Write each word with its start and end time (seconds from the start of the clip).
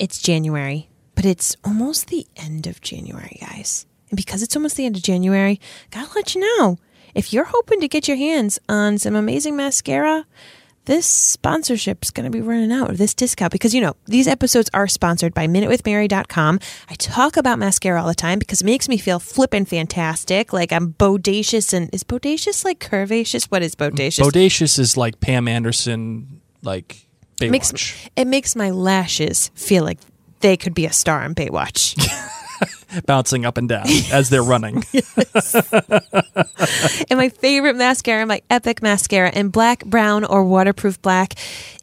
it's 0.00 0.20
January, 0.20 0.88
but 1.14 1.26
it's 1.26 1.54
almost 1.62 2.08
the 2.08 2.26
end 2.34 2.66
of 2.66 2.80
January, 2.80 3.38
guys. 3.40 3.86
And 4.10 4.16
because 4.16 4.42
it's 4.42 4.56
almost 4.56 4.76
the 4.76 4.86
end 4.86 4.96
of 4.96 5.02
January, 5.02 5.60
gotta 5.90 6.12
let 6.14 6.34
you 6.34 6.40
know 6.40 6.78
if 7.14 7.32
you're 7.32 7.44
hoping 7.44 7.80
to 7.80 7.88
get 7.88 8.08
your 8.08 8.16
hands 8.16 8.58
on 8.68 8.98
some 8.98 9.14
amazing 9.14 9.56
mascara, 9.56 10.24
this 10.86 11.06
sponsorship's 11.06 12.10
going 12.10 12.24
to 12.24 12.30
be 12.30 12.40
running 12.40 12.72
out 12.72 12.88
of 12.88 12.96
this 12.96 13.12
discount 13.12 13.52
because 13.52 13.74
you 13.74 13.80
know 13.82 13.94
these 14.06 14.26
episodes 14.26 14.70
are 14.72 14.88
sponsored 14.88 15.34
by 15.34 15.46
minutewithmary.com 15.46 16.58
i 16.88 16.94
talk 16.94 17.36
about 17.36 17.58
mascara 17.58 18.00
all 18.00 18.08
the 18.08 18.14
time 18.14 18.38
because 18.38 18.62
it 18.62 18.64
makes 18.64 18.88
me 18.88 18.96
feel 18.96 19.18
flippin' 19.18 19.66
fantastic 19.66 20.54
like 20.54 20.72
i'm 20.72 20.94
bodacious 20.94 21.74
and 21.74 21.90
is 21.92 22.02
bodacious 22.02 22.64
like 22.64 22.80
curvaceous? 22.80 23.44
What 23.44 23.62
is 23.62 23.76
bodacious? 23.76 24.20
Bodacious 24.20 24.78
is 24.78 24.96
like 24.96 25.20
Pam 25.20 25.46
Anderson, 25.46 26.40
like 26.62 27.06
Baywatch. 27.40 27.50
makes 27.50 28.08
it 28.16 28.26
makes 28.26 28.54
my 28.56 28.70
lashes 28.70 29.50
feel 29.54 29.84
like 29.84 29.98
they 30.40 30.56
could 30.56 30.74
be 30.74 30.86
a 30.86 30.92
star 30.92 31.22
on 31.22 31.34
baywatch 31.34 31.96
bouncing 33.06 33.44
up 33.44 33.56
and 33.56 33.68
down 33.68 33.86
as 34.12 34.30
they're 34.30 34.42
running. 34.42 34.82
and 37.08 37.18
my 37.18 37.28
favorite 37.28 37.76
mascara, 37.76 38.26
my 38.26 38.42
Epic 38.50 38.82
mascara 38.82 39.30
in 39.30 39.48
black, 39.48 39.84
brown, 39.84 40.24
or 40.24 40.44
waterproof 40.44 41.00
black, 41.02 41.34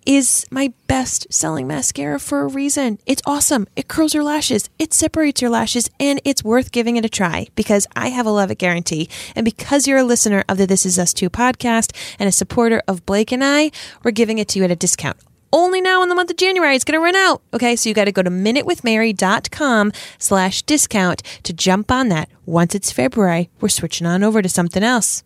is 0.06 0.46
my 0.52 0.74
best 0.88 1.28
selling 1.30 1.68
mascara 1.68 2.20
for 2.20 2.42
a 2.42 2.48
reason. 2.48 2.98
It's 3.06 3.22
awesome. 3.26 3.68
It 3.76 3.88
curls 3.88 4.14
your 4.14 4.24
lashes, 4.24 4.70
it 4.80 4.94
separates 4.94 5.42
your 5.42 5.52
lashes, 5.52 5.90
and 6.00 6.22
it's 6.24 6.44
worth 6.44 6.72
giving 6.72 6.96
it 6.98 7.06
a 7.06 7.10
try 7.10 7.48
because 7.56 7.88
I 7.96 8.10
have 8.10 8.26
a 8.26 8.32
love 8.32 8.52
it 8.52 8.58
guarantee. 8.58 9.10
And 9.36 9.44
because 9.46 9.88
you're 9.88 9.98
a 9.98 10.04
listener 10.04 10.44
of 10.48 10.58
the 10.58 10.66
This 10.68 10.86
Is 10.86 10.98
Us 11.00 11.14
2 11.14 11.30
podcast 11.30 11.96
and 12.20 12.30
a 12.30 12.32
supporter 12.32 12.82
of 12.88 13.06
Blake 13.06 13.32
and 13.32 13.44
I, 13.44 13.72
we're 14.04 14.12
giving 14.12 14.38
it 14.38 14.48
to 14.50 14.60
you 14.60 14.66
at 14.66 14.72
a 14.72 14.76
discount. 14.76 15.18
Only 15.54 15.80
now 15.82 16.04
in 16.04 16.10
the 16.10 16.16
month 16.16 16.30
of 16.30 16.38
January. 16.38 16.76
It's 16.76 16.84
going 16.84 17.00
to 17.00 17.04
run 17.04 17.16
out. 17.16 17.42
Okay, 17.54 17.76
so 17.76 17.88
you 17.90 17.96
got 17.96 18.06
to 18.06 18.12
go 18.12 18.22
to 18.22 18.30
minutewithmary.com 18.30 19.92
slash 20.18 20.62
discount 20.64 21.24
to 21.44 21.54
jump 21.54 21.92
on 21.92 22.10
that. 22.10 22.30
Once 22.46 22.76
it's 22.76 22.92
February, 22.92 23.50
we're 23.62 23.70
switching 23.70 24.08
on 24.08 24.24
over 24.24 24.42
to 24.42 24.50
something 24.50 24.84
else. 24.84 25.24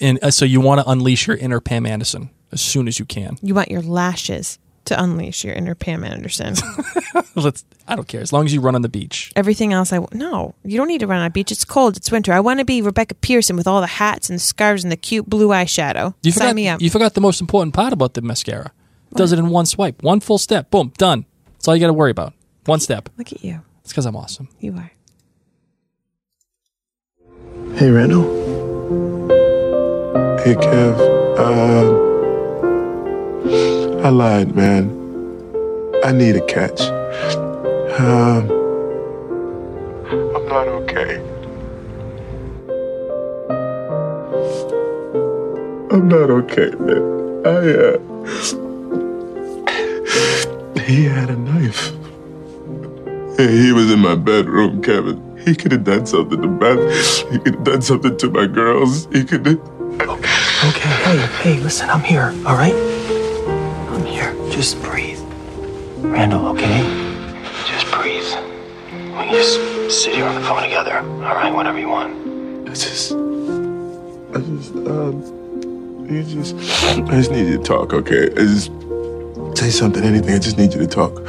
and 0.00 0.18
uh, 0.22 0.30
so 0.30 0.44
you 0.44 0.60
want 0.60 0.80
to 0.80 0.88
unleash 0.90 1.26
your 1.26 1.36
inner 1.36 1.60
Pam 1.60 1.86
Anderson 1.86 2.30
as 2.52 2.60
soon 2.60 2.88
as 2.88 2.98
you 2.98 3.04
can. 3.04 3.36
You 3.42 3.54
want 3.54 3.70
your 3.70 3.82
lashes 3.82 4.58
to 4.86 5.00
unleash 5.00 5.44
your 5.44 5.54
inner 5.54 5.74
Pam 5.74 6.02
Anderson. 6.04 6.54
Let's. 7.36 7.64
I 7.88 7.94
don't 7.96 8.06
care 8.08 8.20
as 8.20 8.32
long 8.32 8.44
as 8.46 8.52
you 8.54 8.60
run 8.60 8.74
on 8.74 8.82
the 8.82 8.88
beach. 8.88 9.32
Everything 9.36 9.72
else, 9.72 9.92
I 9.92 9.96
w- 9.98 10.18
no. 10.18 10.54
You 10.64 10.76
don't 10.76 10.88
need 10.88 11.00
to 11.00 11.06
run 11.06 11.20
on 11.20 11.26
a 11.26 11.30
beach. 11.30 11.50
It's 11.52 11.64
cold. 11.64 11.96
It's 11.96 12.10
winter. 12.10 12.32
I 12.32 12.40
want 12.40 12.58
to 12.60 12.64
be 12.64 12.82
Rebecca 12.82 13.14
Pearson 13.16 13.56
with 13.56 13.66
all 13.66 13.80
the 13.80 13.86
hats 13.86 14.28
and 14.30 14.40
scarves 14.40 14.82
and 14.84 14.90
the 14.92 14.96
cute 14.96 15.28
blue 15.28 15.48
eyeshadow. 15.48 16.14
You 16.22 16.32
Sign 16.32 16.48
forgot. 16.48 16.54
me 16.56 16.68
up. 16.68 16.82
You 16.82 16.90
forgot 16.90 17.14
the 17.14 17.20
most 17.20 17.40
important 17.40 17.74
part 17.74 17.92
about 17.92 18.14
the 18.14 18.22
mascara. 18.22 18.72
It 19.12 19.16
does 19.16 19.30
it 19.30 19.38
in 19.38 19.50
one 19.50 19.66
swipe, 19.66 20.02
one 20.02 20.20
full 20.20 20.38
step. 20.38 20.70
Boom, 20.70 20.90
done. 20.96 21.26
That's 21.52 21.68
all 21.68 21.76
you 21.76 21.80
got 21.82 21.88
to 21.88 21.92
worry 21.92 22.10
about. 22.10 22.32
One 22.64 22.80
step. 22.80 23.10
Look 23.18 23.30
at 23.30 23.44
you. 23.44 23.60
It's 23.82 23.92
because 23.92 24.06
I'm 24.06 24.16
awesome. 24.16 24.48
You 24.58 24.74
are. 24.74 24.90
Hey, 27.74 27.90
Randall. 27.90 28.22
Hey, 30.38 30.54
Kev. 30.54 30.98
Um, 31.38 32.10
I 34.02 34.08
lied, 34.08 34.56
man. 34.56 34.88
I 36.02 36.12
need 36.12 36.36
a 36.36 36.46
catch. 36.46 36.80
Um, 38.00 38.50
I'm 40.34 40.46
not 40.48 40.68
okay. 40.68 41.16
I'm 45.90 46.08
not 46.08 46.30
okay, 46.30 46.70
man. 46.78 47.42
I, 47.44 47.48
uh. 47.74 48.61
He 50.92 51.04
had 51.04 51.30
a 51.30 51.36
knife. 51.36 51.88
He 53.38 53.72
was 53.72 53.90
in 53.90 54.00
my 54.00 54.14
bedroom, 54.14 54.82
Kevin. 54.82 55.38
He 55.38 55.54
could 55.54 55.72
have 55.72 55.84
done 55.84 56.04
something 56.04 56.42
to 56.42 56.46
Beth. 56.46 57.32
He 57.32 57.38
could 57.38 57.54
have 57.54 57.64
done 57.64 57.80
something 57.80 58.14
to 58.18 58.28
my 58.28 58.46
girls. 58.46 59.06
He 59.06 59.24
could 59.24 59.46
have. 59.46 59.58
Okay, 60.02 60.36
okay. 60.68 60.90
hey, 60.90 61.26
hey, 61.40 61.60
listen, 61.60 61.88
I'm 61.88 62.02
here, 62.02 62.34
all 62.44 62.56
right? 62.56 62.74
I'm 62.74 64.04
here. 64.04 64.34
Just 64.50 64.82
breathe. 64.82 65.18
Randall, 66.00 66.48
okay? 66.48 66.82
Just 67.64 67.90
breathe. 67.90 68.28
We 68.92 69.24
can 69.24 69.32
just 69.32 70.02
sit 70.02 70.14
here 70.14 70.26
on 70.26 70.34
the 70.34 70.46
phone 70.46 70.62
together, 70.62 70.98
all 70.98 71.34
right? 71.34 71.54
Whatever 71.54 71.78
you 71.78 71.88
want. 71.88 72.68
I 72.68 72.74
just. 72.74 73.12
I 73.12 74.40
just, 74.40 74.74
um. 74.74 76.06
You 76.10 76.22
just. 76.22 76.54
I 76.84 77.00
just 77.12 77.30
need 77.30 77.48
you 77.48 77.56
to 77.56 77.64
talk, 77.64 77.94
okay? 77.94 78.24
I 78.26 78.44
just. 78.44 78.70
Say 79.62 79.70
something, 79.70 80.02
anything. 80.02 80.34
I 80.34 80.40
just 80.40 80.58
need 80.58 80.74
you 80.74 80.80
to 80.80 80.88
talk. 80.88 81.22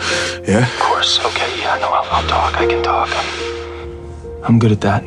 Yeah? 0.47 0.65
Of 0.65 0.79
course, 0.79 1.23
okay, 1.23 1.55
yeah, 1.59 1.77
no, 1.77 1.85
I'll, 1.89 2.09
I'll 2.09 2.27
talk. 2.27 2.59
I 2.59 2.65
can 2.65 2.81
talk. 2.81 3.07
I'm, 3.11 4.43
I'm 4.43 4.57
good 4.57 4.71
at 4.71 4.81
that. 4.81 5.03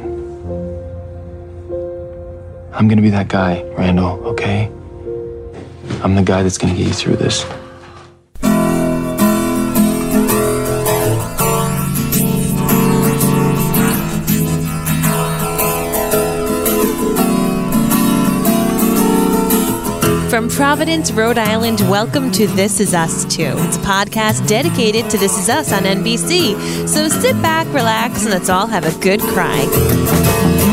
I'm 2.73 2.87
gonna 2.87 3.03
be 3.03 3.11
that 3.11 3.27
guy, 3.27 3.65
Randall, 3.77 4.25
okay? 4.27 4.71
I'm 6.05 6.15
the 6.15 6.23
guy 6.23 6.45
that's 6.45 6.57
gonna 6.57 6.77
get 6.77 6.87
you 6.87 6.93
through 6.93 7.17
this. 7.17 7.45
Providence, 20.77 21.11
Rhode 21.11 21.39
Island, 21.39 21.81
welcome 21.89 22.31
to 22.33 22.47
This 22.49 22.81
Is 22.81 22.93
Us 22.93 23.25
Too. 23.25 23.55
It's 23.57 23.79
a 23.79 23.81
podcast 23.81 24.47
dedicated 24.47 25.09
to 25.09 25.17
This 25.17 25.39
Is 25.39 25.49
Us 25.49 25.73
on 25.73 25.85
NBC. 25.85 26.87
So 26.87 27.09
sit 27.09 27.33
back, 27.41 27.67
relax, 27.69 28.25
and 28.25 28.31
let's 28.31 28.51
all 28.51 28.67
have 28.67 28.85
a 28.85 29.01
good 29.01 29.21
cry. 29.23 30.66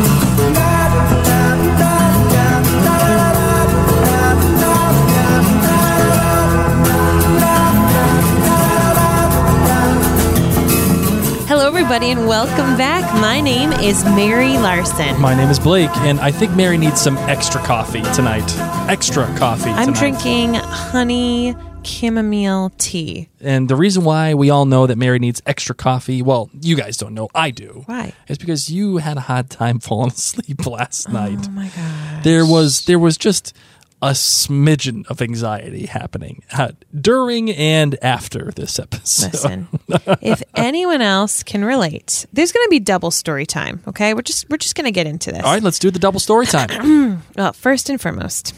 Everybody, 11.84 12.12
and 12.12 12.30
welcome 12.30 12.78
back. 12.78 13.04
My 13.20 13.42
name 13.42 13.74
is 13.74 14.06
Mary 14.06 14.54
Larson. 14.54 15.20
My 15.20 15.36
name 15.36 15.50
is 15.50 15.60
Blake, 15.60 15.90
and 15.98 16.18
I 16.22 16.32
think 16.32 16.56
Mary 16.56 16.78
needs 16.78 17.02
some 17.02 17.18
extra 17.18 17.60
coffee 17.62 18.02
tonight. 18.14 18.50
Extra 18.90 19.26
coffee. 19.38 19.70
I'm 19.72 19.92
drinking 19.92 20.54
honey 20.54 21.58
chamomile 21.84 22.72
tea. 22.78 23.28
And 23.42 23.68
the 23.68 23.76
reason 23.76 24.06
why 24.06 24.34
we 24.34 24.50
all 24.50 24.66
know 24.66 24.88
that 24.88 24.98
Mary 24.98 25.20
needs 25.20 25.42
extra 25.46 25.76
coffee, 25.76 26.22
well, 26.22 26.50
you 26.62 26.78
guys 26.78 26.96
don't 26.96 27.14
know, 27.14 27.28
I 27.36 27.52
do. 27.52 27.84
Why? 27.86 28.14
It's 28.30 28.38
because 28.38 28.70
you 28.70 28.98
had 28.98 29.18
a 29.18 29.22
hard 29.22 29.50
time 29.50 29.80
falling 29.82 30.12
asleep 30.12 30.66
last 30.66 31.10
oh 31.10 31.12
night. 31.12 31.40
Oh 31.44 31.50
my 31.50 31.68
god. 31.68 32.24
There 32.24 32.46
was 32.46 32.86
there 32.86 33.00
was 33.00 33.18
just 33.18 33.54
a 34.04 34.12
smidgen 34.12 35.08
of 35.08 35.22
anxiety 35.22 35.86
happening 35.86 36.44
uh, 36.52 36.74
during 37.00 37.50
and 37.50 37.98
after 38.04 38.52
this 38.52 38.78
episode. 38.78 39.32
Listen, 39.32 39.68
if 40.22 40.44
anyone 40.56 41.02
else 41.02 41.42
can 41.42 41.64
relate, 41.64 42.26
there's 42.34 42.52
going 42.52 42.66
to 42.66 42.70
be 42.70 42.82
double 42.82 43.12
story 43.12 43.46
time. 43.46 43.82
Okay, 43.88 44.14
we're 44.14 44.22
just 44.22 44.50
we're 44.50 44.58
just 44.58 44.76
going 44.76 44.84
to 44.86 44.92
get 44.92 45.08
into 45.08 45.32
this. 45.32 45.42
All 45.42 45.54
right, 45.54 45.64
let's 45.64 45.80
do 45.80 45.90
the 45.90 46.00
double 46.00 46.20
story 46.20 46.46
time. 46.46 47.22
Well, 47.36 47.54
first 47.54 47.90
and 47.90 48.00
foremost, 48.00 48.54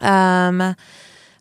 um, 0.00 0.76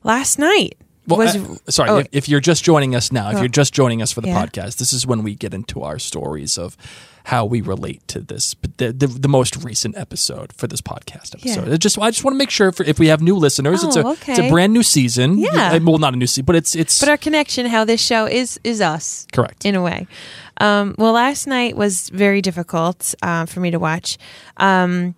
last 0.04 0.40
night 0.40 0.78
Well, 1.08 1.20
was 1.20 1.62
sorry, 1.70 1.90
oh, 1.90 1.98
if, 1.98 2.08
if 2.12 2.30
you're 2.30 2.40
just 2.40 2.64
joining 2.64 2.96
us 2.96 3.12
now, 3.12 3.30
if 3.30 3.36
Oh. 3.38 3.40
you're 3.40 3.48
just 3.50 3.74
joining 3.74 4.02
us 4.02 4.12
for 4.12 4.22
the 4.22 4.30
Yeah. 4.30 4.46
podcast, 4.46 4.78
this 4.78 4.94
is 4.94 5.06
when 5.06 5.22
we 5.24 5.36
get 5.36 5.54
into 5.54 5.82
our 5.84 6.00
stories 6.00 6.58
of 6.58 6.78
how 7.26 7.46
we 7.46 7.62
relate 7.62 8.06
to 8.10 8.20
this, 8.20 8.54
but 8.54 8.78
the, 8.78 8.92
the, 8.92 9.08
the 9.08 9.28
most 9.30 9.56
recent 9.64 9.98
episode 9.98 10.52
for 10.54 10.68
this 10.68 10.82
podcast 10.82 11.34
episode. 11.36 11.68
Yeah. 11.70 11.78
Just 11.78 11.98
I 12.00 12.10
just 12.12 12.24
want 12.24 12.34
to 12.36 12.38
make 12.38 12.50
sure 12.50 12.72
for, 12.72 12.84
if 12.84 13.00
we 13.00 13.08
have 13.08 13.22
new 13.22 13.36
listeners, 13.36 13.84
it's 13.84 13.96
a 13.96 14.04
Oh, 14.06 14.12
it's 14.28 14.40
a 14.40 14.50
brand 14.50 14.74
new 14.74 14.84
season. 14.84 15.38
Yeah. 15.38 15.74
Uh, 15.74 15.80
well, 15.84 15.98
not 16.00 16.14
a 16.14 16.18
new 16.18 16.28
season, 16.28 16.46
but 16.46 16.56
it's 16.56 16.76
it's 16.76 17.00
but 17.00 17.08
our 17.10 17.18
connection, 17.18 17.66
how 17.66 17.86
this 17.86 18.02
show 18.02 18.26
is 18.26 18.60
is 18.64 18.82
us. 18.82 19.26
correct. 19.32 19.66
in 19.66 19.76
a 19.76 19.82
way. 19.82 20.08
Um, 20.60 20.96
well, 20.98 21.14
last 21.14 21.48
night 21.48 21.76
was 21.78 22.10
very 22.10 22.42
difficult 22.42 23.16
uh, 23.22 23.46
for 23.46 23.60
me 23.62 23.72
to 23.72 23.80
watch. 23.80 24.18
Um, 24.58 25.16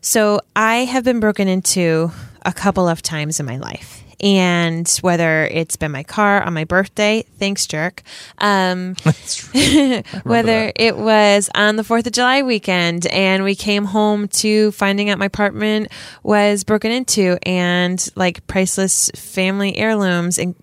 so 0.00 0.40
I 0.56 0.84
have 0.84 1.02
been 1.04 1.20
broken 1.20 1.48
into 1.48 2.10
a 2.46 2.52
couple 2.52 2.88
of 2.88 3.02
times 3.02 3.40
in 3.40 3.46
my 3.46 3.56
life. 3.58 4.02
And 4.20 4.88
whether 5.00 5.46
it's 5.46 5.76
been 5.76 5.92
my 5.92 6.02
car 6.02 6.42
on 6.42 6.52
my 6.52 6.64
birthday, 6.64 7.24
thanks, 7.38 7.66
jerk. 7.66 8.02
Um, 8.38 8.96
whether 10.24 10.66
that. 10.66 10.72
it 10.76 10.96
was 10.96 11.48
on 11.54 11.76
the 11.76 11.84
4th 11.84 12.06
of 12.06 12.12
July 12.12 12.42
weekend 12.42 13.06
and 13.06 13.44
we 13.44 13.54
came 13.54 13.84
home 13.84 14.28
to 14.28 14.72
finding 14.72 15.08
out 15.08 15.18
my 15.18 15.26
apartment 15.26 15.88
was 16.22 16.64
broken 16.64 16.90
into 16.90 17.38
and 17.44 18.08
like 18.16 18.46
priceless 18.46 19.10
family 19.14 19.76
heirlooms 19.76 20.38
and 20.38 20.54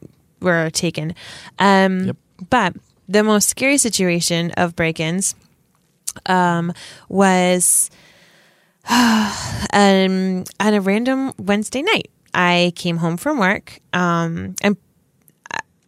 were 0.42 0.70
taken. 0.70 1.16
Um, 1.60 2.08
Yep. 2.08 2.18
But 2.50 2.74
the 3.08 3.24
most 3.24 3.50
scary 3.50 3.78
situation 3.78 4.52
of 4.52 4.76
break 4.76 5.00
ins 5.00 5.36
um, 6.26 6.74
was 7.08 7.90
um, 8.90 10.44
on 10.60 10.74
a 10.74 10.82
random 10.82 11.32
Wednesday 11.38 11.82
night. 11.82 12.10
I 12.36 12.74
came 12.76 12.98
home 12.98 13.18
from 13.18 13.40
work. 13.40 13.80
Um, 13.94 14.56
and 14.62 14.78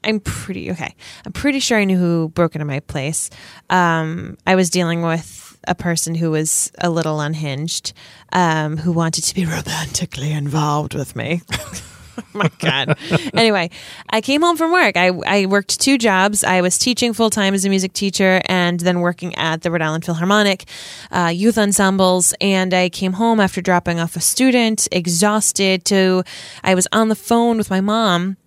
I'm 0.04 0.22
pretty 0.22 0.72
okay. 0.72 0.96
I'm 1.26 1.34
pretty 1.34 1.60
sure 1.60 1.78
I 1.78 1.84
knew 1.84 1.98
who 1.98 2.30
broke 2.30 2.56
into 2.56 2.66
my 2.66 2.80
place. 2.80 3.30
Um, 3.70 4.38
I 4.48 4.56
was 4.56 4.70
dealing 4.70 5.02
with 5.02 5.60
a 5.68 5.76
person 5.76 6.16
who 6.16 6.32
was 6.32 6.72
a 6.78 6.90
little 6.90 7.20
unhinged, 7.20 7.92
um, 8.32 8.78
who 8.78 8.94
wanted 8.94 9.26
to 9.26 9.36
be 9.36 9.46
romantically 9.46 10.32
involved 10.32 10.96
with 10.96 11.16
me. 11.16 11.42
my 12.34 12.50
god. 12.60 12.98
anyway, 13.34 13.70
I 14.10 14.22
came 14.22 14.42
home 14.42 14.58
from 14.58 14.72
work. 14.72 14.98
I 14.98 15.10
I 15.10 15.46
worked 15.46 15.80
two 15.80 15.98
jobs. 15.98 16.44
I 16.44 16.62
was 16.62 16.78
teaching 16.78 17.14
full 17.14 17.30
time 17.30 17.54
as 17.54 17.66
a 17.66 17.70
music 17.70 17.94
teacher, 17.94 18.42
and 18.46 18.80
then 18.80 19.00
working 19.00 19.36
at 19.36 19.62
the 19.62 19.72
Rhode 19.72 19.82
Island 19.82 20.06
Philharmonic 20.06 20.66
uh, 21.12 21.32
youth 21.34 21.58
ensembles. 21.58 22.34
And 22.42 22.74
I 22.74 22.90
came 22.90 23.14
home 23.14 23.40
after 23.40 23.62
dropping 23.62 24.00
off 24.00 24.16
a 24.16 24.22
student, 24.22 24.88
exhausted. 24.92 25.86
To 25.86 26.24
I 26.64 26.76
was 26.76 26.88
on 26.92 27.10
the 27.10 27.16
phone 27.16 27.58
with 27.58 27.70
my 27.70 27.82
mom 27.82 28.38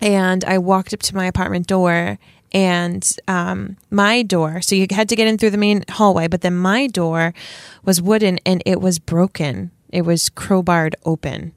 and 0.00 0.44
I 0.44 0.58
walked 0.58 0.92
up 0.92 1.00
to 1.00 1.16
my 1.16 1.26
apartment 1.26 1.66
door 1.66 2.18
and 2.52 3.16
um, 3.28 3.76
my 3.90 4.22
door 4.22 4.60
so 4.62 4.74
you 4.74 4.86
had 4.90 5.08
to 5.08 5.16
get 5.16 5.26
in 5.26 5.38
through 5.38 5.50
the 5.50 5.58
main 5.58 5.84
hallway 5.90 6.28
but 6.28 6.42
then 6.42 6.56
my 6.56 6.86
door 6.86 7.34
was 7.84 8.00
wooden 8.00 8.38
and 8.46 8.62
it 8.64 8.80
was 8.80 8.98
broken 8.98 9.70
it 9.90 10.02
was 10.02 10.30
crowbarred 10.30 10.94
open 11.04 11.52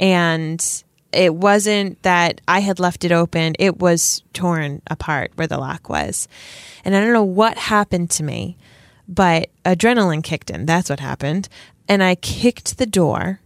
and 0.00 0.82
it 1.12 1.34
wasn't 1.34 2.02
that 2.02 2.40
i 2.48 2.58
had 2.60 2.80
left 2.80 3.04
it 3.04 3.12
open 3.12 3.54
it 3.58 3.78
was 3.78 4.22
torn 4.32 4.82
apart 4.88 5.30
where 5.36 5.46
the 5.46 5.58
lock 5.58 5.88
was 5.88 6.26
and 6.84 6.96
i 6.96 7.00
don't 7.00 7.12
know 7.12 7.22
what 7.22 7.56
happened 7.56 8.10
to 8.10 8.24
me 8.24 8.56
but 9.06 9.48
adrenaline 9.64 10.24
kicked 10.24 10.50
in 10.50 10.66
that's 10.66 10.90
what 10.90 10.98
happened 10.98 11.48
and 11.88 12.02
i 12.02 12.16
kicked 12.16 12.78
the 12.78 12.86
door 12.86 13.40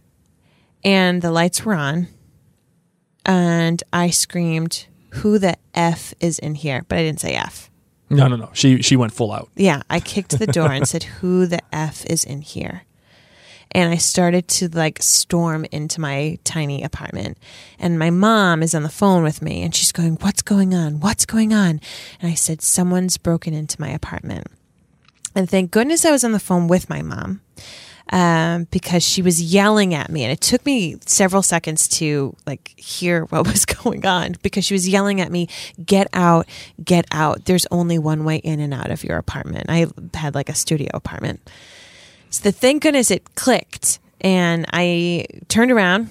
and 0.83 1.21
the 1.21 1.31
lights 1.31 1.63
were 1.63 1.73
on 1.75 2.07
and 3.25 3.83
I 3.91 4.09
screamed, 4.11 4.85
"Who 5.15 5.39
the 5.39 5.57
f 5.73 6.13
is 6.19 6.39
in 6.39 6.55
here?" 6.55 6.85
But 6.87 6.99
I 6.99 7.01
didn't 7.03 7.19
say 7.19 7.33
f. 7.33 7.69
No, 8.09 8.27
no, 8.27 8.35
no. 8.35 8.49
She 8.53 8.81
she 8.81 8.95
went 8.95 9.13
full 9.13 9.31
out. 9.31 9.49
Yeah, 9.55 9.81
I 9.89 9.99
kicked 9.99 10.37
the 10.37 10.47
door 10.47 10.71
and 10.71 10.87
said, 10.87 11.03
"Who 11.21 11.47
the 11.47 11.61
f 11.73 12.05
is 12.05 12.23
in 12.23 12.41
here?" 12.41 12.83
And 13.75 13.91
I 13.91 13.97
started 13.97 14.47
to 14.47 14.69
like 14.69 15.01
storm 15.01 15.65
into 15.69 15.99
my 15.99 16.39
tiny 16.45 16.81
apartment. 16.81 17.37
And 17.77 17.99
my 17.99 18.09
mom 18.09 18.63
is 18.63 18.73
on 18.73 18.83
the 18.83 18.89
phone 18.89 19.21
with 19.21 19.41
me 19.41 19.63
and 19.63 19.75
she's 19.75 19.91
going, 19.91 20.15
What's 20.21 20.41
going 20.41 20.73
on? 20.73 21.01
What's 21.01 21.25
going 21.25 21.53
on? 21.53 21.81
And 22.21 22.31
I 22.31 22.35
said, 22.35 22.61
Someone's 22.61 23.17
broken 23.17 23.53
into 23.53 23.81
my 23.81 23.89
apartment. 23.89 24.47
And 25.35 25.49
thank 25.49 25.71
goodness 25.71 26.05
I 26.05 26.11
was 26.11 26.23
on 26.23 26.31
the 26.31 26.39
phone 26.39 26.69
with 26.69 26.89
my 26.89 27.01
mom 27.01 27.41
um, 28.11 28.67
because 28.71 29.03
she 29.03 29.21
was 29.21 29.41
yelling 29.41 29.93
at 29.93 30.09
me, 30.09 30.23
and 30.23 30.31
it 30.31 30.41
took 30.41 30.65
me 30.65 30.95
several 31.05 31.41
seconds 31.41 31.87
to 31.87 32.35
like 32.45 32.73
hear 32.77 33.25
what 33.25 33.45
was 33.45 33.65
going 33.83 34.05
on 34.05 34.35
because 34.41 34.63
she 34.63 34.73
was 34.73 34.87
yelling 34.87 35.21
at 35.21 35.31
me, 35.31 35.49
"Get 35.83 36.07
out, 36.13 36.47
get 36.83 37.05
out! 37.11 37.45
There's 37.45 37.65
only 37.71 37.97
one 37.97 38.23
way 38.23 38.37
in 38.37 38.59
and 38.59 38.73
out 38.73 38.91
of 38.91 39.03
your 39.03 39.17
apartment." 39.17 39.65
I 39.69 39.87
had 40.13 40.35
like 40.35 40.49
a 40.49 40.55
studio 40.55 40.89
apartment, 40.93 41.49
so 42.35 42.43
the 42.43 42.51
thank 42.51 42.83
goodness 42.83 43.11
it 43.11 43.35
clicked, 43.35 43.99
and 44.19 44.65
I 44.73 45.25
turned 45.47 45.71
around, 45.71 46.09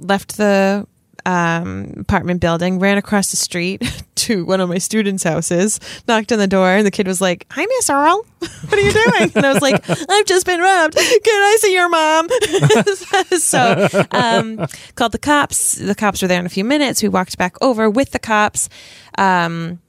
left 0.00 0.36
the 0.36 0.84
um, 1.24 1.94
apartment 1.96 2.40
building, 2.40 2.80
ran 2.80 2.98
across 2.98 3.30
the 3.30 3.36
street 3.36 4.04
to 4.16 4.44
one 4.44 4.60
of 4.60 4.68
my 4.68 4.78
students' 4.78 5.22
houses, 5.22 5.78
knocked 6.08 6.32
on 6.32 6.40
the 6.40 6.48
door, 6.48 6.70
and 6.70 6.84
the 6.84 6.90
kid 6.90 7.06
was 7.06 7.20
like, 7.20 7.46
Hi, 7.52 7.64
Miss 7.64 7.88
Earl. 7.88 8.26
What 8.64 8.78
are 8.78 8.82
you 8.82 8.92
doing? 8.92 9.32
And 9.34 9.46
I 9.46 9.52
was 9.52 9.62
like, 9.62 9.88
I've 9.88 10.24
just 10.24 10.46
been 10.46 10.58
robbed. 10.58 10.96
Can 10.96 11.02
I 11.26 11.56
see 11.60 11.74
your 11.74 11.88
mom? 11.88 12.28
so 13.38 13.88
um, 14.10 14.66
called 14.94 15.12
the 15.12 15.18
cops. 15.18 15.74
The 15.74 15.94
cops 15.94 16.22
were 16.22 16.28
there 16.28 16.40
in 16.40 16.46
a 16.46 16.50
few 16.50 16.64
minutes. 16.64 17.02
We 17.02 17.10
walked 17.10 17.36
back 17.36 17.56
over 17.62 17.88
with 17.90 18.10
the 18.12 18.18
cops. 18.18 18.70
Um, 19.18 19.80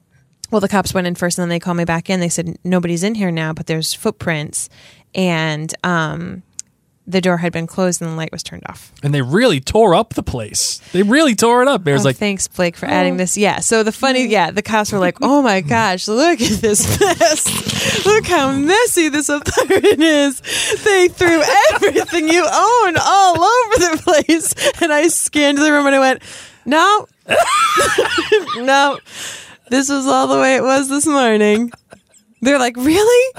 well, 0.51 0.61
the 0.61 0.67
cops 0.69 0.93
went 0.93 1.07
in 1.07 1.15
first, 1.15 1.37
and 1.37 1.43
then 1.43 1.49
they 1.49 1.59
called 1.59 1.77
me 1.77 1.85
back 1.85 2.09
in. 2.09 2.19
They 2.19 2.29
said 2.29 2.57
nobody's 2.63 3.03
in 3.03 3.15
here 3.15 3.31
now, 3.31 3.53
but 3.53 3.65
there's 3.65 3.93
footprints, 3.93 4.69
and 5.15 5.73
um, 5.83 6.43
the 7.07 7.21
door 7.21 7.37
had 7.37 7.53
been 7.53 7.67
closed 7.67 8.01
and 8.01 8.11
the 8.11 8.15
light 8.15 8.31
was 8.31 8.41
turned 8.43 8.63
off. 8.67 8.91
And 9.03 9.13
they 9.13 9.21
really 9.21 9.59
tore 9.59 9.93
up 9.95 10.15
the 10.15 10.23
place. 10.23 10.79
They 10.91 11.03
really 11.03 11.35
tore 11.35 11.61
it 11.61 11.67
up. 11.67 11.83
There's 11.83 12.01
Oh, 12.01 12.09
like 12.09 12.17
thanks, 12.17 12.47
Blake, 12.47 12.75
for 12.75 12.87
adding 12.87 13.17
this. 13.17 13.37
Yeah. 13.37 13.59
So 13.59 13.83
the 13.83 13.91
funny, 13.91 14.25
yeah, 14.27 14.49
the 14.51 14.61
cops 14.63 14.91
were 14.91 14.97
like, 14.99 15.17
"Oh 15.21 15.41
my 15.41 15.61
gosh, 15.61 16.07
look 16.07 16.41
at 16.41 16.61
this 16.61 16.99
mess! 16.99 18.05
Look 18.05 18.25
how 18.27 18.51
messy 18.51 19.09
this 19.09 19.29
apartment 19.29 20.01
is. 20.01 20.41
They 20.83 21.07
threw 21.07 21.41
everything 21.73 22.27
you 22.27 22.43
own 22.43 22.95
all 22.99 23.35
over 23.35 23.75
the 23.77 24.01
place." 24.03 24.53
And 24.81 24.91
I 24.91 25.07
scanned 25.07 25.57
the 25.59 25.71
room 25.71 25.85
and 25.85 25.95
I 25.95 25.99
went, 25.99 26.23
"No, 26.65 27.07
no, 28.57 28.99
this 29.69 29.89
was 29.89 30.07
all 30.07 30.27
the 30.27 30.39
way 30.39 30.55
it 30.55 30.63
was 30.63 30.89
this 30.89 31.05
morning." 31.05 31.71
They're 32.41 32.59
like, 32.59 32.75
"Really?" 32.77 33.33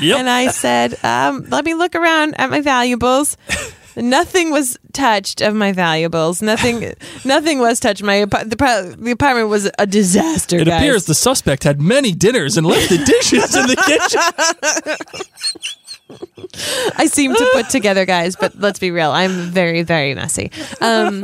Yep. 0.00 0.18
And 0.18 0.30
I 0.30 0.48
said, 0.52 0.96
um, 1.04 1.46
let 1.50 1.64
me 1.64 1.74
look 1.74 1.96
around 1.96 2.34
at 2.40 2.50
my 2.50 2.60
valuables. 2.60 3.36
Nothing 3.96 4.52
was 4.52 4.78
touched 4.92 5.40
of 5.40 5.56
my 5.56 5.72
valuables. 5.72 6.40
Nothing, 6.40 6.94
nothing 7.24 7.58
was 7.58 7.80
touched. 7.80 8.02
My 8.02 8.24
the, 8.24 8.96
the 8.96 9.10
apartment 9.10 9.48
was 9.48 9.68
a 9.76 9.86
disaster. 9.86 10.58
it 10.58 10.66
guys. 10.68 10.80
appears 10.80 11.06
the 11.06 11.14
suspect 11.14 11.64
had 11.64 11.80
many 11.80 12.12
dinners 12.12 12.56
and 12.56 12.64
left 12.64 12.90
the 12.90 12.98
dishes 12.98 13.56
in 13.56 13.66
the 13.66 13.76
kitchen. 13.76 14.20
I 16.96 17.06
seem 17.06 17.34
to 17.34 17.50
put 17.52 17.68
together, 17.70 18.06
guys. 18.06 18.36
But 18.36 18.54
let's 18.56 18.78
be 18.78 18.90
real. 18.92 19.10
I'm 19.10 19.50
very, 19.50 19.82
very 19.82 20.14
messy. 20.14 20.52
Um, 20.80 21.20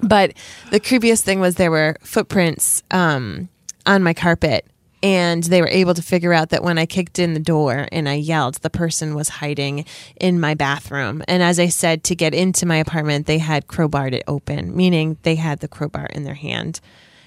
but 0.00 0.32
the 0.70 0.80
creepiest 0.80 1.22
thing 1.22 1.40
was 1.40 1.56
there 1.56 1.70
were 1.70 1.96
footprints 2.02 2.82
um, 2.90 3.48
on 3.86 4.02
my 4.02 4.12
carpet. 4.14 4.66
And 5.02 5.44
they 5.44 5.60
were 5.60 5.68
able 5.68 5.94
to 5.94 6.02
figure 6.02 6.32
out 6.32 6.48
that 6.48 6.64
when 6.64 6.78
I 6.78 6.86
kicked 6.86 7.18
in 7.18 7.34
the 7.34 7.40
door 7.40 7.86
and 7.92 8.08
I 8.08 8.14
yelled, 8.14 8.56
the 8.56 8.70
person 8.70 9.14
was 9.14 9.28
hiding 9.28 9.84
in 10.20 10.40
my 10.40 10.54
bathroom. 10.54 11.22
And 11.28 11.42
as 11.42 11.60
I 11.60 11.68
said, 11.68 12.02
to 12.04 12.16
get 12.16 12.34
into 12.34 12.66
my 12.66 12.76
apartment, 12.76 13.26
they 13.26 13.38
had 13.38 13.66
crowbarred 13.68 14.14
it 14.14 14.24
open, 14.26 14.74
meaning 14.74 15.18
they 15.22 15.34
had 15.36 15.60
the 15.60 15.68
crowbar 15.68 16.06
in 16.06 16.24
their 16.24 16.34
hand. 16.34 16.80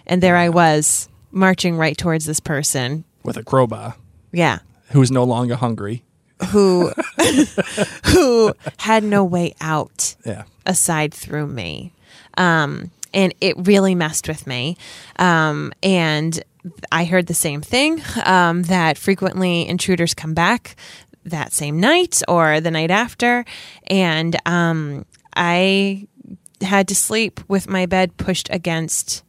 And 0.07 0.21
there 0.21 0.35
I 0.35 0.49
was, 0.49 1.07
marching 1.31 1.77
right 1.77 1.95
towards 1.97 2.25
this 2.25 2.39
person. 2.39 3.05
With 3.23 3.37
a 3.37 3.43
crowbar, 3.43 3.95
Yeah. 4.31 4.59
who 4.89 5.01
is 5.01 5.11
no 5.11 5.23
longer 5.23 5.55
hungry. 5.55 6.03
Who 6.51 6.91
who 8.07 8.53
had 8.77 9.03
no 9.03 9.23
way 9.23 9.53
out 9.61 10.15
Yeah. 10.25 10.43
aside 10.65 11.13
through 11.13 11.47
me. 11.47 11.93
Um, 12.37 12.91
and 13.13 13.33
it 13.41 13.55
really 13.57 13.95
messed 13.95 14.27
with 14.27 14.45
me. 14.47 14.77
Um, 15.17 15.71
and 15.83 16.41
I 16.91 17.05
heard 17.05 17.27
the 17.27 17.33
same 17.33 17.61
thing 17.61 18.01
um, 18.25 18.63
that 18.63 18.97
frequently 18.97 19.67
intruders 19.67 20.13
come 20.13 20.33
back 20.33 20.75
that 21.25 21.53
same 21.53 21.79
night 21.79 22.21
or 22.27 22.59
the 22.59 22.71
night 22.71 22.91
after. 22.91 23.45
And 23.87 24.35
um, 24.45 25.05
I 25.35 26.07
had 26.61 26.87
to 26.89 26.95
sleep 26.95 27.39
with 27.47 27.69
my 27.69 27.85
bed 27.85 28.17
pushed 28.17 28.49
against 28.51 29.23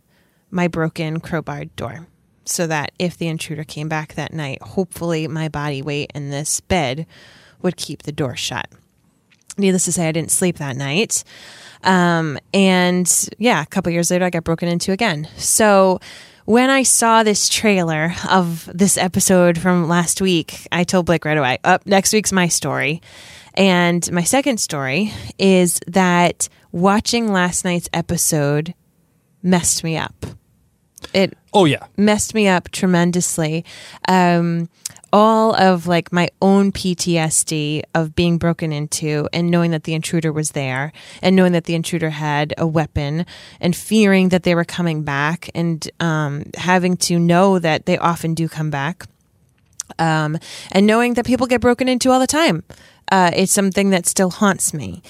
my 0.51 0.67
broken 0.67 1.21
crowbarred 1.21 1.71
door 1.77 2.07
so 2.45 2.67
that 2.67 2.91
if 2.99 3.17
the 3.17 3.29
intruder 3.29 3.63
came 3.63 3.89
back 3.89 4.15
that 4.15 4.33
night, 4.33 4.61
hopefully 4.63 5.29
my 5.29 5.49
body 5.49 5.83
weight 5.83 6.11
in 6.15 6.31
this 6.31 6.61
bed 6.61 7.07
would 7.63 7.77
keep 7.77 8.03
the 8.03 8.13
door 8.13 8.35
shut 8.35 8.69
needless 9.61 9.85
to 9.85 9.93
say, 9.93 10.09
I 10.09 10.13
didn't 10.13 10.31
sleep 10.31 10.59
that 10.59 10.77
night. 10.77 11.23
Um, 11.85 12.39
and 12.53 13.29
yeah, 13.39 13.63
a 13.63 13.67
couple 13.67 13.93
years 13.93 14.11
later, 14.11 14.25
I 14.25 14.31
got 14.31 14.45
broken 14.45 14.69
into 14.69 14.93
again. 14.93 15.29
So 15.37 16.01
when 16.51 16.69
I 16.69 16.83
saw 16.83 17.23
this 17.23 17.49
trailer 17.49 18.13
of 18.29 18.69
this 18.75 18.99
episode 18.99 19.57
from 19.57 19.87
last 19.87 20.21
week, 20.21 20.67
I 20.73 20.83
told 20.83 21.07
Blake 21.07 21.25
right 21.25 21.39
away, 21.39 21.59
up 21.63 21.87
next 21.87 22.13
week's 22.13 22.33
my 22.33 22.49
story. 22.49 23.03
And 23.55 24.11
my 24.11 24.25
second 24.25 24.59
story 24.59 25.13
is 25.39 25.79
that 25.87 26.49
watching 26.73 27.33
last 27.33 27.65
night's 27.65 27.89
episode 27.93 28.75
messed 29.45 29.85
me 29.85 29.97
up. 29.97 30.27
It 31.15 31.39
Oh 31.53 31.67
yeah. 31.67 31.87
messed 31.97 32.35
me 32.35 32.49
up 32.49 32.69
tremendously. 32.73 33.65
Um, 34.09 34.69
all 35.13 35.55
of 35.55 35.87
like 35.87 36.13
my 36.13 36.29
own 36.41 36.73
PTSD 36.73 37.83
of 37.95 38.15
being 38.15 38.39
broken 38.39 38.73
into 38.73 39.29
and 39.33 39.51
knowing 39.51 39.71
that 39.73 39.85
the 39.85 39.95
intruder 39.95 40.33
was 40.33 40.53
there 40.53 40.93
and 41.23 41.35
knowing 41.37 41.53
that 41.53 41.65
the 41.65 41.75
intruder 41.75 42.11
had 42.11 42.55
a 42.59 42.67
weapon 42.67 43.27
and 43.61 43.75
fearing 43.75 44.29
that 44.31 44.45
they 44.45 44.55
were 44.55 44.65
coming 44.65 45.03
back 45.03 45.51
and 45.55 45.91
um, 46.01 46.45
having 46.57 46.97
to 46.97 47.19
know 47.19 47.59
that 47.59 47.87
they 47.87 47.99
often 47.99 48.35
do 48.35 48.49
come 48.49 48.71
back. 48.71 49.07
Um, 49.99 50.39
and 50.71 50.87
knowing 50.87 51.15
that 51.15 51.27
people 51.27 51.47
get 51.47 51.61
broken 51.61 51.89
into 51.89 52.11
all 52.11 52.21
the 52.21 52.27
time. 52.27 52.63
Uh, 53.11 53.33
it's 53.35 53.53
something 53.53 53.91
that 53.91 54.07
still 54.07 54.31
haunts 54.31 54.73
me. 54.73 55.03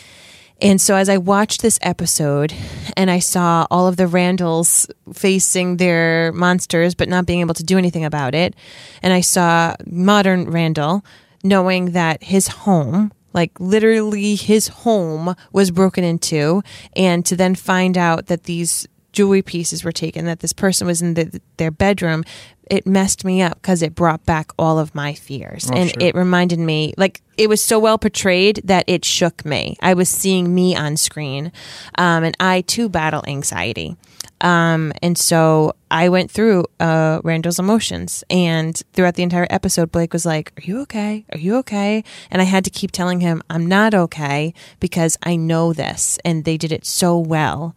And 0.62 0.81
so 0.81 0.95
as 0.95 1.09
I 1.09 1.17
watched 1.17 1.62
this 1.62 1.79
episode 1.83 2.52
and 2.97 3.11
I 3.11 3.19
saw 3.19 3.67
all 3.71 3.87
of 3.87 3.97
the 3.97 4.07
Randalls 4.07 4.87
facing 5.12 5.79
their 5.79 6.33
monsters 6.33 6.95
but 6.95 7.09
not 7.09 7.26
being 7.26 7.40
able 7.40 7.55
to 7.55 7.64
do 7.64 7.79
anything 7.79 8.05
about 8.05 8.35
it, 8.35 8.55
and 9.02 9.12
I 9.12 9.23
saw 9.23 9.75
modern 9.87 10.50
Randall 10.50 11.05
knowing 11.43 11.93
that 11.93 12.23
his 12.23 12.49
home 12.49 13.12
Like 13.33 13.52
literally 13.61 14.35
his 14.35 14.69
home 14.69 15.35
was 15.52 15.71
broken 15.71 16.05
into 16.05 16.62
and 16.97 17.25
to 17.26 17.37
then 17.37 17.55
find 17.55 17.97
out 17.97 18.26
that 18.26 18.45
these 18.45 18.87
jewelry 19.12 19.43
pieces 19.43 19.85
were 19.85 19.93
taken 19.93 20.25
that 20.26 20.40
this 20.40 20.52
person 20.52 20.87
was 20.87 21.02
in 21.02 21.14
the, 21.14 21.40
their 21.57 21.71
bedroom 21.71 22.25
it 22.71 22.87
messed 22.87 23.25
me 23.25 23.43
up 23.43 23.55
because 23.61 23.83
it 23.83 23.95
brought 23.95 24.25
back 24.25 24.53
all 24.59 24.79
of 24.79 24.95
my 24.95 25.12
fears 25.12 25.69
and 25.73 25.91
sure. 25.91 25.99
it 26.00 26.15
reminded 26.15 26.59
me 26.59 26.95
like 26.97 27.21
it 27.37 27.49
was 27.49 27.61
so 27.61 27.79
well 27.79 27.99
portrayed 27.99 28.61
that 28.65 28.85
it 28.87 29.05
shook 29.05 29.45
me 29.45 29.77
i 29.83 29.93
was 29.93 30.09
seeing 30.09 30.55
me 30.55 30.75
on 30.75 30.97
screen 30.97 31.53
um, 31.99 32.25
and 32.25 32.37
i 32.41 32.61
too 32.62 32.89
battle 32.89 33.23
anxiety 33.27 33.97
um, 34.41 34.93
and 35.03 35.19
so 35.19 35.75
I 35.91 36.09
went 36.09 36.31
through 36.31 36.65
uh, 36.79 37.21
Randall's 37.23 37.59
emotions, 37.59 38.25
and 38.31 38.81
throughout 38.93 39.15
the 39.15 39.23
entire 39.23 39.47
episode, 39.50 39.93
Blake 39.93 40.12
was 40.12 40.25
like, 40.25 40.53
"Are 40.57 40.62
you 40.62 40.81
okay? 40.81 41.27
Are 41.33 41.39
you 41.39 41.57
okay?" 41.59 42.05
And 42.31 42.41
I 42.41 42.47
had 42.47 42.65
to 42.65 42.71
keep 42.71 42.91
telling 42.91 43.21
him, 43.21 43.43
"I'm 43.50 43.67
not 43.67 43.93
okay," 43.93 44.55
because 44.79 45.19
I 45.23 45.37
know 45.37 45.73
this, 45.73 46.19
and 46.25 46.45
they 46.45 46.57
did 46.57 46.73
it 46.73 46.87
so 46.87 47.19
well 47.19 47.77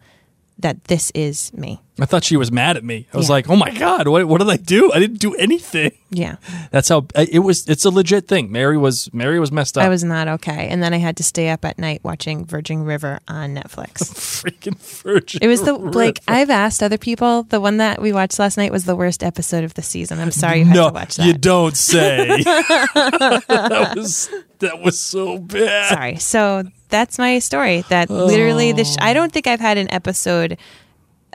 that 0.58 0.84
this 0.84 1.12
is 1.14 1.52
me. 1.52 1.80
I 2.00 2.06
thought 2.06 2.24
she 2.24 2.36
was 2.36 2.50
mad 2.50 2.76
at 2.76 2.82
me. 2.82 3.06
I 3.14 3.16
was 3.16 3.28
Yeah. 3.28 3.34
like, 3.34 3.48
"Oh 3.48 3.54
my 3.54 3.70
god, 3.70 4.08
what, 4.08 4.24
what 4.26 4.38
did 4.38 4.50
I 4.50 4.56
do? 4.56 4.90
I 4.92 4.98
didn't 4.98 5.20
do 5.20 5.32
anything." 5.36 5.92
Yeah, 6.10 6.36
That's 6.72 6.88
how 6.88 7.06
it 7.14 7.38
was. 7.40 7.68
It's 7.68 7.84
a 7.84 7.90
legit 7.90 8.26
thing. 8.26 8.50
Mary 8.50 8.76
was 8.76 9.08
Mary 9.14 9.38
was 9.38 9.52
messed 9.52 9.78
up. 9.78 9.84
I 9.84 9.88
was 9.88 10.02
not 10.02 10.26
okay, 10.26 10.66
and 10.68 10.82
then 10.82 10.92
I 10.92 10.98
had 10.98 11.16
to 11.18 11.22
stay 11.22 11.50
up 11.50 11.64
at 11.64 11.78
night 11.78 12.00
watching 12.02 12.44
Virgin 12.46 12.82
River 12.82 13.20
on 13.28 13.54
Netflix. 13.54 14.02
freaking 14.42 14.76
virgin. 15.02 15.38
It 15.42 15.46
was 15.46 15.62
the 15.62 15.78
Blake. 15.78 16.18
River. 16.26 16.38
I've 16.40 16.50
asked 16.50 16.82
other 16.82 16.98
people. 16.98 17.44
The 17.44 17.60
one 17.60 17.76
that 17.76 18.02
we 18.02 18.12
watched 18.12 18.40
last 18.40 18.56
night 18.56 18.72
was 18.72 18.86
the 18.86 18.96
worst 18.96 19.22
episode 19.22 19.62
of 19.62 19.74
the 19.74 19.82
season. 19.82 20.18
I'm 20.18 20.32
sorry 20.32 20.60
you 20.60 20.64
had 20.64 20.74
to 20.88 20.92
watch 20.92 21.16
that. 21.16 21.26
you 21.26 21.34
don't 21.34 21.76
say. 21.76 22.42
that 22.42 23.92
was 23.96 24.30
that 24.58 24.80
was 24.80 24.98
so 24.98 25.38
bad. 25.38 25.90
sorry. 25.94 26.16
So 26.16 26.64
that's 26.88 27.18
my 27.18 27.38
story. 27.38 27.84
That 27.88 28.10
literally, 28.10 28.72
this 28.72 28.96
I 29.00 29.12
don't 29.14 29.32
think 29.32 29.46
I've 29.46 29.60
had 29.60 29.78
an 29.78 29.90
episode 29.92 30.58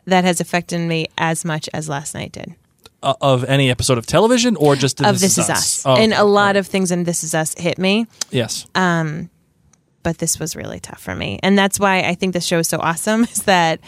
that 0.09 0.23
has 0.23 0.41
affected 0.41 0.79
me 0.81 1.07
as 1.17 1.45
much 1.45 1.69
as 1.73 1.87
last 1.89 2.13
night 2.13 2.31
did. 2.31 2.55
Uh, 3.01 3.13
of 3.21 3.45
any 3.45 3.69
episode 3.71 3.97
of 3.97 4.05
television 4.05 4.57
or 4.57 4.75
just 4.75 4.99
Of 5.01 5.19
This, 5.21 5.37
Is 5.37 5.49
Us, 5.49 5.85
Oh, 5.85 5.95
and 5.95 6.11
okay. 6.11 6.21
a 6.21 6.25
lot 6.25 6.57
of 6.57 6.67
things 6.67 6.91
in 6.91 7.05
This 7.05 7.23
Is 7.23 7.33
Us 7.33 7.55
hit 7.57 7.77
me, 7.77 8.07
yes. 8.29 8.65
but 8.73 10.17
this 10.17 10.37
was 10.37 10.53
really 10.55 10.79
tough 10.81 11.01
for 11.01 11.15
me, 11.15 11.39
and 11.41 11.57
that's 11.57 11.79
why 11.79 12.01
I 12.01 12.13
think 12.15 12.33
this 12.33 12.45
show 12.45 12.59
is 12.59 12.67
so 12.67 12.77
awesome. 12.79 13.23
Is 13.31 13.43
that 13.43 13.79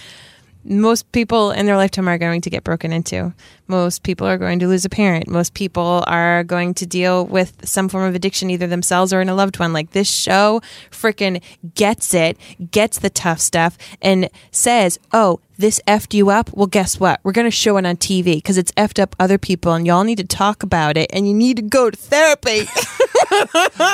most 0.63 1.11
people 1.11 1.51
in 1.51 1.65
their 1.65 1.77
lifetime 1.77 2.07
are 2.07 2.17
going 2.17 2.41
to 2.41 2.49
get 2.49 2.63
broken 2.63 2.93
into. 2.93 3.33
Most 3.67 4.03
people 4.03 4.27
are 4.27 4.37
going 4.37 4.59
to 4.59 4.67
lose 4.67 4.85
a 4.85 4.89
parent. 4.89 5.27
Most 5.27 5.53
people 5.53 6.03
are 6.07 6.43
going 6.43 6.73
to 6.75 6.85
deal 6.85 7.25
with 7.25 7.67
some 7.67 7.89
form 7.89 8.03
of 8.03 8.15
addiction, 8.15 8.49
either 8.49 8.67
themselves 8.67 9.13
or 9.13 9.21
in 9.21 9.29
a 9.29 9.35
loved 9.35 9.59
one. 9.59 9.73
Like 9.73 9.91
this 9.91 10.09
show 10.09 10.61
freaking 10.91 11.41
gets 11.73 12.13
it, 12.13 12.37
gets 12.71 12.99
the 12.99 13.09
tough 13.09 13.39
stuff, 13.39 13.77
and 14.01 14.29
says, 14.51 14.99
oh, 15.13 15.39
this 15.57 15.81
effed 15.87 16.13
you 16.13 16.29
up. 16.29 16.51
Well, 16.53 16.67
guess 16.67 16.99
what? 16.99 17.19
We're 17.23 17.31
going 17.31 17.47
to 17.47 17.51
show 17.51 17.77
it 17.77 17.85
on 17.85 17.97
TV 17.97 18.35
because 18.35 18.57
it's 18.57 18.71
effed 18.73 19.01
up 19.01 19.15
other 19.19 19.37
people, 19.37 19.73
and 19.73 19.85
y'all 19.87 20.03
need 20.03 20.17
to 20.17 20.23
talk 20.23 20.63
about 20.63 20.97
it, 20.97 21.09
and 21.13 21.27
you 21.27 21.33
need 21.33 21.57
to 21.57 21.63
go 21.63 21.89
to 21.89 21.97
therapy. 21.97 22.67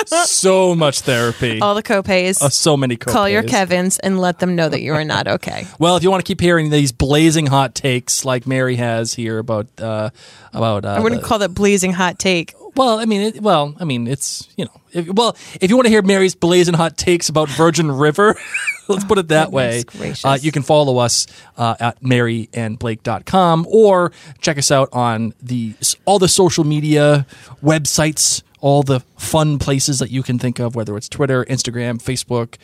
so 0.06 0.76
much 0.76 1.02
therapy. 1.02 1.60
All 1.62 1.76
the 1.76 1.84
copays. 1.84 2.42
Uh, 2.42 2.50
so 2.50 2.78
many 2.78 2.98
copays. 2.98 3.14
Call 3.14 3.30
your. 3.30 3.44
Kevins 3.48 3.98
and 4.00 4.20
let 4.20 4.40
them 4.40 4.56
know 4.56 4.68
that 4.68 4.82
you 4.82 4.94
are 4.94 5.06
not 5.06 5.28
okay. 5.28 5.66
Well, 5.80 5.96
if 5.96 6.04
you 6.04 6.10
want 6.12 6.26
to 6.26 6.28
keep 6.28 6.42
hearing 6.42 6.70
these 6.70 6.92
blazing 6.92 7.46
hot 7.46 7.76
takes 7.76 8.26
like 8.26 8.46
Mary 8.48 8.76
has 8.76 9.14
here 9.14 9.38
about 9.38 9.68
uh, 9.80 10.10
about 10.54 10.86
uh, 10.86 10.90
I 10.90 11.00
wouldn't 11.00 11.22
the- 11.22 11.28
call 11.28 11.40
that 11.40 11.54
blazing 11.54 11.94
hot 11.94 12.20
take. 12.20 12.54
Well, 12.76 13.00
I 13.00 13.06
mean, 13.06 13.22
it, 13.22 13.42
well, 13.42 13.76
I 13.80 13.86
mean, 13.86 14.08
it's 14.08 14.48
you 14.58 14.66
know, 14.66 14.82
if, 14.92 15.08
well, 15.08 15.38
if 15.62 15.70
you 15.70 15.76
want 15.78 15.86
to 15.86 15.90
hear 15.90 16.02
Mary's 16.02 16.36
blazing 16.36 16.74
hot 16.74 16.98
takes 16.98 17.30
about 17.30 17.48
Virgin 17.50 17.92
River, 17.92 18.38
let's 18.90 19.04
put 19.06 19.18
it 19.18 19.28
that 19.30 19.52
way. 19.52 19.84
Uh, 20.24 20.38
you 20.40 20.52
can 20.52 20.64
follow 20.64 20.98
us 20.98 21.28
uh, 21.58 21.76
at 21.80 22.02
maryandblake.com 22.02 23.68
or 23.70 24.12
check 24.42 24.58
us 24.58 24.72
out 24.72 24.90
on 24.94 25.34
the 25.42 25.74
all 26.06 26.20
the 26.20 26.28
social 26.28 26.64
media 26.64 27.26
websites, 27.64 28.44
all 28.62 28.84
the 28.84 29.02
fun 29.18 29.60
places 29.60 30.00
that 30.00 30.12
you 30.12 30.24
can 30.24 30.40
think 30.40 30.60
of, 30.60 30.76
whether 30.76 30.96
it's 30.98 31.10
Twitter, 31.10 31.46
Instagram, 31.46 32.02
Facebook. 32.02 32.56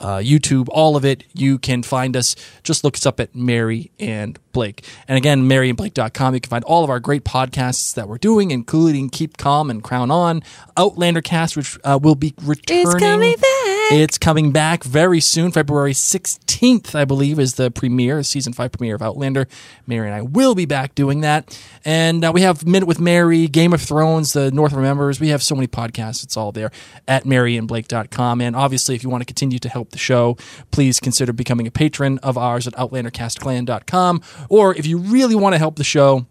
Uh, 0.00 0.18
YouTube, 0.18 0.68
all 0.70 0.94
of 0.94 1.04
it. 1.04 1.24
You 1.34 1.58
can 1.58 1.82
find 1.82 2.16
us. 2.16 2.36
Just 2.62 2.84
look 2.84 2.94
us 2.94 3.04
up 3.04 3.18
at 3.18 3.34
Mary 3.34 3.90
and 3.98 4.38
Blake. 4.52 4.84
And 5.08 5.18
again, 5.18 5.48
maryandblake.com. 5.48 6.34
You 6.34 6.40
can 6.40 6.48
find 6.48 6.62
all 6.62 6.84
of 6.84 6.90
our 6.90 7.00
great 7.00 7.24
podcasts 7.24 7.94
that 7.94 8.08
we're 8.08 8.18
doing, 8.18 8.52
including 8.52 9.10
Keep 9.10 9.38
Calm 9.38 9.70
and 9.70 9.82
Crown 9.82 10.12
On, 10.12 10.40
Outlander 10.76 11.20
Cast, 11.20 11.56
which 11.56 11.76
uh, 11.82 11.98
will 12.00 12.14
be 12.14 12.32
returning. 12.42 12.86
It's 12.86 12.94
coming 12.94 13.34
back. 13.34 13.77
It's 13.90 14.18
coming 14.18 14.52
back 14.52 14.84
very 14.84 15.18
soon. 15.18 15.50
February 15.50 15.94
16th, 15.94 16.94
I 16.94 17.06
believe, 17.06 17.38
is 17.38 17.54
the 17.54 17.70
premiere, 17.70 18.22
season 18.22 18.52
five 18.52 18.70
premiere 18.70 18.94
of 18.94 19.00
Outlander. 19.00 19.48
Mary 19.86 20.06
and 20.06 20.14
I 20.14 20.20
will 20.20 20.54
be 20.54 20.66
back 20.66 20.94
doing 20.94 21.22
that. 21.22 21.58
And 21.86 22.22
uh, 22.22 22.30
we 22.34 22.42
have 22.42 22.66
Minute 22.66 22.86
with 22.86 23.00
Mary, 23.00 23.46
Game 23.46 23.72
of 23.72 23.80
Thrones, 23.80 24.34
The 24.34 24.50
North 24.50 24.74
Remembers. 24.74 25.20
We 25.20 25.28
have 25.28 25.42
so 25.42 25.54
many 25.54 25.68
podcasts. 25.68 26.22
It's 26.22 26.36
all 26.36 26.52
there 26.52 26.70
at 27.06 27.24
maryandblake.com. 27.24 28.42
And 28.42 28.54
obviously, 28.54 28.94
if 28.94 29.02
you 29.02 29.08
want 29.08 29.22
to 29.22 29.26
continue 29.26 29.58
to 29.58 29.68
help 29.70 29.90
the 29.90 29.98
show, 29.98 30.36
please 30.70 31.00
consider 31.00 31.32
becoming 31.32 31.66
a 31.66 31.70
patron 31.70 32.18
of 32.18 32.36
ours 32.36 32.66
at 32.66 32.74
outlandercastclan.com. 32.74 34.20
Or 34.50 34.74
if 34.74 34.86
you 34.86 34.98
really 34.98 35.34
want 35.34 35.54
to 35.54 35.58
help 35.58 35.76
the 35.76 35.84
show, 35.84 36.26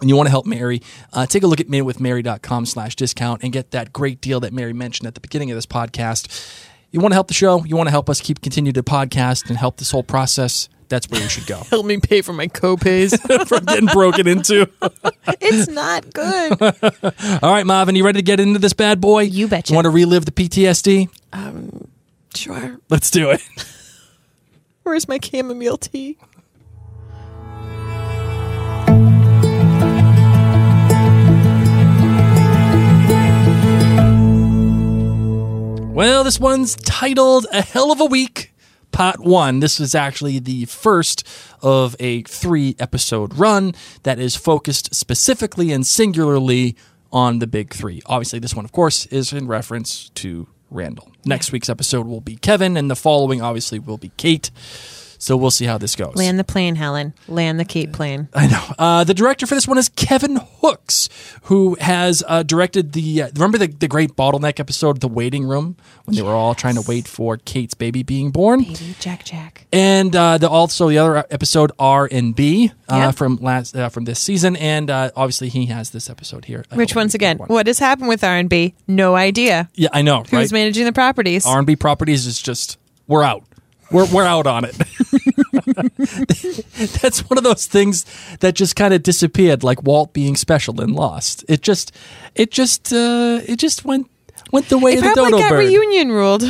and 0.00 0.10
you 0.10 0.16
want 0.16 0.26
to 0.26 0.30
help 0.30 0.44
Mary, 0.44 0.82
uh, 1.14 1.24
take 1.24 1.42
a 1.42 1.46
look 1.46 1.58
at 1.58 1.68
minutewithmary.com 1.68 2.66
slash 2.66 2.96
discount 2.96 3.42
and 3.42 3.50
get 3.50 3.70
that 3.70 3.94
great 3.94 4.20
deal 4.20 4.40
that 4.40 4.52
Mary 4.52 4.74
mentioned 4.74 5.06
at 5.06 5.14
the 5.14 5.20
beginning 5.20 5.50
of 5.50 5.56
this 5.56 5.64
podcast. 5.64 6.65
You 6.92 7.00
want 7.00 7.12
to 7.12 7.16
help 7.16 7.28
the 7.28 7.34
show, 7.34 7.64
you 7.64 7.76
want 7.76 7.88
to 7.88 7.90
help 7.90 8.08
us 8.08 8.20
keep 8.20 8.40
continue 8.40 8.72
to 8.72 8.82
podcast 8.82 9.48
and 9.48 9.58
help 9.58 9.76
this 9.76 9.90
whole 9.90 10.02
process, 10.02 10.68
that's 10.88 11.08
where 11.10 11.20
you 11.20 11.28
should 11.28 11.46
go. 11.46 11.56
Help 11.70 11.86
me 11.86 11.98
pay 11.98 12.22
for 12.22 12.32
my 12.32 12.48
copays. 12.48 13.18
From 13.48 13.64
getting 13.64 13.86
broken 13.86 14.26
into. 14.26 14.70
it's 15.40 15.68
not 15.68 16.12
good. 16.12 16.62
All 17.42 17.50
right, 17.52 17.66
Marvin, 17.66 17.96
you 17.96 18.04
ready 18.04 18.20
to 18.20 18.22
get 18.22 18.40
into 18.40 18.58
this 18.58 18.72
bad 18.72 19.00
boy? 19.00 19.22
You 19.22 19.48
betcha. 19.48 19.72
You 19.72 19.76
want 19.76 19.86
to 19.86 19.90
relive 19.90 20.24
the 20.26 20.32
PTSD? 20.32 21.08
Um, 21.32 21.88
sure. 22.34 22.78
Let's 22.88 23.10
do 23.10 23.30
it. 23.30 23.42
Where's 24.84 25.08
my 25.08 25.18
chamomile 25.18 25.78
tea? 25.78 26.18
Well, 35.96 36.24
this 36.24 36.38
one's 36.38 36.76
titled 36.76 37.46
A 37.54 37.62
Hell 37.62 37.90
of 37.90 38.02
a 38.02 38.04
Week, 38.04 38.52
Part 38.92 39.18
1. 39.18 39.60
This 39.60 39.80
is 39.80 39.94
actually 39.94 40.38
the 40.38 40.66
first 40.66 41.26
of 41.62 41.96
a 41.98 42.20
three 42.24 42.76
episode 42.78 43.38
run 43.38 43.74
that 44.02 44.18
is 44.18 44.36
focused 44.36 44.94
specifically 44.94 45.72
and 45.72 45.86
singularly 45.86 46.76
on 47.10 47.38
the 47.38 47.46
big 47.46 47.72
three. 47.72 48.02
Obviously, 48.04 48.38
this 48.38 48.54
one, 48.54 48.66
of 48.66 48.72
course, 48.72 49.06
is 49.06 49.32
in 49.32 49.46
reference 49.46 50.10
to 50.10 50.46
Randall. 50.70 51.12
Next 51.24 51.50
week's 51.50 51.70
episode 51.70 52.06
will 52.06 52.20
be 52.20 52.36
Kevin, 52.36 52.76
and 52.76 52.90
the 52.90 52.94
following, 52.94 53.40
obviously, 53.40 53.78
will 53.78 53.96
be 53.96 54.10
Kate. 54.18 54.50
So 55.18 55.36
we'll 55.36 55.50
see 55.50 55.64
how 55.66 55.78
this 55.78 55.96
goes. 55.96 56.14
Land 56.16 56.38
the 56.38 56.44
plane, 56.44 56.76
Helen. 56.76 57.14
Land 57.28 57.58
the 57.58 57.64
Kate 57.64 57.92
plane. 57.92 58.28
I 58.34 58.46
know. 58.46 58.62
Uh, 58.78 59.04
the 59.04 59.14
director 59.14 59.46
for 59.46 59.54
this 59.54 59.66
one 59.66 59.78
is 59.78 59.88
Kevin 59.88 60.40
Hooks, 60.60 61.08
who 61.42 61.76
has 61.80 62.22
uh, 62.26 62.42
directed 62.42 62.92
the. 62.92 63.22
Uh, 63.22 63.28
remember 63.34 63.58
the, 63.58 63.68
the 63.68 63.88
great 63.88 64.16
bottleneck 64.16 64.60
episode, 64.60 65.00
The 65.00 65.08
Waiting 65.08 65.44
Room, 65.44 65.76
when 66.04 66.16
they 66.16 66.22
were 66.22 66.32
all 66.32 66.54
trying 66.54 66.74
to 66.74 66.82
wait 66.86 67.08
for 67.08 67.36
Kate's 67.38 67.74
baby 67.74 68.02
being 68.02 68.30
born, 68.30 68.62
Baby 68.62 68.94
Jack 69.00 69.24
Jack. 69.24 69.66
and 69.72 70.14
uh, 70.14 70.38
the 70.38 70.48
also 70.48 70.88
the 70.88 70.98
other 70.98 71.24
episode 71.30 71.72
R 71.78 72.08
and 72.10 72.34
B 72.34 72.72
uh, 72.88 73.12
from 73.12 73.36
last 73.36 73.76
uh, 73.76 73.88
from 73.88 74.04
this 74.04 74.20
season, 74.20 74.56
and 74.56 74.90
uh, 74.90 75.10
obviously 75.16 75.48
he 75.48 75.66
has 75.66 75.90
this 75.90 76.10
episode 76.10 76.44
here. 76.44 76.64
Which 76.74 76.94
once 76.94 77.14
again, 77.14 77.38
what 77.38 77.66
has 77.66 77.78
happened 77.78 78.08
with 78.08 78.22
R 78.22 78.36
and 78.36 78.48
B? 78.48 78.74
No 78.86 79.16
idea. 79.16 79.68
Yeah, 79.74 79.88
I 79.92 80.02
know. 80.02 80.20
Who's 80.22 80.32
right? 80.32 80.52
managing 80.52 80.84
the 80.84 80.92
properties? 80.92 81.46
R 81.46 81.58
and 81.58 81.66
B 81.66 81.76
properties 81.76 82.26
is 82.26 82.40
just 82.40 82.78
we're 83.06 83.22
out. 83.22 83.44
We're 83.90 84.06
we're 84.12 84.24
out 84.24 84.46
on 84.46 84.64
it. 84.64 84.76
That's 87.02 87.20
one 87.30 87.38
of 87.38 87.44
those 87.44 87.66
things 87.66 88.04
that 88.40 88.54
just 88.54 88.76
kind 88.76 88.92
of 88.92 89.02
disappeared, 89.02 89.62
like 89.62 89.82
Walt 89.82 90.12
being 90.12 90.36
special 90.36 90.80
and 90.80 90.94
Lost. 90.94 91.44
It 91.48 91.62
just 91.62 91.92
it 92.34 92.50
just 92.50 92.92
uh, 92.92 93.40
it 93.46 93.58
just 93.58 93.84
went 93.84 94.10
went 94.52 94.68
the 94.68 94.78
way 94.78 94.92
it 94.94 94.98
of 94.98 95.04
the 95.04 95.10
probably 95.14 95.30
dodo 95.32 95.42
got 95.42 95.50
bird. 95.50 95.58
reunion 95.58 96.10
ruled. 96.10 96.42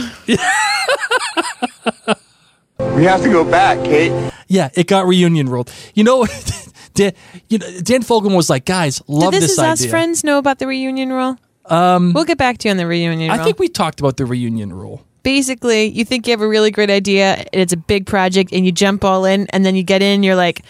We 2.97 3.05
have 3.05 3.23
to 3.23 3.31
go 3.31 3.45
back, 3.45 3.83
Kate. 3.85 4.33
yeah, 4.49 4.71
it 4.75 4.87
got 4.87 5.07
reunion 5.07 5.49
ruled. 5.49 5.73
You 5.95 6.05
know, 6.05 6.27
Dan, 6.95 7.13
you 7.49 7.59
know, 7.59 7.81
Dan 7.81 8.03
Fogelman 8.03 8.37
was 8.37 8.51
like, 8.51 8.65
"Guys, 8.65 9.03
love 9.09 9.33
Did 9.33 9.43
this, 9.43 9.51
this, 9.51 9.53
is 9.53 9.59
idea." 9.59 9.73
us 9.73 9.87
friends 9.87 10.25
know 10.25 10.39
about 10.39 10.59
the 10.59 10.67
reunion 10.67 11.13
rule? 11.13 11.39
Um, 11.67 12.13
we'll 12.13 12.25
get 12.25 12.39
back 12.39 12.59
to 12.59 12.69
you 12.69 12.71
on 12.73 12.77
the 12.77 12.87
reunion 12.87 13.31
I 13.31 13.37
rule. 13.37 13.45
think 13.45 13.59
we 13.59 13.69
talked 13.69 14.01
about 14.01 14.17
the 14.19 14.27
reunion 14.27 14.73
rule 14.73 15.05
basically 15.27 15.87
you 15.87 16.05
think 16.05 16.25
you 16.29 16.31
have 16.31 16.41
a 16.41 16.47
really 16.47 16.71
great 16.71 16.89
idea 16.89 17.35
and 17.35 17.49
it's 17.61 17.73
a 17.73 17.77
big 17.77 18.07
project 18.07 18.53
and 18.53 18.65
you 18.65 18.71
jump 18.71 19.03
all 19.03 19.25
in 19.25 19.45
and 19.51 19.67
then 19.67 19.75
you 19.75 19.83
get 19.83 20.01
in 20.01 20.23
you're 20.23 20.37
like 20.37 20.63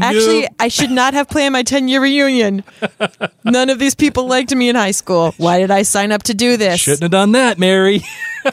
actually 0.00 0.40
Nope. 0.40 0.50
i 0.58 0.66
should 0.66 0.90
not 0.90 1.14
have 1.14 1.28
planned 1.28 1.52
my 1.52 1.62
10 1.62 1.86
year 1.86 2.02
reunion 2.02 2.64
none 3.44 3.70
of 3.70 3.78
these 3.78 3.94
people 3.94 4.26
liked 4.26 4.52
me 4.52 4.68
in 4.68 4.74
high 4.74 4.90
school 4.90 5.32
why 5.36 5.60
did 5.60 5.70
i 5.70 5.82
sign 5.82 6.10
up 6.10 6.24
to 6.24 6.34
do 6.34 6.56
this 6.56 6.80
Shouldn't 6.80 7.02
have 7.02 7.12
done 7.12 7.30
that, 7.32 7.56
Mary. 7.60 8.02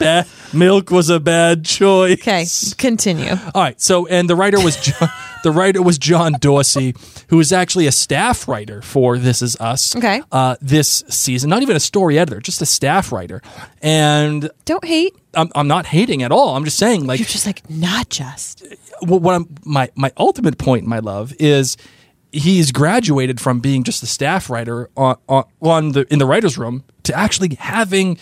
bad, 0.00 0.26
milk 0.52 0.90
was 0.90 1.08
a 1.08 1.20
bad 1.20 1.64
choice. 1.64 2.20
okay 2.20 2.46
continue 2.78 3.36
All 3.54 3.62
right. 3.62 3.80
So, 3.80 4.06
and 4.08 4.28
the 4.28 4.34
writer 4.34 4.58
was 4.60 4.76
John, 4.76 5.08
the 5.42 5.50
writer 5.50 5.82
was 5.82 5.98
John 5.98 6.34
Dorsey, 6.40 6.94
who 7.28 7.40
is 7.40 7.52
actually 7.52 7.86
a 7.86 7.92
staff 7.92 8.48
writer 8.48 8.82
for 8.82 9.18
This 9.18 9.42
Is 9.42 9.56
Us. 9.56 9.96
Okay. 9.96 10.22
Uh, 10.32 10.56
this 10.60 11.04
season, 11.08 11.50
not 11.50 11.62
even 11.62 11.76
a 11.76 11.80
story 11.80 12.18
editor, 12.18 12.40
just 12.40 12.62
a 12.62 12.66
staff 12.66 13.12
writer. 13.12 13.42
And 13.82 14.50
don't 14.64 14.84
hate 14.84 15.14
I'm, 15.34 15.50
I'm 15.54 15.68
not 15.68 15.86
hating 15.86 16.22
at 16.22 16.32
all. 16.32 16.56
I'm 16.56 16.64
just 16.64 16.78
saying, 16.78 17.06
like, 17.06 17.20
you're 17.20 17.26
just 17.26 17.46
like 17.46 17.68
not 17.70 18.08
just 18.08 18.64
what 19.00 19.22
what 19.22 19.34
I'm 19.34 19.54
my 19.64 19.90
my 19.94 20.12
ultimate 20.16 20.58
point, 20.58 20.86
my 20.86 20.98
love, 20.98 21.32
is 21.38 21.76
he's 22.32 22.72
graduated 22.72 23.40
from 23.40 23.60
being 23.60 23.84
just 23.84 24.02
a 24.02 24.06
staff 24.06 24.50
writer 24.50 24.90
on 24.96 25.16
on, 25.28 25.44
on 25.60 25.92
the 25.92 26.12
in 26.12 26.18
the 26.18 26.26
writers' 26.26 26.58
room 26.58 26.84
to 27.04 27.14
actually 27.14 27.54
having 27.58 28.18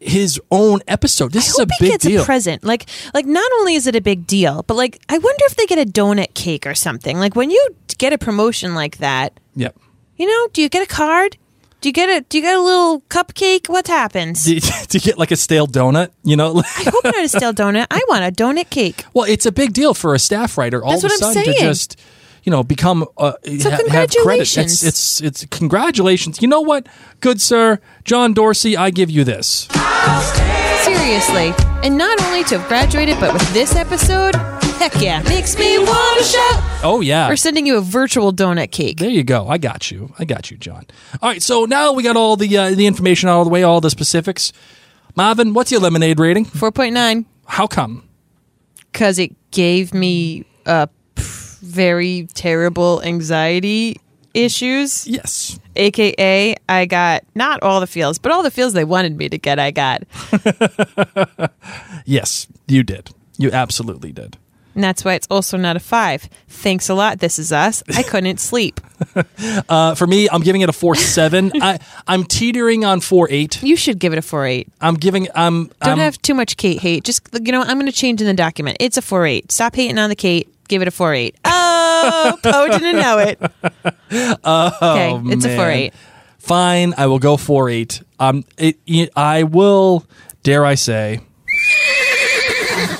his 0.00 0.40
own 0.50 0.80
episode. 0.86 1.32
This 1.32 1.48
is 1.48 1.58
a 1.58 1.66
big 1.80 1.90
gets 1.92 2.04
deal. 2.04 2.22
a 2.22 2.24
present. 2.24 2.64
Like, 2.64 2.86
like 3.14 3.26
not 3.26 3.50
only 3.58 3.74
is 3.74 3.86
it 3.86 3.96
a 3.96 4.00
big 4.00 4.26
deal, 4.26 4.62
but 4.64 4.74
like, 4.74 5.00
I 5.08 5.18
wonder 5.18 5.44
if 5.46 5.56
they 5.56 5.66
get 5.66 5.78
a 5.78 5.90
donut 5.90 6.34
cake 6.34 6.66
or 6.66 6.74
something. 6.74 7.18
Like, 7.18 7.34
when 7.34 7.50
you 7.50 7.76
get 7.98 8.12
a 8.12 8.18
promotion 8.18 8.74
like 8.74 8.98
that, 8.98 9.38
yep. 9.54 9.76
you 10.16 10.26
know, 10.26 10.48
do 10.52 10.62
you 10.62 10.68
get 10.68 10.82
a 10.82 10.86
card? 10.86 11.36
Do 11.80 11.88
you 11.88 11.92
get 11.92 12.08
a 12.08 12.24
Do 12.28 12.38
you 12.38 12.42
get 12.42 12.56
a 12.56 12.60
little 12.60 13.02
cupcake? 13.02 13.68
What 13.68 13.86
happens? 13.86 14.44
To, 14.44 14.58
to 14.60 14.98
get 15.00 15.16
like 15.16 15.30
a 15.30 15.36
stale 15.36 15.68
donut, 15.68 16.10
you 16.24 16.36
know. 16.36 16.58
I 16.76 16.90
hope 16.90 17.04
not 17.04 17.22
a 17.22 17.28
stale 17.28 17.54
donut. 17.54 17.86
I 17.90 18.02
want 18.08 18.24
a 18.24 18.32
donut 18.32 18.68
cake. 18.70 19.04
well, 19.14 19.26
it's 19.26 19.46
a 19.46 19.52
big 19.52 19.72
deal 19.72 19.94
for 19.94 20.14
a 20.14 20.18
staff 20.18 20.58
writer 20.58 20.84
all 20.84 20.98
That's 20.98 21.04
of 21.04 21.10
a 21.12 21.34
sudden 21.34 21.44
to 21.44 21.58
just 21.60 22.00
you 22.42 22.50
know 22.50 22.64
become 22.64 23.06
uh, 23.16 23.32
So 23.44 23.70
ha- 23.70 23.76
have 23.76 23.86
credit. 23.86 24.10
congratulations. 24.10 24.82
It's, 24.82 25.20
it's 25.20 25.44
it's 25.44 25.56
congratulations. 25.56 26.42
You 26.42 26.48
know 26.48 26.62
what, 26.62 26.88
good 27.20 27.40
sir, 27.40 27.78
John 28.04 28.32
Dorsey, 28.34 28.76
I 28.76 28.90
give 28.90 29.10
you 29.10 29.22
this. 29.22 29.68
Seriously, 30.82 31.52
and 31.82 31.98
not 31.98 32.20
only 32.22 32.44
to 32.44 32.58
have 32.58 32.68
graduated, 32.68 33.18
but 33.20 33.32
with 33.32 33.52
this 33.52 33.74
episode, 33.76 34.34
heck 34.78 35.00
yeah, 35.00 35.22
makes 35.24 35.58
me 35.58 35.78
want 35.78 36.18
to 36.18 36.24
shout. 36.24 36.62
Oh 36.82 37.00
yeah, 37.02 37.28
We're 37.28 37.36
sending 37.36 37.66
you 37.66 37.76
a 37.76 37.80
virtual 37.80 38.32
donut 38.32 38.70
cake. 38.70 38.98
There 38.98 39.10
you 39.10 39.24
go. 39.24 39.48
I 39.48 39.58
got 39.58 39.90
you. 39.90 40.14
I 40.18 40.24
got 40.24 40.50
you, 40.50 40.56
John. 40.56 40.86
All 41.20 41.28
right. 41.28 41.42
So 41.42 41.64
now 41.64 41.92
we 41.92 42.02
got 42.02 42.16
all 42.16 42.36
the 42.36 42.56
uh, 42.56 42.70
the 42.70 42.86
information 42.86 43.28
out 43.28 43.40
of 43.40 43.46
the 43.46 43.50
way, 43.50 43.62
all 43.62 43.80
the 43.80 43.90
specifics. 43.90 44.52
Marvin, 45.16 45.52
what's 45.52 45.70
your 45.72 45.80
lemonade 45.80 46.18
rating? 46.20 46.44
Four 46.44 46.72
point 46.72 46.94
nine. 46.94 47.26
How 47.46 47.66
come? 47.66 48.04
because 48.92 49.18
it 49.18 49.30
gave 49.52 49.94
me 49.94 50.44
uh, 50.66 50.86
very 51.16 52.26
terrible 52.34 53.00
anxiety 53.02 53.96
issues. 54.34 55.06
Yes. 55.06 55.58
AKA, 55.78 56.56
I 56.68 56.86
got 56.86 57.24
not 57.34 57.62
all 57.62 57.80
the 57.80 57.86
feels, 57.86 58.18
but 58.18 58.32
all 58.32 58.42
the 58.42 58.50
feels 58.50 58.72
they 58.72 58.84
wanted 58.84 59.16
me 59.16 59.28
to 59.28 59.38
get, 59.38 59.58
I 59.58 59.70
got. 59.70 60.02
Yes, 62.04 62.46
you 62.66 62.82
did. 62.82 63.10
You 63.36 63.50
absolutely 63.52 64.12
did. 64.12 64.38
And 64.74 64.84
that's 64.84 65.04
why 65.04 65.14
it's 65.14 65.26
also 65.30 65.56
not 65.56 65.76
a 65.76 65.80
five. 65.80 66.28
Thanks 66.48 66.88
a 66.88 66.94
lot. 66.94 67.18
This 67.18 67.38
is 67.38 67.52
us. 67.52 67.82
I 67.94 68.02
couldn't 68.02 68.38
sleep. 68.40 68.80
Uh, 69.68 69.94
for 69.94 70.06
me, 70.06 70.28
I'm 70.30 70.40
giving 70.40 70.60
it 70.60 70.68
a 70.68 70.72
four 70.72 70.94
seven. 70.94 71.50
I 71.60 71.78
I'm 72.06 72.24
teetering 72.24 72.84
on 72.84 73.00
four 73.00 73.26
eight. 73.30 73.62
You 73.62 73.76
should 73.76 73.98
give 73.98 74.12
it 74.12 74.18
a 74.18 74.22
four 74.22 74.46
eight. 74.46 74.68
I'm 74.80 74.94
giving. 74.94 75.28
I'm. 75.34 75.66
Don't 75.66 75.92
I'm, 75.92 75.98
have 75.98 76.22
too 76.22 76.32
much 76.34 76.56
Kate 76.56 76.80
hate. 76.80 77.04
Just 77.04 77.28
you 77.32 77.52
know, 77.52 77.60
I'm 77.60 77.76
going 77.76 77.86
to 77.86 77.92
change 77.92 78.20
in 78.20 78.26
the 78.26 78.34
document. 78.34 78.76
It's 78.80 78.96
a 78.96 79.02
four 79.02 79.26
eight. 79.26 79.50
Stop 79.52 79.74
hating 79.74 79.98
on 79.98 80.08
the 80.08 80.16
Kate. 80.16 80.48
Give 80.68 80.82
it 80.82 80.88
a 80.88 80.90
four 80.90 81.12
eight. 81.14 81.36
Oh, 81.44 82.38
Poe 82.42 82.68
didn't 82.68 82.96
know 83.00 83.18
it. 83.18 83.40
okay, 84.44 85.20
it's 85.32 85.44
a 85.44 85.48
man. 85.48 85.56
four 85.56 85.68
eight. 85.70 85.94
Fine. 86.38 86.94
I 86.96 87.06
will 87.06 87.18
go 87.18 87.36
four 87.36 87.68
eight. 87.68 88.02
Um. 88.20 88.44
It, 88.56 88.78
it- 88.86 89.10
I 89.16 89.42
will. 89.42 90.06
Dare 90.42 90.64
I 90.64 90.74
say? 90.76 91.20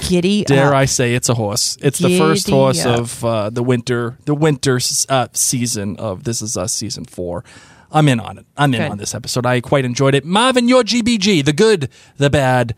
Giddy 0.09 0.45
Dare 0.45 0.69
up. 0.69 0.75
I 0.75 0.85
say 0.87 1.15
it's 1.15 1.29
a 1.29 1.35
horse? 1.35 1.77
It's 1.81 1.99
the 1.99 2.19
first 2.19 2.49
horse 2.49 2.85
up. 2.85 2.99
of 2.99 3.25
uh, 3.25 3.51
the 3.51 3.63
winter, 3.63 4.17
the 4.25 4.35
winter 4.35 4.81
uh, 5.09 5.29
season 5.35 5.97
of 5.99 6.25
This 6.25 6.41
Is 6.43 6.57
Us 6.57 6.73
season 6.73 7.05
four. 7.05 7.45
I'm 7.93 8.09
in 8.09 8.19
on 8.21 8.39
it. 8.39 8.47
I'm 8.57 8.75
in 8.75 8.81
Good. 8.81 8.91
on 8.91 8.99
this 8.99 9.15
episode. 9.15 9.47
I 9.47 9.61
quite 9.61 9.85
enjoyed 9.85 10.15
it. 10.15 10.25
Marvin, 10.25 10.67
your 10.69 10.83
GBG, 10.83 11.45
the 11.45 11.53
good, 11.53 11.89
the 12.17 12.29
bad, 12.31 12.75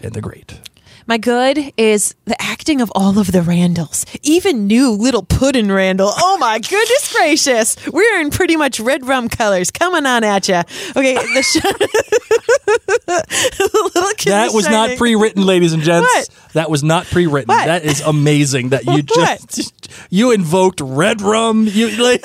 and 0.00 0.12
the 0.12 0.20
great. 0.20 0.60
My 1.06 1.18
good 1.18 1.72
is 1.76 2.14
the 2.26 2.40
acting 2.40 2.80
of 2.80 2.92
all 2.94 3.18
of 3.18 3.32
the 3.32 3.42
Randalls, 3.42 4.06
even 4.22 4.66
new 4.66 4.90
little 4.90 5.22
Puddin' 5.24 5.70
Randall. 5.70 6.12
Oh 6.16 6.38
my 6.38 6.58
goodness 6.58 7.12
gracious! 7.12 7.76
We're 7.88 8.20
in 8.20 8.30
pretty 8.30 8.56
much 8.56 8.78
red 8.78 9.06
rum 9.06 9.28
colors 9.28 9.70
coming 9.70 10.06
on 10.06 10.22
at 10.24 10.48
you. 10.48 10.62
Okay, 10.96 11.14
the, 11.14 11.42
sh- 11.42 11.54
the 13.06 13.90
little 13.94 14.14
kid. 14.16 14.30
That 14.30 14.52
was 14.52 14.68
not 14.68 14.96
pre-written, 14.96 15.44
ladies 15.44 15.72
and 15.72 15.82
gents. 15.82 16.06
What? 16.06 16.28
That 16.52 16.70
was 16.70 16.84
not 16.84 17.06
pre-written. 17.06 17.48
What? 17.48 17.66
That 17.66 17.84
is 17.84 18.00
amazing. 18.00 18.70
That 18.70 18.84
you 18.84 19.02
just 19.14 19.90
you 20.10 20.32
invoked 20.32 20.80
red 20.80 21.20
rum. 21.20 21.66
You 21.66 21.90
like 22.02 22.24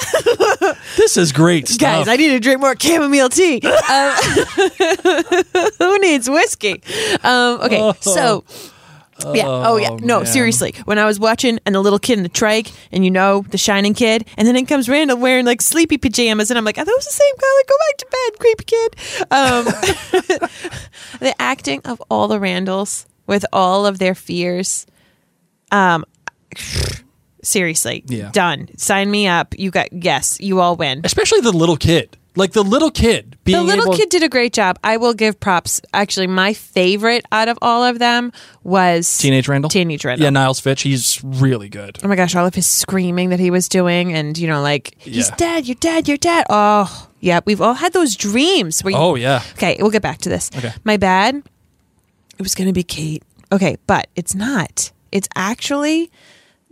this 0.98 1.18
is 1.18 1.32
great 1.32 1.68
stuff. 1.68 2.06
Guys, 2.06 2.08
I 2.08 2.16
need 2.16 2.30
to 2.30 2.40
drink 2.40 2.62
more 2.62 2.76
chamomile 2.78 3.30
tea. 3.30 3.62
Um, 3.64 4.14
who 5.80 6.00
needs 6.00 6.30
whiskey? 6.30 6.82
Um, 7.24 7.62
okay, 7.62 7.92
so. 8.02 8.44
Yeah. 9.34 9.46
Oh, 9.48 9.78
yeah. 9.78 9.96
No, 10.02 10.18
man. 10.20 10.26
seriously. 10.26 10.76
When 10.86 11.00
I 11.00 11.06
was 11.06 11.20
watching 11.20 11.60
and 11.66 11.74
the 11.74 11.80
little 11.82 12.00
kid 12.00 12.18
in 12.18 12.24
the 12.24 12.30
trike, 12.30 12.72
and 12.92 13.04
you 13.04 13.12
know 13.12 13.42
the 13.50 13.58
shining 13.58 13.94
kid, 13.94 14.26
and 14.38 14.48
then 14.48 14.56
in 14.56 14.66
comes 14.66 14.88
Randall 14.88 15.18
wearing 15.18 15.46
like 15.46 15.62
sleepy 15.62 15.98
pajamas, 15.98 16.52
and 16.52 16.58
I'm 16.58 16.66
like, 16.66 16.78
are 16.78 16.86
those 16.86 17.06
the 17.06 17.12
same 17.12 17.36
color? 17.36 17.64
Go 17.68 17.76
back 17.88 17.98
to 17.98 18.06
bed, 18.12 18.40
creepy 18.40 18.64
kid. 18.66 18.96
Um, 19.32 19.66
the 21.20 21.36
acting 21.40 21.82
of 21.86 22.02
all 22.10 22.28
the 22.28 22.40
Randalls 22.40 23.06
with 23.26 23.46
all 23.52 23.86
of 23.86 23.98
their 24.00 24.16
fears. 24.16 24.86
Um, 25.72 26.06
seriously, 27.42 28.04
Yeah. 28.08 28.30
done. 28.32 28.70
Sign 28.78 29.10
me 29.10 29.28
up. 29.28 29.56
You 29.58 29.72
got 29.72 29.92
yes. 29.92 30.38
You 30.40 30.60
all 30.60 30.76
win. 30.76 31.02
especially 31.04 31.42
the 31.42 31.52
little 31.52 31.78
kid. 31.78 32.16
Like 32.38 32.54
the 32.54 32.64
little 32.64 32.92
kid 32.92 33.38
being 33.44 33.58
The 33.58 33.64
little 33.64 33.86
able- 33.86 33.98
kid 33.98 34.10
did 34.10 34.24
a 34.24 34.30
great 34.30 34.54
job. 34.54 34.78
I 34.84 34.98
will 34.98 35.14
give 35.14 35.40
props. 35.40 35.82
Actually, 35.94 36.28
my 36.28 36.54
favorite 36.54 37.26
out 37.32 37.48
of 37.50 37.58
all 37.62 37.84
of 37.84 38.00
them 38.00 38.32
was 38.64 39.18
Teenage 39.18 39.48
Randall. 39.48 39.70
Teenage 39.70 40.06
Randall. 40.06 40.24
Yeah, 40.24 40.30
Niles 40.30 40.60
Fitch. 40.60 40.84
He's 40.84 41.20
really 41.24 41.68
good. 41.68 41.98
Oh 42.04 42.08
my 42.08 42.16
gosh, 42.16 42.36
all 42.36 42.46
of 42.46 42.54
his 42.56 42.68
screaming 42.68 43.30
that 43.32 43.40
he 43.40 43.50
was 43.52 43.68
doing, 43.68 44.14
and 44.14 44.38
you 44.38 44.48
know, 44.48 44.62
like 44.62 44.96
he's 45.00 45.30
Yeah. 45.30 45.36
dead, 45.36 45.66
you're 45.68 45.76
dead, 45.76 46.08
you're 46.08 46.18
dead. 46.18 46.46
Oh, 46.50 47.08
yeah, 47.20 47.40
we've 47.46 47.60
all 47.62 47.74
had 47.74 47.94
those 47.94 48.16
dreams. 48.16 48.82
Where 48.84 48.92
you, 48.92 48.98
Oh 48.98 49.16
yeah. 49.16 49.42
Okay, 49.54 49.76
we'll 49.82 49.90
get 49.92 50.04
back 50.04 50.20
to 50.20 50.30
this. 50.30 50.52
Okay. 50.56 50.72
My 50.84 50.98
bad. 50.98 51.36
It 52.38 52.44
was 52.44 52.54
going 52.54 52.68
to 52.68 52.74
be 52.74 52.84
Kate. 52.84 53.24
Okay, 53.52 53.78
but 53.88 54.08
it's 54.16 54.36
not. 54.36 54.92
It's 55.12 55.28
actually 55.36 56.12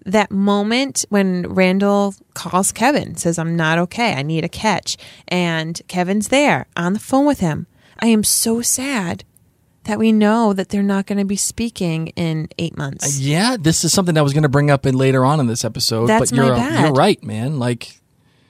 that 0.06 0.32
moment 0.32 1.06
when 1.10 1.48
Randall 1.48 2.14
calls 2.34 2.72
Kevin, 2.72 3.16
says, 3.16 3.40
I'm 3.40 3.56
not 3.56 3.80
okay. 3.80 4.14
I 4.14 4.22
need 4.22 4.44
a 4.44 4.50
catch. 4.50 4.98
And 5.28 5.82
Kevin's 5.88 6.28
there 6.30 6.68
on 6.78 6.94
the 6.94 7.00
phone 7.00 7.26
with 7.26 7.40
him. 7.40 7.68
I 8.00 8.08
am 8.08 8.24
so 8.24 8.62
sad 8.62 9.24
that 9.86 10.00
we 10.00 10.12
know 10.12 10.54
that 10.54 10.70
they're 10.70 10.84
not 10.84 11.06
going 11.06 11.18
to 11.18 11.26
be 11.26 11.36
speaking 11.36 12.08
in 12.10 12.50
eight 12.58 12.78
months. 12.78 13.06
Uh, 13.06 13.22
yeah, 13.22 13.58
this 13.60 13.84
is 13.84 13.94
something 13.94 14.18
I 14.18 14.22
was 14.22 14.34
going 14.34 14.44
to 14.44 14.50
bring 14.50 14.70
up 14.70 14.86
in 14.86 14.96
later 14.96 15.24
on 15.24 15.40
in 15.40 15.48
this 15.48 15.64
episode. 15.64 16.08
That's 16.08 16.32
but 16.32 16.38
you're 16.38 16.50
my 16.50 16.56
bad. 16.56 16.82
you're 16.82 16.94
right, 16.94 17.24
man. 17.24 17.60
Like 17.60 18.02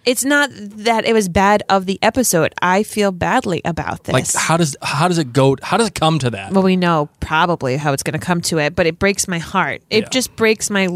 It's 0.06 0.24
not 0.24 0.50
that 0.54 1.06
it 1.06 1.14
was 1.14 1.28
bad 1.30 1.64
of 1.70 1.86
the 1.88 1.98
episode. 2.02 2.54
I 2.62 2.84
feel 2.84 3.12
badly 3.12 3.62
about 3.66 4.04
this. 4.04 4.14
like 4.14 4.28
how 4.36 4.58
does 4.58 4.76
how 4.82 5.08
does 5.08 5.18
it 5.18 5.34
go? 5.34 5.56
How 5.64 5.78
does 5.78 5.88
it 5.88 5.96
come 5.96 6.20
to 6.20 6.30
that? 6.32 6.52
well, 6.54 6.64
we 6.64 6.76
know 6.76 7.10
probably 7.20 7.78
how 7.78 7.92
it's 7.94 8.04
going 8.04 8.18
to 8.20 8.26
come 8.26 8.42
to 8.42 8.60
it, 8.60 8.76
but 8.76 8.86
it 8.86 9.00
breaks 9.00 9.28
my 9.28 9.40
heart. 9.40 9.82
It 9.90 10.04
Yeah. 10.04 10.10
just 10.10 10.36
breaks 10.36 10.70
my. 10.70 10.88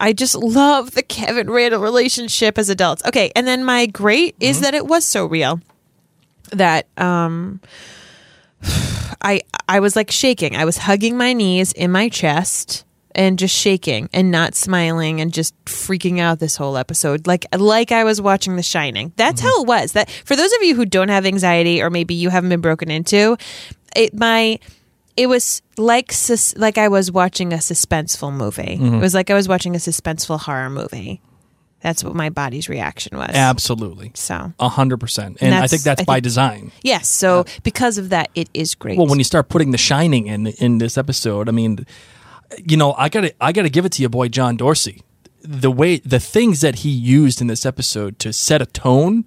I 0.00 0.12
just 0.12 0.34
love 0.34 0.90
the 0.90 1.02
Kevin 1.04 1.48
Randall 1.48 1.80
relationship 1.80 2.58
as 2.58 2.68
adults. 2.68 3.02
Okay, 3.06 3.30
and 3.36 3.46
then 3.46 3.64
my 3.64 3.86
great 3.86 4.34
is 4.40 4.56
Mm-hmm. 4.56 4.62
that 4.64 4.74
it 4.74 4.86
was 4.86 5.04
so 5.04 5.24
real 5.26 5.60
that 6.50 6.86
um, 6.98 7.60
I 9.22 9.42
I 9.68 9.80
was 9.80 9.96
like 9.96 10.10
shaking. 10.10 10.56
I 10.56 10.64
was 10.64 10.78
hugging 10.78 11.16
my 11.16 11.32
knees 11.32 11.72
in 11.72 11.90
my 11.92 12.08
chest 12.08 12.84
and 13.14 13.38
just 13.38 13.54
shaking 13.54 14.08
and 14.12 14.30
not 14.30 14.54
smiling 14.54 15.20
and 15.20 15.32
just 15.32 15.54
freaking 15.64 16.20
out 16.20 16.38
this 16.40 16.56
whole 16.56 16.76
episode 16.76 17.26
like 17.26 17.46
like 17.56 17.92
I 17.92 18.04
was 18.04 18.20
watching 18.20 18.56
The 18.56 18.62
Shining. 18.62 19.12
That's 19.16 19.40
mm-hmm. 19.40 19.48
how 19.48 19.62
it 19.62 19.66
was. 19.66 19.92
That 19.92 20.10
for 20.10 20.36
those 20.36 20.52
of 20.52 20.62
you 20.62 20.74
who 20.74 20.84
don't 20.84 21.08
have 21.08 21.26
anxiety 21.26 21.82
or 21.82 21.90
maybe 21.90 22.14
you 22.14 22.28
haven't 22.30 22.50
been 22.50 22.60
broken 22.60 22.90
into, 22.90 23.36
it 23.94 24.14
my 24.14 24.58
it 25.16 25.28
was 25.28 25.62
like 25.76 26.12
sus- 26.12 26.56
like 26.56 26.78
I 26.78 26.88
was 26.88 27.10
watching 27.12 27.52
a 27.52 27.56
suspenseful 27.56 28.32
movie. 28.32 28.62
It 28.62 28.80
mm-hmm. 28.80 29.00
was 29.00 29.14
like 29.14 29.30
I 29.30 29.34
was 29.34 29.48
watching 29.48 29.74
a 29.74 29.78
suspenseful 29.78 30.40
horror 30.40 30.70
movie. 30.70 31.20
That's 31.80 32.02
what 32.02 32.14
my 32.14 32.30
body's 32.30 32.70
reaction 32.70 33.18
was. 33.18 33.30
Absolutely. 33.34 34.10
So 34.14 34.54
A 34.58 34.68
hundred 34.70 34.98
percent. 35.00 35.36
And 35.42 35.54
I 35.54 35.66
think 35.66 35.82
that's 35.82 36.00
I 36.00 36.04
by 36.04 36.14
think- 36.14 36.24
design. 36.24 36.72
yes, 36.82 37.08
so 37.08 37.44
because 37.62 37.98
of 37.98 38.08
that, 38.08 38.30
it 38.34 38.48
is 38.54 38.74
great. 38.74 38.96
Well, 38.96 39.06
when 39.06 39.18
you 39.18 39.24
start 39.24 39.50
putting 39.50 39.70
The 39.70 39.78
Shining 39.78 40.26
in 40.26 40.46
in 40.46 40.78
this 40.78 40.96
episode, 40.96 41.48
I 41.48 41.52
mean, 41.52 41.86
you 42.64 42.76
know, 42.76 42.92
I 42.94 43.08
gotta 43.08 43.34
I 43.40 43.52
gotta 43.52 43.68
give 43.68 43.84
it 43.84 43.92
to 43.92 44.02
your 44.02 44.10
boy 44.10 44.28
John 44.28 44.56
Dorsey. 44.56 45.02
The 45.42 45.70
way 45.70 45.98
the 45.98 46.20
things 46.20 46.60
that 46.62 46.76
he 46.76 46.90
used 46.90 47.40
in 47.40 47.48
this 47.48 47.66
episode 47.66 48.18
to 48.20 48.32
set 48.32 48.62
a 48.62 48.66
tone, 48.66 49.26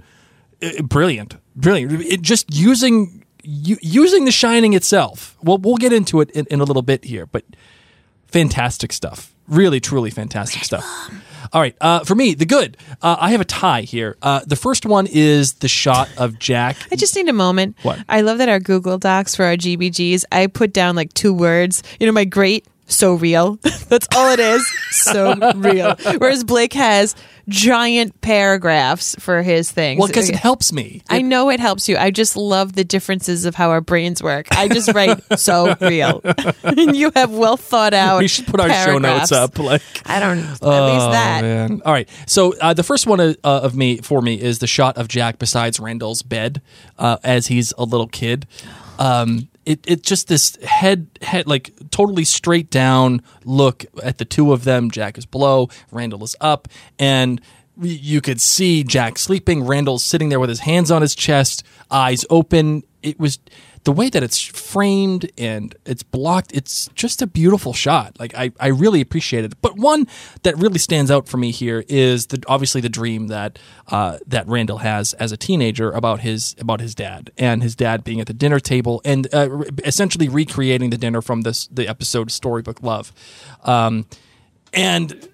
eh, 0.62 0.82
brilliant, 0.82 1.38
brilliant. 1.56 2.02
It, 2.02 2.22
just 2.22 2.54
using 2.56 3.24
u- 3.44 3.78
using 3.82 4.26
The 4.26 4.32
Shining 4.32 4.74
itself. 4.74 5.38
Well, 5.44 5.58
we'll 5.58 5.78
get 5.78 5.94
into 5.94 6.22
it 6.22 6.32
in, 6.32 6.46
in 6.50 6.60
a 6.60 6.64
little 6.64 6.82
bit 6.82 7.06
here, 7.06 7.26
but 7.26 7.44
fantastic 8.28 8.92
stuff. 8.92 9.34
Really, 9.48 9.80
truly 9.80 10.10
fantastic 10.10 10.64
stuff. 10.64 10.84
All 11.54 11.62
right, 11.62 11.76
uh, 11.80 12.04
for 12.04 12.16
me, 12.16 12.34
the 12.34 12.46
good. 12.46 12.78
Uh, 13.02 13.16
I 13.20 13.32
have 13.32 13.42
a 13.42 13.46
tie 13.46 13.82
here. 13.82 14.18
Uh, 14.22 14.42
the 14.46 14.56
first 14.56 14.86
one 14.86 15.08
is 15.10 15.54
the 15.54 15.68
shot 15.68 16.10
of 16.18 16.40
Jack. 16.40 16.76
I 16.92 16.96
just 16.96 17.16
need 17.16 17.30
a 17.30 17.34
moment. 17.34 17.78
What? 17.84 18.00
I 18.10 18.22
love 18.22 18.40
that 18.40 18.50
our 18.50 18.60
Google 18.60 18.98
Docs 18.98 19.36
for 19.36 19.46
our 19.46 19.56
GBGs, 19.56 20.26
I 20.32 20.48
put 20.48 20.74
down 20.74 20.96
like 20.96 21.14
two 21.14 21.34
words. 21.34 21.84
You 22.00 22.08
know, 22.08 22.12
my 22.12 22.26
great, 22.26 22.66
so 22.88 23.14
real. 23.16 23.56
That's 23.90 24.08
all 24.16 24.32
it 24.32 24.40
is. 24.40 24.66
so 24.92 25.36
real. 25.56 25.96
Whereas 26.18 26.44
Blake 26.44 26.74
has 26.74 27.16
giant 27.50 28.20
paragraphs 28.20 29.16
for 29.20 29.42
his 29.42 29.72
things. 29.72 30.00
well, 30.00 30.08
because 30.08 30.30
it 30.30 30.36
helps 30.36 30.74
me. 30.74 31.02
I 31.10 31.22
know 31.22 31.50
it 31.50 31.60
helps 31.62 31.88
you. 31.88 31.96
I 31.98 32.12
just 32.12 32.36
love 32.36 32.74
the 32.74 32.84
differences 32.84 33.46
of 33.46 33.56
how 33.56 33.70
our 33.70 33.80
brains 33.80 34.22
work. 34.22 34.48
I 34.52 34.68
just 34.68 34.94
write 34.94 35.22
so 35.40 35.74
real. 35.80 36.22
and 36.64 36.96
you 36.96 37.12
have 37.16 37.32
well 37.32 37.56
thought 37.56 37.94
out. 37.94 38.20
we 38.20 38.28
should 38.28 38.48
put 38.48 38.60
our 38.60 38.70
show 38.70 38.98
notes 38.98 39.32
up. 39.32 39.58
Like, 39.60 39.82
I 40.06 40.20
don't, 40.20 40.40
at 40.40 40.58
Oh, 40.62 40.94
least 40.94 41.12
that. 41.12 41.42
man. 41.42 41.82
All 41.86 41.94
right. 41.94 42.10
So 42.26 42.54
uh, 42.60 42.74
the 42.74 42.84
first 42.84 43.08
one 43.08 43.20
uh, 43.22 43.34
of 43.44 43.76
me 43.76 43.98
for 43.98 44.22
me 44.22 44.40
is 44.42 44.60
the 44.60 44.68
shot 44.68 44.98
of 44.98 45.08
Jack 45.08 45.40
besides 45.40 45.80
Randall's 45.80 46.24
bed 46.24 46.62
uh, 46.98 47.18
as 47.24 47.48
he's 47.48 47.74
a 47.78 47.84
little 47.86 48.08
kid. 48.08 48.46
Um, 49.00 49.48
it 49.68 49.84
it 49.86 50.02
just 50.02 50.30
this 50.30 50.56
head 50.64 51.08
head 51.22 51.46
like 51.46 51.72
totally 51.92 52.24
straight 52.24 52.70
down 52.72 53.22
look 53.44 53.86
at 54.02 54.18
the 54.18 54.26
two 54.26 54.54
of 54.54 54.64
them. 54.64 54.90
Jack 54.90 55.18
is 55.18 55.26
below, 55.26 55.68
Randall 55.92 56.24
is 56.24 56.36
up, 56.40 56.70
and 56.98 57.42
you 57.80 58.22
could 58.22 58.40
see 58.40 58.84
Jack 58.84 59.20
sleeping. 59.20 59.66
Randall's 59.66 60.06
sitting 60.06 60.30
there 60.30 60.40
with 60.40 60.50
his 60.50 60.62
hands 60.62 60.90
on 60.90 61.02
his 61.02 61.14
chest, 61.14 61.64
eyes 61.92 62.26
open. 62.30 62.84
It 63.04 63.20
was 63.20 63.40
the 63.88 63.94
way 63.94 64.10
that 64.10 64.22
it's 64.22 64.42
framed 64.42 65.32
and 65.38 65.74
it's 65.86 66.04
blocked 66.04 66.52
it's 66.52 66.90
just 66.90 67.22
a 67.22 67.26
beautiful 67.26 67.72
shot. 67.72 68.20
Like 68.20 68.36
i, 68.36 68.52
I 68.60 68.68
really 68.68 69.00
appreciate 69.00 69.46
it. 69.46 69.54
But 69.62 69.78
one 69.78 70.08
that 70.44 70.58
really 70.58 70.78
stands 70.78 71.10
out 71.10 71.30
for 71.30 71.38
me 71.38 71.52
here 71.52 71.86
is 71.88 72.28
the 72.28 72.44
obviously 72.50 72.82
the 72.82 72.90
dream 72.90 73.28
that 73.28 73.58
uh, 73.88 74.18
that 74.28 74.46
randall 74.46 74.80
has 74.80 75.14
as 75.14 75.32
a 75.32 75.38
teenager 75.38 75.90
about 75.90 76.20
his 76.20 76.54
about 76.60 76.82
his 76.82 76.96
dad 76.96 77.32
and 77.38 77.64
his 77.64 77.78
dad 77.78 78.04
being 78.04 78.20
at 78.20 78.28
the 78.28 78.34
dinner 78.34 78.60
table 78.60 79.02
and 79.06 79.34
uh, 79.34 79.50
re- 79.50 79.70
essentially 79.86 80.28
recreating 80.28 80.90
the 80.90 80.98
dinner 80.98 81.22
from 81.22 81.44
this 81.44 81.68
the 81.68 81.88
episode 81.88 82.30
storybook 82.30 82.84
love. 82.84 83.14
Um, 83.64 84.06
and 84.74 85.30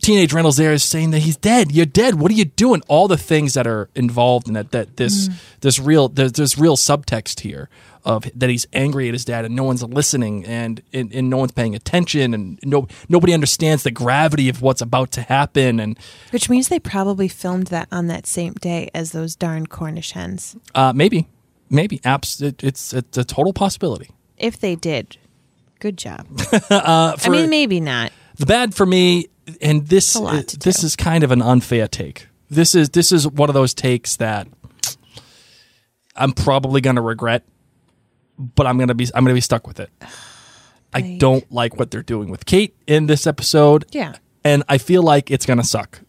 teenage 0.00 0.32
Randall's 0.32 0.56
there 0.56 0.72
is 0.72 0.82
saying 0.82 1.10
that 1.12 1.20
he's 1.20 1.36
dead. 1.36 1.72
You're 1.72 1.86
dead. 1.86 2.16
What 2.16 2.30
are 2.30 2.34
you 2.34 2.44
doing? 2.44 2.82
All 2.88 3.08
the 3.08 3.16
things 3.16 3.54
that 3.54 3.66
are 3.66 3.88
involved 3.94 4.48
in 4.48 4.54
that. 4.54 4.70
That 4.72 4.96
this 4.96 5.28
this 5.60 5.78
real 5.78 6.08
there's, 6.08 6.32
there's 6.32 6.58
real 6.58 6.76
subtext 6.76 7.40
here 7.40 7.68
of 8.04 8.30
that 8.36 8.48
he's 8.48 8.66
angry 8.72 9.08
at 9.08 9.14
his 9.14 9.24
dad 9.24 9.44
and 9.44 9.56
no 9.56 9.64
one's 9.64 9.82
listening 9.82 10.44
and 10.46 10.80
and, 10.92 11.12
and 11.12 11.28
no 11.28 11.38
one's 11.38 11.50
paying 11.52 11.74
attention 11.74 12.34
and 12.34 12.58
no 12.64 12.86
nobody 13.08 13.34
understands 13.34 13.82
the 13.82 13.90
gravity 13.90 14.48
of 14.48 14.62
what's 14.62 14.80
about 14.80 15.10
to 15.10 15.22
happen 15.22 15.80
and 15.80 15.98
Which 16.30 16.48
means 16.48 16.68
they 16.68 16.78
probably 16.78 17.26
filmed 17.26 17.66
that 17.68 17.88
on 17.90 18.06
that 18.06 18.26
same 18.26 18.52
day 18.54 18.90
as 18.94 19.10
those 19.10 19.34
darn 19.34 19.66
Cornish 19.66 20.12
hens. 20.12 20.56
uh, 20.74 20.92
maybe 20.94 21.26
maybe 21.68 21.98
apps 22.00 22.40
it, 22.40 22.62
it's 22.62 22.92
it's 22.92 23.18
a 23.18 23.24
total 23.24 23.52
possibility. 23.52 24.10
If 24.38 24.60
they 24.60 24.76
did, 24.76 25.16
good 25.80 25.96
job. 25.98 26.26
Uh, 26.70 27.16
I 27.24 27.28
mean, 27.28 27.50
maybe 27.50 27.80
not. 27.80 28.12
The 28.36 28.46
bad 28.46 28.74
for 28.74 28.86
me, 28.86 29.26
and 29.60 29.86
this 29.86 30.14
this 30.14 30.80
do. 30.80 30.86
is 30.86 30.96
kind 30.96 31.22
of 31.24 31.30
an 31.32 31.42
unfair 31.42 31.88
take. 31.88 32.28
This 32.50 32.74
is 32.74 32.90
this 32.90 33.12
is 33.12 33.26
one 33.26 33.48
of 33.48 33.54
those 33.54 33.74
takes 33.74 34.16
that 34.16 34.46
I'm 36.14 36.32
probably 36.32 36.80
going 36.80 36.96
to 36.96 37.02
regret, 37.02 37.44
but 38.38 38.66
I'm 38.66 38.78
gonna 38.78 38.94
be 38.94 39.06
I'm 39.14 39.24
gonna 39.24 39.34
be 39.34 39.40
stuck 39.40 39.66
with 39.66 39.80
it. 39.80 39.90
I 40.94 41.16
don't 41.18 41.50
like 41.52 41.76
what 41.78 41.90
they're 41.90 42.02
doing 42.02 42.30
with 42.30 42.46
Kate 42.46 42.74
in 42.86 43.06
this 43.06 43.26
episode. 43.26 43.84
Yeah. 43.90 44.14
and 44.44 44.62
I 44.68 44.78
feel 44.78 45.02
like 45.02 45.30
it's 45.30 45.44
gonna 45.44 45.64
suck 45.64 46.00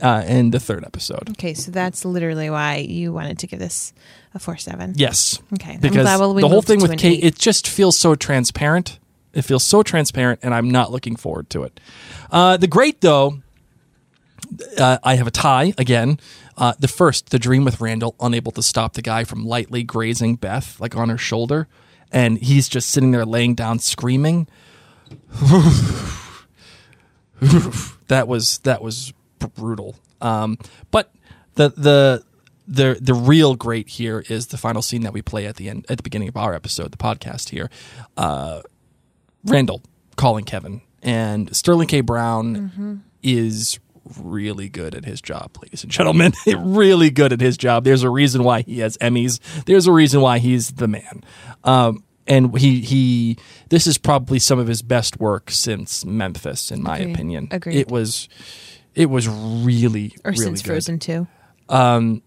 uh, 0.00 0.22
in 0.28 0.50
the 0.50 0.60
third 0.60 0.84
episode. 0.84 1.30
Okay, 1.30 1.54
so 1.54 1.72
that's 1.72 2.04
literally 2.04 2.48
why 2.50 2.76
you 2.76 3.12
wanted 3.12 3.38
to 3.40 3.46
give 3.48 3.58
this 3.58 3.92
a 4.34 4.38
four 4.38 4.56
seven. 4.56 4.92
Yes. 4.96 5.40
Okay, 5.54 5.72
I'm 5.74 5.80
Because 5.80 6.02
glad 6.04 6.20
we 6.34 6.42
the 6.42 6.48
whole 6.48 6.62
thing 6.62 6.80
with 6.80 6.96
Kate, 6.98 7.18
eight. 7.18 7.24
it 7.24 7.38
just 7.38 7.66
feels 7.66 7.98
so 7.98 8.14
transparent. 8.14 9.00
It 9.34 9.42
feels 9.42 9.64
so 9.64 9.82
transparent, 9.82 10.40
and 10.42 10.54
I'm 10.54 10.70
not 10.70 10.90
looking 10.90 11.16
forward 11.16 11.50
to 11.50 11.64
it. 11.64 11.80
Uh, 12.30 12.56
the 12.56 12.66
great 12.66 13.00
though, 13.00 13.42
uh, 14.78 14.98
I 15.02 15.16
have 15.16 15.26
a 15.26 15.30
tie 15.30 15.74
again. 15.78 16.18
Uh, 16.56 16.74
the 16.78 16.88
first, 16.88 17.30
the 17.30 17.38
dream 17.38 17.64
with 17.64 17.80
Randall, 17.80 18.16
unable 18.20 18.52
to 18.52 18.62
stop 18.62 18.94
the 18.94 19.02
guy 19.02 19.24
from 19.24 19.44
lightly 19.44 19.82
grazing 19.82 20.36
Beth, 20.36 20.80
like 20.80 20.96
on 20.96 21.08
her 21.08 21.18
shoulder, 21.18 21.68
and 22.10 22.38
he's 22.38 22.68
just 22.68 22.90
sitting 22.90 23.10
there 23.12 23.24
laying 23.24 23.54
down 23.54 23.78
screaming. 23.78 24.48
that 28.08 28.26
was 28.26 28.58
that 28.58 28.82
was 28.82 29.12
brutal. 29.54 29.96
Um, 30.20 30.58
but 30.90 31.12
the 31.54 31.68
the 31.70 32.24
the 32.66 32.98
the 33.00 33.14
real 33.14 33.54
great 33.54 33.88
here 33.88 34.24
is 34.28 34.48
the 34.48 34.58
final 34.58 34.82
scene 34.82 35.02
that 35.02 35.12
we 35.12 35.22
play 35.22 35.46
at 35.46 35.56
the 35.56 35.68
end 35.68 35.86
at 35.88 35.96
the 35.96 36.02
beginning 36.02 36.28
of 36.28 36.36
our 36.36 36.54
episode, 36.54 36.90
the 36.90 36.98
podcast 36.98 37.50
here. 37.50 37.70
Uh, 38.16 38.62
Randall 39.48 39.82
calling 40.16 40.44
Kevin 40.44 40.80
and 41.02 41.54
Sterling 41.54 41.88
K. 41.88 42.00
Brown 42.00 43.02
is 43.22 43.78
really 44.18 44.68
good 44.68 44.94
at 44.94 45.04
his 45.04 45.20
job, 45.20 45.56
ladies 45.62 45.82
and 45.82 45.92
gentlemen. 45.92 46.32
really 46.56 47.10
good 47.10 47.32
at 47.32 47.40
his 47.40 47.56
job. 47.56 47.84
There's 47.84 48.02
a 48.02 48.10
reason 48.10 48.42
why 48.44 48.62
he 48.62 48.78
has 48.80 48.96
Emmys. 48.98 49.40
There's 49.64 49.86
a 49.86 49.92
reason 49.92 50.20
why 50.20 50.38
he's 50.38 50.72
the 50.72 50.88
man. 50.88 51.24
Um, 51.64 52.04
and 52.26 52.58
he 52.58 52.80
he 52.80 53.38
this 53.70 53.86
is 53.86 53.98
probably 53.98 54.38
some 54.38 54.58
of 54.58 54.66
his 54.66 54.82
best 54.82 55.18
work 55.18 55.50
since 55.50 56.04
Memphis, 56.04 56.70
in 56.70 56.82
my 56.82 56.98
Agreed. 56.98 57.14
opinion. 57.14 57.48
Agreed. 57.50 57.76
It 57.76 57.88
was 57.88 58.28
it 58.94 59.06
was 59.06 59.28
really 59.28 60.14
or 60.24 60.32
really 60.32 60.44
since 60.44 60.62
good. 60.62 60.68
Frozen 60.68 60.98
two. 60.98 61.26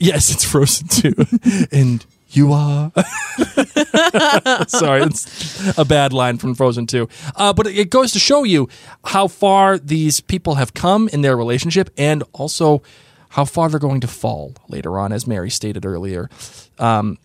Yes, 0.00 0.30
it's 0.30 0.44
Frozen 0.44 0.88
too. 0.88 1.14
and 1.72 2.06
you 2.30 2.52
are. 2.52 2.92
Sorry, 4.68 5.02
it's 5.02 5.78
a 5.78 5.84
bad 5.84 6.12
line 6.12 6.38
from 6.38 6.54
Frozen 6.54 6.86
2. 6.86 7.08
Uh, 7.36 7.52
but 7.52 7.66
it 7.66 7.90
goes 7.90 8.12
to 8.12 8.18
show 8.18 8.44
you 8.44 8.68
how 9.04 9.28
far 9.28 9.78
these 9.78 10.20
people 10.20 10.56
have 10.56 10.74
come 10.74 11.08
in 11.08 11.22
their 11.22 11.36
relationship 11.36 11.90
and 11.96 12.22
also 12.32 12.82
how 13.30 13.44
far 13.44 13.68
they're 13.68 13.78
going 13.78 14.00
to 14.00 14.08
fall 14.08 14.54
later 14.68 14.98
on, 14.98 15.12
as 15.12 15.26
Mary 15.26 15.50
stated 15.50 15.84
earlier. 15.84 16.30
Um, 16.78 17.18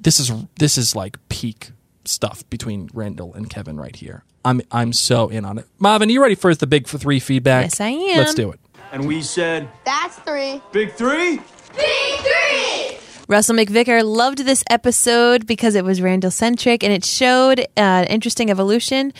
this 0.00 0.20
is 0.20 0.30
this 0.58 0.78
is 0.78 0.94
like 0.94 1.16
peak 1.28 1.70
stuff 2.04 2.48
between 2.50 2.88
Randall 2.92 3.34
and 3.34 3.48
Kevin 3.50 3.78
right 3.78 3.96
here. 3.96 4.24
I'm 4.44 4.60
I'm 4.70 4.92
so 4.92 5.28
in 5.28 5.44
on 5.44 5.58
it. 5.58 5.66
Marvin, 5.78 6.08
you 6.08 6.22
ready 6.22 6.34
for 6.34 6.54
the 6.54 6.66
big 6.66 6.86
three 6.86 7.20
feedback? 7.20 7.64
Yes, 7.64 7.80
I 7.80 7.88
am. 7.88 8.18
Let's 8.18 8.34
do 8.34 8.50
it. 8.50 8.60
And 8.92 9.06
we 9.06 9.22
said, 9.22 9.68
That's 9.84 10.16
three. 10.20 10.62
Big 10.72 10.92
Three? 10.92 11.40
Big 11.76 12.20
three! 12.20 12.98
Russell 13.28 13.56
McVicker 13.56 14.02
loved 14.02 14.46
this 14.46 14.64
episode 14.70 15.46
because 15.46 15.74
it 15.74 15.84
was 15.84 16.00
Randall 16.00 16.30
centric 16.30 16.82
and 16.82 16.90
it 16.90 17.04
showed 17.04 17.60
uh, 17.60 17.64
an 17.76 18.06
interesting 18.06 18.50
evolution 18.50 19.12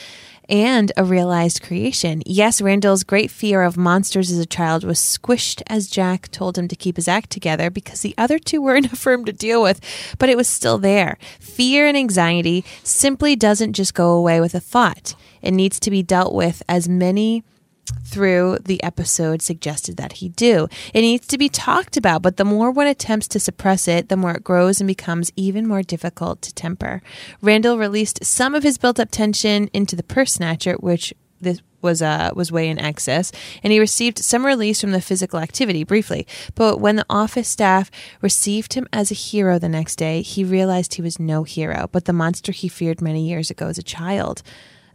and 0.48 0.90
a 0.96 1.04
realized 1.04 1.60
creation. 1.62 2.22
Yes, 2.24 2.62
Randall's 2.62 3.04
great 3.04 3.30
fear 3.30 3.62
of 3.62 3.76
monsters 3.76 4.30
as 4.30 4.38
a 4.38 4.46
child 4.46 4.82
was 4.82 4.98
squished 4.98 5.60
as 5.66 5.88
Jack 5.88 6.30
told 6.30 6.56
him 6.56 6.68
to 6.68 6.74
keep 6.74 6.96
his 6.96 7.06
act 7.06 7.28
together 7.28 7.68
because 7.68 8.00
the 8.00 8.14
other 8.16 8.38
two 8.38 8.62
were 8.62 8.76
enough 8.80 8.96
for 8.98 9.12
him 9.12 9.26
to 9.26 9.32
deal 9.32 9.62
with, 9.62 9.78
but 10.18 10.30
it 10.30 10.38
was 10.38 10.48
still 10.48 10.78
there. 10.78 11.18
Fear 11.38 11.86
and 11.86 11.96
anxiety 11.96 12.64
simply 12.82 13.36
doesn't 13.36 13.74
just 13.74 13.92
go 13.92 14.12
away 14.12 14.40
with 14.40 14.54
a 14.54 14.60
thought. 14.60 15.14
It 15.42 15.50
needs 15.50 15.78
to 15.80 15.90
be 15.90 16.02
dealt 16.02 16.32
with 16.32 16.62
as 16.66 16.88
many 16.88 17.44
through 18.04 18.58
the 18.64 18.82
episode 18.82 19.42
suggested 19.42 19.96
that 19.96 20.14
he 20.14 20.28
do. 20.30 20.68
It 20.94 21.02
needs 21.02 21.26
to 21.28 21.38
be 21.38 21.48
talked 21.48 21.96
about, 21.96 22.22
but 22.22 22.36
the 22.36 22.44
more 22.44 22.70
one 22.70 22.86
attempts 22.86 23.28
to 23.28 23.40
suppress 23.40 23.88
it, 23.88 24.08
the 24.08 24.16
more 24.16 24.32
it 24.32 24.44
grows 24.44 24.80
and 24.80 24.88
becomes 24.88 25.32
even 25.36 25.66
more 25.66 25.82
difficult 25.82 26.42
to 26.42 26.54
temper. 26.54 27.02
Randall 27.42 27.78
released 27.78 28.24
some 28.24 28.54
of 28.54 28.62
his 28.62 28.78
built 28.78 29.00
up 29.00 29.10
tension 29.10 29.68
into 29.72 29.96
the 29.96 30.02
purse 30.02 30.34
snatcher, 30.34 30.74
which 30.74 31.14
this 31.40 31.60
was 31.80 32.02
uh, 32.02 32.30
was 32.34 32.50
way 32.50 32.68
in 32.68 32.78
excess, 32.78 33.30
and 33.62 33.72
he 33.72 33.78
received 33.78 34.18
some 34.18 34.44
release 34.44 34.80
from 34.80 34.90
the 34.90 35.00
physical 35.00 35.38
activity 35.38 35.84
briefly. 35.84 36.26
But 36.54 36.80
when 36.80 36.96
the 36.96 37.06
office 37.08 37.48
staff 37.48 37.90
received 38.20 38.74
him 38.74 38.88
as 38.92 39.10
a 39.10 39.14
hero 39.14 39.58
the 39.58 39.68
next 39.68 39.96
day, 39.96 40.22
he 40.22 40.44
realized 40.44 40.94
he 40.94 41.02
was 41.02 41.20
no 41.20 41.44
hero, 41.44 41.88
but 41.92 42.04
the 42.04 42.12
monster 42.12 42.52
he 42.52 42.68
feared 42.68 43.00
many 43.00 43.28
years 43.28 43.50
ago 43.50 43.68
as 43.68 43.78
a 43.78 43.82
child. 43.82 44.42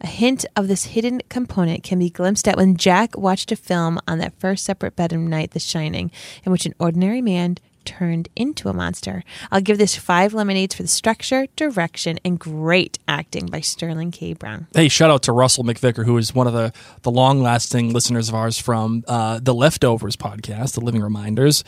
A 0.03 0.07
hint 0.07 0.45
of 0.57 0.67
this 0.67 0.83
hidden 0.85 1.21
component 1.29 1.81
can 1.81 1.97
be 1.97 2.09
glimpsed 2.09 2.47
at 2.49 2.57
when 2.57 2.75
Jack 2.75 3.17
watched 3.17 3.53
a 3.53 3.55
film 3.55 4.01
on 4.05 4.17
that 4.17 4.37
first 4.37 4.65
separate 4.65 4.97
bedroom 4.97 5.27
night, 5.27 5.51
The 5.51 5.59
Shining, 5.59 6.11
in 6.45 6.51
which 6.51 6.65
an 6.65 6.73
ordinary 6.77 7.21
man 7.21 7.57
turned 7.85 8.27
into 8.35 8.67
a 8.67 8.73
monster. 8.73 9.23
I'll 9.49 9.61
give 9.61 9.77
this 9.77 9.95
five 9.95 10.33
lemonades 10.33 10.75
for 10.75 10.83
the 10.83 10.89
structure, 10.89 11.47
direction, 11.55 12.19
and 12.25 12.37
great 12.37 12.99
acting 13.07 13.45
by 13.45 13.61
Sterling 13.61 14.11
K. 14.11 14.33
Brown. 14.33 14.67
Hey, 14.73 14.89
shout 14.89 15.09
out 15.09 15.23
to 15.23 15.31
Russell 15.31 15.63
McVicker, 15.63 16.05
who 16.05 16.17
is 16.17 16.35
one 16.35 16.47
of 16.47 16.53
the, 16.53 16.73
the 17.03 17.11
long 17.11 17.41
lasting 17.41 17.93
listeners 17.93 18.27
of 18.27 18.35
ours 18.35 18.57
from 18.57 19.05
uh, 19.07 19.39
the 19.41 19.53
Leftovers 19.53 20.17
podcast, 20.17 20.73
the 20.73 20.81
Living 20.81 21.01
Reminders. 21.01 21.63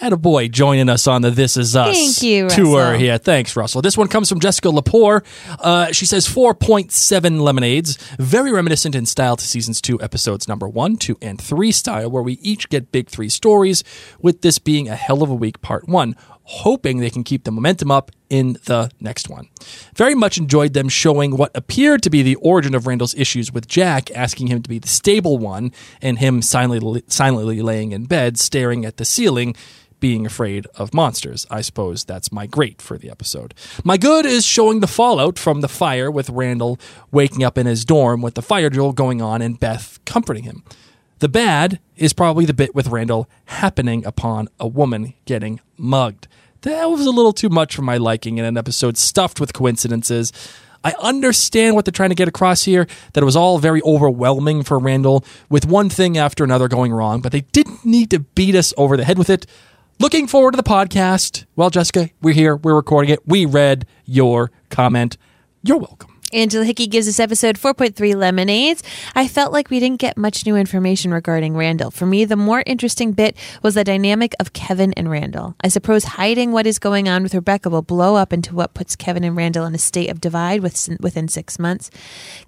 And 0.00 0.14
a 0.14 0.16
boy 0.16 0.46
joining 0.46 0.88
us 0.88 1.08
on 1.08 1.22
the 1.22 1.30
This 1.32 1.56
Is 1.56 1.74
Us 1.74 1.96
Thank 1.96 2.22
you, 2.22 2.48
tour 2.48 2.82
Russell. 2.82 2.98
here. 3.00 3.18
Thanks, 3.18 3.56
Russell. 3.56 3.82
This 3.82 3.98
one 3.98 4.06
comes 4.06 4.28
from 4.28 4.38
Jessica 4.38 4.68
Lepore. 4.68 5.24
Uh, 5.58 5.90
she 5.90 6.06
says 6.06 6.28
4.7 6.28 7.40
lemonades, 7.40 7.96
very 8.16 8.52
reminiscent 8.52 8.94
in 8.94 9.06
style 9.06 9.36
to 9.36 9.44
seasons 9.44 9.80
two, 9.80 10.00
episodes 10.00 10.46
number 10.46 10.68
one, 10.68 10.98
two, 10.98 11.18
and 11.20 11.40
three 11.40 11.72
style, 11.72 12.08
where 12.12 12.22
we 12.22 12.34
each 12.34 12.68
get 12.68 12.92
big 12.92 13.08
three 13.08 13.28
stories, 13.28 13.82
with 14.20 14.42
this 14.42 14.60
being 14.60 14.88
a 14.88 14.94
hell 14.94 15.24
of 15.24 15.30
a 15.30 15.34
week, 15.34 15.60
part 15.62 15.88
one. 15.88 16.14
Hoping 16.44 16.98
they 17.00 17.10
can 17.10 17.24
keep 17.24 17.42
the 17.42 17.50
momentum 17.50 17.90
up 17.90 18.12
in 18.30 18.56
the 18.66 18.90
next 19.00 19.28
one. 19.28 19.48
Very 19.96 20.14
much 20.14 20.38
enjoyed 20.38 20.74
them 20.74 20.88
showing 20.88 21.36
what 21.36 21.50
appeared 21.56 22.04
to 22.04 22.08
be 22.08 22.22
the 22.22 22.36
origin 22.36 22.74
of 22.74 22.86
Randall's 22.86 23.14
issues 23.16 23.52
with 23.52 23.66
Jack, 23.66 24.10
asking 24.12 24.46
him 24.46 24.62
to 24.62 24.68
be 24.68 24.78
the 24.78 24.88
stable 24.88 25.38
one, 25.38 25.72
and 26.00 26.20
him 26.20 26.40
silently, 26.40 27.02
silently 27.08 27.60
laying 27.60 27.90
in 27.92 28.04
bed, 28.06 28.38
staring 28.38 28.86
at 28.86 28.96
the 28.96 29.04
ceiling, 29.04 29.56
being 30.00 30.26
afraid 30.26 30.66
of 30.76 30.94
monsters. 30.94 31.46
I 31.50 31.60
suppose 31.60 32.04
that's 32.04 32.32
my 32.32 32.46
great 32.46 32.80
for 32.80 32.98
the 32.98 33.10
episode. 33.10 33.54
My 33.84 33.96
good 33.96 34.26
is 34.26 34.44
showing 34.44 34.80
the 34.80 34.86
fallout 34.86 35.38
from 35.38 35.60
the 35.60 35.68
fire 35.68 36.10
with 36.10 36.30
Randall 36.30 36.78
waking 37.10 37.44
up 37.44 37.58
in 37.58 37.66
his 37.66 37.84
dorm 37.84 38.22
with 38.22 38.34
the 38.34 38.42
fire 38.42 38.70
drill 38.70 38.92
going 38.92 39.20
on 39.22 39.42
and 39.42 39.58
Beth 39.58 39.98
comforting 40.04 40.44
him. 40.44 40.64
The 41.20 41.28
bad 41.28 41.80
is 41.96 42.12
probably 42.12 42.44
the 42.44 42.54
bit 42.54 42.74
with 42.74 42.88
Randall 42.88 43.28
happening 43.46 44.06
upon 44.06 44.48
a 44.60 44.68
woman 44.68 45.14
getting 45.24 45.60
mugged. 45.76 46.28
That 46.62 46.84
was 46.86 47.06
a 47.06 47.10
little 47.10 47.32
too 47.32 47.48
much 47.48 47.74
for 47.74 47.82
my 47.82 47.96
liking 47.96 48.38
in 48.38 48.44
an 48.44 48.56
episode 48.56 48.96
stuffed 48.96 49.40
with 49.40 49.52
coincidences. 49.52 50.32
I 50.84 50.94
understand 51.00 51.74
what 51.74 51.84
they're 51.84 51.92
trying 51.92 52.10
to 52.10 52.14
get 52.14 52.28
across 52.28 52.64
here, 52.64 52.86
that 53.12 53.22
it 53.22 53.24
was 53.24 53.36
all 53.36 53.58
very 53.58 53.82
overwhelming 53.82 54.62
for 54.62 54.78
Randall, 54.78 55.24
with 55.48 55.66
one 55.66 55.90
thing 55.90 56.16
after 56.16 56.44
another 56.44 56.68
going 56.68 56.92
wrong, 56.92 57.20
but 57.20 57.32
they 57.32 57.40
didn't 57.40 57.84
need 57.84 58.10
to 58.10 58.20
beat 58.20 58.54
us 58.54 58.72
over 58.76 58.96
the 58.96 59.04
head 59.04 59.18
with 59.18 59.30
it. 59.30 59.46
Looking 60.00 60.28
forward 60.28 60.52
to 60.52 60.56
the 60.56 60.62
podcast. 60.62 61.44
Well, 61.56 61.70
Jessica, 61.70 62.10
we're 62.22 62.34
here, 62.34 62.54
we're 62.54 62.76
recording 62.76 63.10
it. 63.10 63.26
We 63.26 63.46
read 63.46 63.84
your 64.04 64.52
comment. 64.70 65.16
You're 65.62 65.78
welcome. 65.78 66.17
Angela 66.32 66.66
Hickey 66.66 66.86
gives 66.86 67.06
this 67.06 67.20
episode 67.20 67.56
4.3 67.56 68.14
lemonades. 68.14 68.82
I 69.14 69.26
felt 69.28 69.50
like 69.50 69.70
we 69.70 69.80
didn't 69.80 70.00
get 70.00 70.18
much 70.18 70.44
new 70.44 70.56
information 70.56 71.12
regarding 71.14 71.56
Randall. 71.56 71.90
For 71.90 72.04
me, 72.04 72.26
the 72.26 72.36
more 72.36 72.62
interesting 72.66 73.12
bit 73.12 73.34
was 73.62 73.74
the 73.74 73.84
dynamic 73.84 74.34
of 74.38 74.52
Kevin 74.52 74.92
and 74.92 75.10
Randall. 75.10 75.54
I 75.62 75.68
suppose 75.68 76.04
hiding 76.04 76.52
what 76.52 76.66
is 76.66 76.78
going 76.78 77.08
on 77.08 77.22
with 77.22 77.34
Rebecca 77.34 77.70
will 77.70 77.80
blow 77.80 78.14
up 78.14 78.34
into 78.34 78.54
what 78.54 78.74
puts 78.74 78.94
Kevin 78.94 79.24
and 79.24 79.36
Randall 79.36 79.64
in 79.64 79.74
a 79.74 79.78
state 79.78 80.10
of 80.10 80.20
divide 80.20 80.62
within 80.62 81.28
six 81.28 81.58
months. 81.58 81.90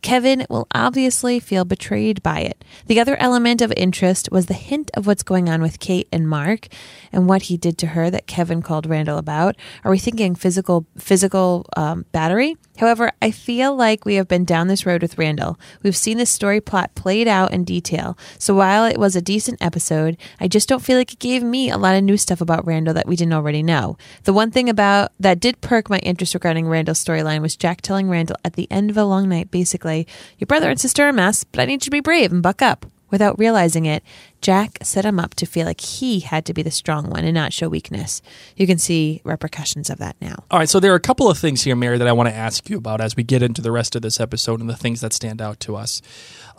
Kevin 0.02 0.46
will 0.50 0.66
obviously 0.74 1.40
feel 1.40 1.64
betrayed 1.64 2.22
by 2.22 2.40
it. 2.40 2.62
The 2.84 3.00
other 3.00 3.16
element 3.16 3.62
of 3.62 3.72
interest 3.78 4.28
was 4.30 4.44
the 4.44 4.54
hint 4.54 4.90
of 4.92 5.06
what's 5.06 5.22
going 5.22 5.48
on 5.48 5.62
with 5.62 5.80
Kate 5.80 6.08
and 6.12 6.28
Mark 6.28 6.68
and 7.12 7.26
what 7.26 7.42
he 7.42 7.56
did 7.56 7.78
to 7.78 7.86
her 7.88 8.10
that 8.10 8.26
Kevin 8.26 8.60
called 8.60 8.84
Randall 8.84 9.16
about. 9.16 9.56
Are 9.84 9.90
we 9.90 9.98
thinking 9.98 10.34
physical 10.34 10.84
physical 10.98 11.64
um, 11.78 12.04
battery? 12.12 12.58
However, 12.80 13.12
I 13.20 13.30
feel 13.30 13.76
like 13.76 14.06
we 14.06 14.14
have 14.14 14.26
been 14.26 14.46
down 14.46 14.68
this 14.68 14.86
road 14.86 15.02
with 15.02 15.18
Randall. 15.18 15.60
We've 15.82 15.94
seen 15.94 16.16
this 16.16 16.30
story 16.30 16.62
plot 16.62 16.94
played 16.94 17.28
out 17.28 17.52
in 17.52 17.62
detail. 17.62 18.16
So 18.38 18.54
while 18.54 18.86
it 18.86 18.96
was 18.96 19.14
a 19.14 19.20
decent 19.20 19.60
episode, 19.60 20.16
I 20.40 20.48
just 20.48 20.66
don't 20.66 20.82
feel 20.82 20.96
like 20.96 21.12
it 21.12 21.18
gave 21.18 21.42
me 21.42 21.68
a 21.68 21.76
lot 21.76 21.94
of 21.94 22.02
new 22.02 22.16
stuff 22.16 22.40
about 22.40 22.66
Randall 22.66 22.94
that 22.94 23.06
we 23.06 23.16
didn't 23.16 23.34
already 23.34 23.62
know. 23.62 23.98
The 24.24 24.32
one 24.32 24.50
thing 24.50 24.70
about 24.70 25.12
that 25.20 25.40
did 25.40 25.60
perk 25.60 25.90
my 25.90 25.98
interest 25.98 26.32
regarding 26.32 26.68
Randall's 26.68 27.04
storyline 27.04 27.42
was 27.42 27.54
Jack 27.54 27.82
telling 27.82 28.08
Randall 28.08 28.38
at 28.46 28.54
the 28.54 28.66
end 28.70 28.88
of 28.88 28.96
a 28.96 29.04
long 29.04 29.28
night, 29.28 29.50
basically, 29.50 30.06
"Your 30.38 30.46
brother 30.46 30.70
and 30.70 30.80
sister 30.80 31.04
are 31.04 31.10
a 31.10 31.12
mess, 31.12 31.44
but 31.44 31.60
I 31.60 31.66
need 31.66 31.82
you 31.82 31.90
to 31.90 31.90
be 31.90 32.00
brave 32.00 32.32
and 32.32 32.42
buck 32.42 32.62
up." 32.62 32.86
Without 33.10 33.38
realizing 33.38 33.86
it, 33.86 34.02
Jack 34.40 34.78
set 34.82 35.04
him 35.04 35.18
up 35.18 35.34
to 35.34 35.46
feel 35.46 35.66
like 35.66 35.80
he 35.80 36.20
had 36.20 36.44
to 36.46 36.54
be 36.54 36.62
the 36.62 36.70
strong 36.70 37.10
one 37.10 37.24
and 37.24 37.34
not 37.34 37.52
show 37.52 37.68
weakness. 37.68 38.22
You 38.56 38.66
can 38.66 38.78
see 38.78 39.20
repercussions 39.24 39.90
of 39.90 39.98
that 39.98 40.16
now. 40.20 40.44
All 40.50 40.58
right, 40.58 40.68
so 40.68 40.80
there 40.80 40.92
are 40.92 40.96
a 40.96 41.00
couple 41.00 41.28
of 41.28 41.38
things 41.38 41.62
here, 41.62 41.76
Mary, 41.76 41.98
that 41.98 42.08
I 42.08 42.12
want 42.12 42.28
to 42.28 42.34
ask 42.34 42.70
you 42.70 42.78
about 42.78 43.00
as 43.00 43.16
we 43.16 43.22
get 43.22 43.42
into 43.42 43.60
the 43.60 43.72
rest 43.72 43.96
of 43.96 44.02
this 44.02 44.20
episode 44.20 44.60
and 44.60 44.68
the 44.68 44.76
things 44.76 45.00
that 45.00 45.12
stand 45.12 45.42
out 45.42 45.60
to 45.60 45.76
us. 45.76 46.00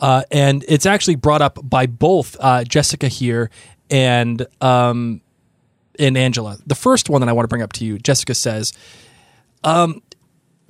Uh, 0.00 0.22
and 0.30 0.64
it's 0.68 0.86
actually 0.86 1.16
brought 1.16 1.42
up 1.42 1.58
by 1.62 1.86
both 1.86 2.36
uh, 2.40 2.64
Jessica 2.64 3.08
here 3.08 3.50
and 3.90 4.46
um, 4.60 5.20
and 5.98 6.16
Angela. 6.16 6.58
The 6.66 6.74
first 6.74 7.10
one 7.10 7.20
that 7.20 7.28
I 7.28 7.32
want 7.32 7.44
to 7.44 7.48
bring 7.48 7.62
up 7.62 7.72
to 7.74 7.84
you, 7.84 7.98
Jessica 7.98 8.34
says, 8.34 8.72
um, 9.64 10.02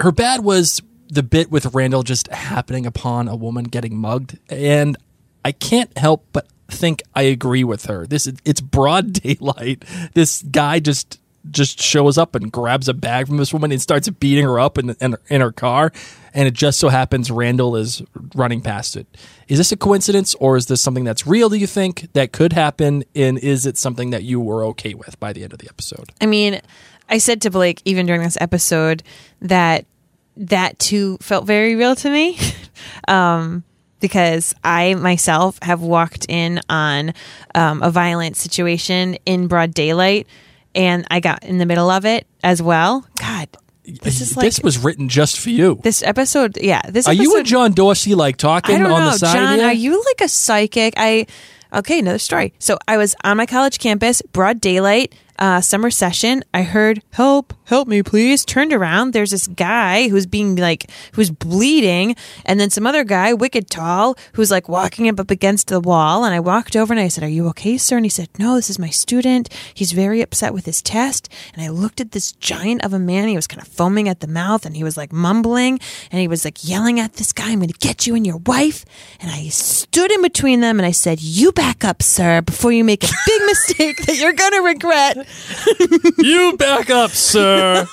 her 0.00 0.12
bad 0.12 0.44
was 0.44 0.82
the 1.08 1.22
bit 1.22 1.50
with 1.50 1.74
Randall 1.74 2.02
just 2.02 2.28
happening 2.28 2.86
upon 2.86 3.28
a 3.28 3.36
woman 3.36 3.64
getting 3.64 3.96
mugged, 3.96 4.38
and 4.48 4.96
I 5.44 5.52
can't 5.52 5.96
help 5.96 6.26
but 6.32 6.46
think 6.68 7.02
I 7.14 7.22
agree 7.22 7.64
with 7.64 7.86
her. 7.86 8.06
This 8.06 8.26
is 8.26 8.34
it's 8.44 8.60
broad 8.60 9.12
daylight. 9.22 9.84
This 10.14 10.42
guy 10.42 10.80
just 10.80 11.18
just 11.50 11.80
shows 11.80 12.18
up 12.18 12.34
and 12.34 12.52
grabs 12.52 12.88
a 12.88 12.94
bag 12.94 13.26
from 13.26 13.36
this 13.36 13.52
woman 13.52 13.72
and 13.72 13.82
starts 13.82 14.08
beating 14.08 14.44
her 14.44 14.60
up 14.60 14.78
in, 14.78 14.90
in, 15.00 15.16
in 15.28 15.40
her 15.40 15.52
car. 15.52 15.92
And 16.34 16.46
it 16.46 16.54
just 16.54 16.78
so 16.78 16.88
happens 16.88 17.30
Randall 17.30 17.76
is 17.76 18.02
running 18.34 18.60
past 18.60 18.96
it. 18.96 19.06
Is 19.48 19.58
this 19.58 19.72
a 19.72 19.76
coincidence 19.76 20.34
or 20.36 20.56
is 20.56 20.66
this 20.66 20.80
something 20.80 21.04
that's 21.04 21.26
real, 21.26 21.48
do 21.48 21.56
you 21.56 21.66
think, 21.66 22.12
that 22.12 22.32
could 22.32 22.52
happen? 22.52 23.04
And 23.14 23.38
is 23.38 23.66
it 23.66 23.76
something 23.76 24.10
that 24.10 24.22
you 24.22 24.40
were 24.40 24.64
okay 24.66 24.94
with 24.94 25.18
by 25.18 25.32
the 25.32 25.42
end 25.42 25.52
of 25.52 25.58
the 25.58 25.68
episode? 25.68 26.12
I 26.20 26.26
mean, 26.26 26.60
I 27.08 27.18
said 27.18 27.42
to 27.42 27.50
Blake 27.50 27.82
even 27.84 28.06
during 28.06 28.22
this 28.22 28.38
episode 28.40 29.02
that 29.40 29.84
that 30.36 30.78
too 30.78 31.18
felt 31.20 31.44
very 31.44 31.74
real 31.74 31.96
to 31.96 32.08
me. 32.08 32.38
um, 33.08 33.64
because 34.02 34.54
I 34.62 34.92
myself 34.94 35.58
have 35.62 35.80
walked 35.80 36.26
in 36.28 36.60
on 36.68 37.14
um, 37.54 37.82
a 37.82 37.90
violent 37.90 38.36
situation 38.36 39.14
in 39.24 39.46
broad 39.46 39.72
daylight 39.72 40.26
and 40.74 41.06
I 41.10 41.20
got 41.20 41.42
in 41.44 41.56
the 41.56 41.66
middle 41.66 41.88
of 41.88 42.04
it 42.04 42.26
as 42.44 42.60
well. 42.62 43.06
God, 43.18 43.48
this 43.84 44.20
is 44.20 44.36
like 44.36 44.44
this 44.44 44.60
was 44.60 44.78
written 44.78 45.08
just 45.08 45.40
for 45.40 45.50
you. 45.50 45.80
this 45.82 46.02
episode. 46.02 46.58
Yeah, 46.60 46.82
this 46.88 47.08
Are 47.08 47.14
you 47.14 47.36
and 47.36 47.46
John 47.46 47.72
Dorsey 47.72 48.14
like 48.14 48.36
talking 48.36 48.76
I 48.76 48.78
don't 48.78 48.92
on 48.92 49.00
know, 49.00 49.10
the 49.12 49.18
side 49.18 49.34
John. 49.34 49.60
Are 49.60 49.72
you 49.72 50.02
like 50.04 50.20
a 50.20 50.28
psychic? 50.28 50.94
I 50.96 51.26
okay. 51.72 51.98
Another 51.98 52.18
story. 52.18 52.52
So 52.58 52.78
I 52.86 52.96
was 52.96 53.14
on 53.24 53.36
my 53.36 53.46
college 53.46 53.78
campus, 53.78 54.22
broad 54.22 54.60
daylight, 54.60 55.14
uh, 55.42 55.60
summer 55.60 55.90
session. 55.90 56.44
I 56.54 56.62
heard 56.62 57.02
help, 57.10 57.52
help 57.64 57.88
me, 57.88 58.00
please. 58.04 58.44
Turned 58.44 58.72
around. 58.72 59.12
There's 59.12 59.32
this 59.32 59.48
guy 59.48 60.08
who's 60.08 60.24
being 60.24 60.54
like 60.54 60.88
who's 61.14 61.32
bleeding, 61.32 62.14
and 62.44 62.60
then 62.60 62.70
some 62.70 62.86
other 62.86 63.02
guy, 63.02 63.34
wicked 63.34 63.68
tall, 63.68 64.16
who's 64.34 64.52
like 64.52 64.68
walking 64.68 65.08
up 65.08 65.18
up 65.18 65.32
against 65.32 65.66
the 65.66 65.80
wall. 65.80 66.24
And 66.24 66.32
I 66.32 66.38
walked 66.38 66.76
over 66.76 66.92
and 66.92 67.00
I 67.00 67.08
said, 67.08 67.24
"Are 67.24 67.28
you 67.28 67.48
okay, 67.48 67.76
sir?" 67.76 67.96
And 67.96 68.06
he 68.06 68.08
said, 68.08 68.28
"No, 68.38 68.54
this 68.54 68.70
is 68.70 68.78
my 68.78 68.90
student. 68.90 69.48
He's 69.74 69.90
very 69.90 70.20
upset 70.20 70.54
with 70.54 70.64
his 70.64 70.80
test." 70.80 71.28
And 71.54 71.62
I 71.64 71.70
looked 71.70 72.00
at 72.00 72.12
this 72.12 72.30
giant 72.30 72.84
of 72.84 72.92
a 72.92 73.00
man. 73.00 73.26
He 73.26 73.34
was 73.34 73.48
kind 73.48 73.60
of 73.60 73.66
foaming 73.66 74.08
at 74.08 74.20
the 74.20 74.28
mouth, 74.28 74.64
and 74.64 74.76
he 74.76 74.84
was 74.84 74.96
like 74.96 75.12
mumbling, 75.12 75.80
and 76.12 76.20
he 76.20 76.28
was 76.28 76.44
like 76.44 76.68
yelling 76.68 77.00
at 77.00 77.14
this 77.14 77.32
guy, 77.32 77.50
"I'm 77.50 77.58
going 77.58 77.68
to 77.68 77.78
get 77.88 78.06
you 78.06 78.14
and 78.14 78.24
your 78.24 78.40
wife." 78.46 78.84
And 79.18 79.28
I 79.28 79.48
stood 79.48 80.12
in 80.12 80.22
between 80.22 80.60
them 80.60 80.78
and 80.78 80.86
I 80.86 80.92
said, 80.92 81.20
"You 81.20 81.50
back 81.50 81.84
up, 81.84 82.00
sir, 82.00 82.42
before 82.42 82.70
you 82.70 82.84
make 82.84 83.02
a 83.02 83.12
big 83.26 83.42
mistake 83.46 84.06
that 84.06 84.18
you're 84.20 84.32
going 84.34 84.52
to 84.52 84.62
regret." 84.62 85.26
You 86.18 86.56
back 86.56 86.90
up, 86.90 87.10
sir, 87.10 87.86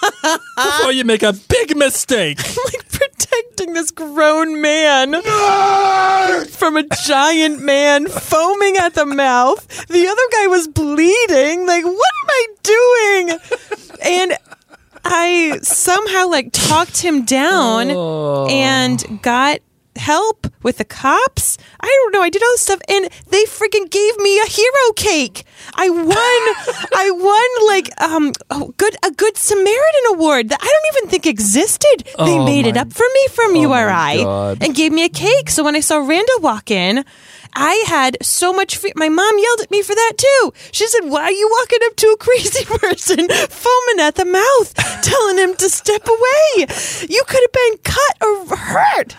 before 0.56 0.91
you 0.91 1.04
make 1.06 1.23
a 1.23 1.34
big 1.34 1.75
mistake. 1.75 2.38
like 2.65 2.89
protecting 2.89 3.73
this 3.73 3.91
grown 3.91 4.62
man 4.62 5.13
from 6.47 6.78
a 6.78 6.84
giant 7.06 7.62
man 7.62 8.08
foaming 8.08 8.78
at 8.78 8.93
the 8.95 9.06
mouth. 9.06 9.88
The 9.88 10.08
other 10.08 10.21
guy 10.32 10.47
was 10.47 10.67
bleeding. 10.67 11.65
Like, 11.65 11.86
what 11.86 11.95
am 11.95 12.30
I 12.30 12.47
doing? 12.63 13.39
And 14.02 14.34
I 15.06 15.60
somehow 15.62 16.28
like 16.30 16.49
talked 16.52 17.02
him 17.02 17.25
down 17.25 17.91
oh. 17.91 18.47
and 18.49 19.21
got 19.21 19.60
help 19.99 20.47
with 20.63 20.77
the 20.77 20.85
cops. 20.85 21.57
I 21.79 21.88
don't 21.88 22.13
know. 22.13 22.21
I 22.21 22.29
did 22.29 22.41
all 22.43 22.51
this 22.53 22.62
stuff 22.62 22.81
and 22.89 23.09
they 23.29 23.43
freaking 23.45 23.89
gave 23.89 24.17
me 24.17 24.39
a 24.39 24.45
hero 24.47 24.93
cake. 24.95 25.43
I 25.75 25.89
won 25.89 26.07
I 26.95 27.12
won 27.12 27.67
like 27.67 28.01
um 28.01 28.33
oh, 28.49 28.73
good 28.77 28.95
a 29.05 29.12
good 29.12 29.38
Samaritan 29.38 30.05
award 30.13 30.49
that 30.49 30.59
I 30.62 30.65
don't 30.65 30.97
even 30.97 31.09
think 31.12 31.25
existed. 31.27 32.03
They 32.05 32.38
Oh, 32.39 32.45
made 32.45 32.65
it 32.65 32.77
up 32.77 32.91
for 32.91 33.05
me 33.13 33.27
from 33.31 33.51
oh, 33.55 33.62
URI 33.62 34.57
and 34.65 34.75
gave 34.75 34.91
me 34.91 35.03
a 35.05 35.09
cake. 35.09 35.49
So 35.49 35.63
when 35.63 35.75
I 35.75 35.79
saw 35.81 35.97
Randall 35.97 36.39
walk 36.41 36.71
in, 36.71 37.05
I 37.55 37.83
had 37.88 38.17
so 38.21 38.53
much 38.53 38.77
fear. 38.77 38.91
My 38.95 39.09
mom 39.09 39.38
yelled 39.39 39.62
at 39.62 39.71
me 39.71 39.81
for 39.81 39.95
that 39.95 40.13
too. 40.17 40.53
She 40.71 40.88
said, 40.88 41.05
Why 41.05 41.23
are 41.23 41.31
you 41.31 41.49
walking 41.59 41.79
up 41.85 41.95
to 41.95 42.07
a 42.07 42.17
crazy 42.17 42.63
person 42.77 43.27
foaming 43.27 43.99
at 43.99 44.15
the 44.15 44.25
mouth, 44.25 44.73
telling 45.01 45.38
him 45.39 45.55
to 45.55 45.67
step 45.69 46.05
away? 46.07 46.67
You 47.09 47.23
could 47.27 47.41
have 47.41 47.51
been 47.51 47.77
cut 47.83 48.15
or 48.21 48.55
hurt. 48.55 49.15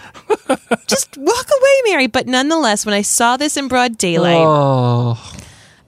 Just 0.87 1.17
walk 1.17 1.47
away, 1.61 1.81
Mary. 1.93 2.07
But 2.07 2.27
nonetheless, 2.27 2.85
when 2.87 2.95
I 2.95 3.03
saw 3.03 3.37
this 3.37 3.57
in 3.57 3.69
broad 3.69 3.99
daylight, 3.99 4.37
Oh, 4.47 5.33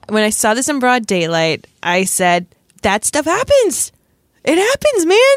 when 0.09 0.23
I 0.23 0.29
saw 0.29 0.53
this 0.53 0.69
in 0.69 0.79
broad 0.79 1.05
daylight, 1.05 1.67
I 1.81 2.03
said, 2.03 2.47
that 2.81 3.05
stuff 3.05 3.25
happens. 3.25 3.91
It 4.43 4.57
happens, 4.57 5.05
man. 5.05 5.35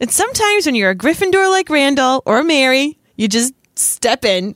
And 0.00 0.10
sometimes 0.10 0.66
when 0.66 0.74
you're 0.76 0.90
a 0.90 0.96
Gryffindor 0.96 1.50
like 1.50 1.68
Randall 1.68 2.22
or 2.24 2.42
Mary, 2.44 2.98
you 3.16 3.26
just 3.28 3.52
step 3.74 4.24
in 4.24 4.54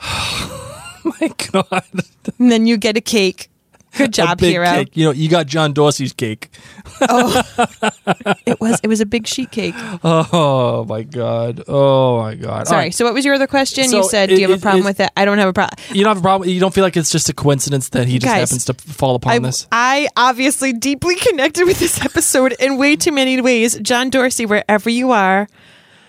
oh 0.00 1.02
my 1.20 1.28
God. 1.52 1.82
and 2.38 2.50
then 2.50 2.66
you 2.66 2.76
get 2.76 2.96
a 2.96 3.00
cake. 3.00 3.50
Good 3.96 4.12
job, 4.12 4.38
big 4.38 4.50
hero. 4.52 4.66
cake. 4.66 4.96
You 4.96 5.06
know, 5.06 5.10
you 5.12 5.28
got 5.28 5.46
John 5.46 5.72
Dorsey's 5.72 6.12
cake. 6.12 6.48
Oh. 7.02 7.42
It 8.46 8.60
was 8.60 8.78
it 8.84 8.86
was 8.88 9.00
a 9.00 9.06
big 9.06 9.26
sheet 9.26 9.50
cake. 9.50 9.74
Oh 10.04 10.84
my 10.88 11.02
God. 11.02 11.62
Oh 11.66 12.18
my 12.22 12.34
God. 12.36 12.60
All 12.60 12.66
Sorry. 12.66 12.78
right. 12.84 12.94
So 12.94 13.04
what 13.04 13.12
was 13.14 13.24
your 13.24 13.34
other 13.34 13.46
question? 13.48 13.88
So 13.88 13.98
you 13.98 14.08
said, 14.08 14.30
it- 14.30 14.36
"Do 14.36 14.40
you 14.42 14.48
have 14.48 14.58
a 14.58 14.60
problem 14.60 14.82
it- 14.84 14.90
with 14.90 15.00
it?" 15.00 15.10
I 15.16 15.24
don't 15.24 15.38
have 15.38 15.48
a 15.48 15.52
problem. 15.52 15.76
You 15.92 16.04
don't 16.04 16.10
have 16.10 16.18
a 16.18 16.22
problem. 16.22 16.48
You 16.48 16.60
don't 16.60 16.72
feel 16.72 16.84
like 16.84 16.96
it's 16.96 17.10
just 17.10 17.28
a 17.28 17.32
coincidence 17.34 17.88
that 17.90 18.06
he 18.06 18.18
just 18.20 18.32
Guys, 18.32 18.48
happens 18.48 18.64
to 18.66 18.74
fall 18.74 19.16
upon 19.16 19.32
I, 19.32 19.38
this. 19.40 19.66
I 19.72 20.08
obviously 20.16 20.72
deeply 20.72 21.16
connected 21.28 21.66
with 21.66 21.78
this 21.80 22.00
episode 22.04 22.54
in 22.60 22.78
way 22.78 22.94
too 22.96 23.12
many 23.12 23.40
ways. 23.40 23.78
John 23.80 24.10
Dorsey, 24.10 24.46
wherever 24.46 24.88
you 24.88 25.10
are, 25.10 25.48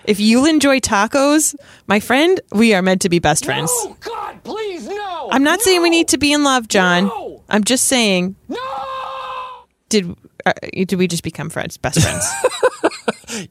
if 0.06 0.20
you'll 0.20 0.46
enjoy 0.46 0.80
tacos, 0.80 1.56
my 1.88 2.00
friend, 2.00 2.40
we 2.52 2.74
are 2.76 2.82
meant 2.84 3.02
to 3.02 3.10
be 3.10 3.20
best 3.20 3.46
friends. 3.46 3.72
Oh 3.74 3.98
God, 4.00 4.44
please, 4.44 4.88
no. 4.88 5.30
I'm 5.32 5.44
not 5.44 5.62
saying 5.62 5.82
we 5.82 5.90
need 5.90 6.10
to 6.10 6.18
be 6.20 6.32
in 6.32 6.44
love, 6.44 6.68
John. 6.68 7.06
No. 7.08 7.37
I'm 7.50 7.64
just 7.64 7.86
saying, 7.86 8.36
No. 8.48 8.58
did 9.90 10.16
uh, 10.46 10.54
did 10.74 10.94
we 10.94 11.08
just 11.08 11.24
become 11.24 11.50
friends, 11.50 11.78
best 11.78 12.02
friends? 12.02 12.26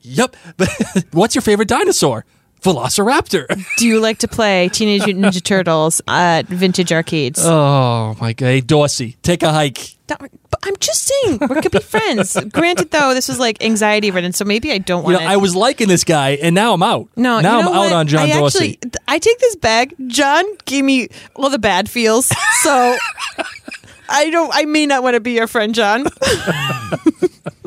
Yep. 0.00 0.36
But 0.56 0.70
what's 1.12 1.34
your 1.34 1.42
favorite 1.42 1.68
dinosaur? 1.68 2.24
Velociraptor. 2.62 3.46
Do 3.76 3.86
you 3.86 4.00
like 4.00 4.18
to 4.18 4.28
play 4.28 4.68
Teenage 4.70 5.04
Mutant 5.04 5.24
Ninja 5.26 5.42
Turtles 5.44 6.00
at 6.08 6.46
vintage 6.46 6.90
arcades? 6.92 7.38
oh 7.44 8.16
my 8.20 8.32
God. 8.32 8.46
Hey, 8.46 8.60
Dorsey, 8.62 9.16
take 9.22 9.42
a 9.42 9.52
hike. 9.52 9.94
Don't- 10.06 10.20
but 10.50 10.60
I'm 10.64 10.76
just 10.78 11.02
saying 11.04 11.38
we 11.50 11.60
could 11.60 11.72
be 11.72 11.80
friends. 11.80 12.36
Granted, 12.52 12.90
though, 12.90 13.12
this 13.12 13.28
was 13.28 13.38
like 13.38 13.62
anxiety 13.62 14.10
ridden, 14.10 14.32
so 14.32 14.44
maybe 14.44 14.72
I 14.72 14.78
don't 14.78 15.00
You 15.00 15.12
want 15.12 15.22
know, 15.22 15.28
to. 15.28 15.32
I 15.34 15.36
was 15.36 15.54
liking 15.54 15.88
this 15.88 16.04
guy, 16.04 16.30
and 16.42 16.54
now 16.54 16.72
I'm 16.72 16.82
out. 16.82 17.08
No, 17.16 17.40
now 17.40 17.58
you 17.58 17.64
know 17.64 17.72
I'm 17.72 17.86
out 17.88 17.92
on 17.92 18.06
John 18.06 18.30
I 18.30 18.38
Dorsey. 18.38 18.78
Actually, 18.82 19.00
I 19.08 19.18
take 19.18 19.38
this 19.40 19.56
back. 19.56 19.92
John 20.06 20.44
gave 20.64 20.84
me 20.84 21.08
all 21.34 21.50
the 21.50 21.58
bad 21.58 21.90
feels, 21.90 22.30
so 22.62 22.96
I 24.08 24.30
don't. 24.30 24.50
I 24.54 24.64
may 24.64 24.86
not 24.86 25.02
want 25.02 25.14
to 25.14 25.20
be 25.20 25.32
your 25.32 25.46
friend, 25.46 25.74
John. 25.74 26.04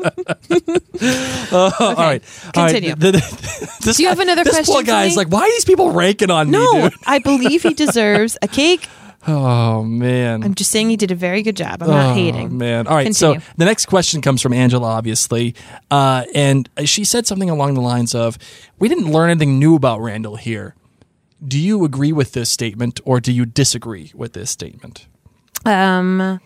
All 1.52 1.70
right. 1.70 1.76
All 1.82 1.94
right. 1.94 2.22
continue. 2.52 2.94
The- 2.94 3.12
the- 3.12 3.76
this 3.82 3.96
Do 3.96 4.02
you 4.02 4.06
guy- 4.08 4.10
have 4.10 4.20
another 4.20 4.44
this 4.44 4.54
question 4.54 4.72
poor 4.74 4.82
for 4.82 4.86
guy 4.86 5.04
is 5.06 5.12
me? 5.12 5.16
like, 5.16 5.28
why 5.28 5.40
are 5.42 5.50
these 5.50 5.64
people 5.64 5.90
ranking 5.92 6.30
on 6.30 6.46
me, 6.50 6.58
No, 6.58 6.88
dude? 6.88 6.98
I 7.06 7.18
believe 7.18 7.62
he 7.62 7.74
deserves 7.74 8.36
a 8.42 8.48
cake. 8.48 8.88
Oh 9.28 9.82
man. 9.84 10.42
I'm 10.42 10.54
just 10.54 10.70
saying 10.70 10.88
he 10.88 10.96
did 10.96 11.10
a 11.10 11.14
very 11.14 11.42
good 11.42 11.54
job. 11.54 11.82
I'm 11.82 11.90
not 11.90 12.12
Oh, 12.12 12.14
hating. 12.14 12.56
man. 12.56 12.86
All 12.86 12.94
right. 12.94 13.14
So 13.14 13.36
the 13.58 13.66
next 13.66 13.84
question 13.84 14.22
comes 14.22 14.40
from 14.40 14.54
Angela, 14.54 14.86
obviously. 14.88 15.54
Uh, 15.90 16.24
and 16.34 16.66
she 16.86 17.04
said 17.04 17.26
something 17.26 17.50
along 17.50 17.74
the 17.74 17.82
lines 17.82 18.14
of 18.14 18.38
We 18.78 18.88
didn't 18.88 19.12
learn 19.12 19.28
anything 19.28 19.58
new 19.58 19.74
about 19.76 20.00
Randall 20.00 20.36
here. 20.36 20.74
Do 21.46 21.58
you 21.58 21.84
agree 21.84 22.12
with 22.12 22.32
this 22.32 22.48
statement 22.48 22.98
or 23.04 23.20
do 23.20 23.30
you 23.30 23.44
disagree 23.44 24.10
with 24.14 24.32
this 24.32 24.48
statement? 24.50 25.06
Um, 25.64 26.40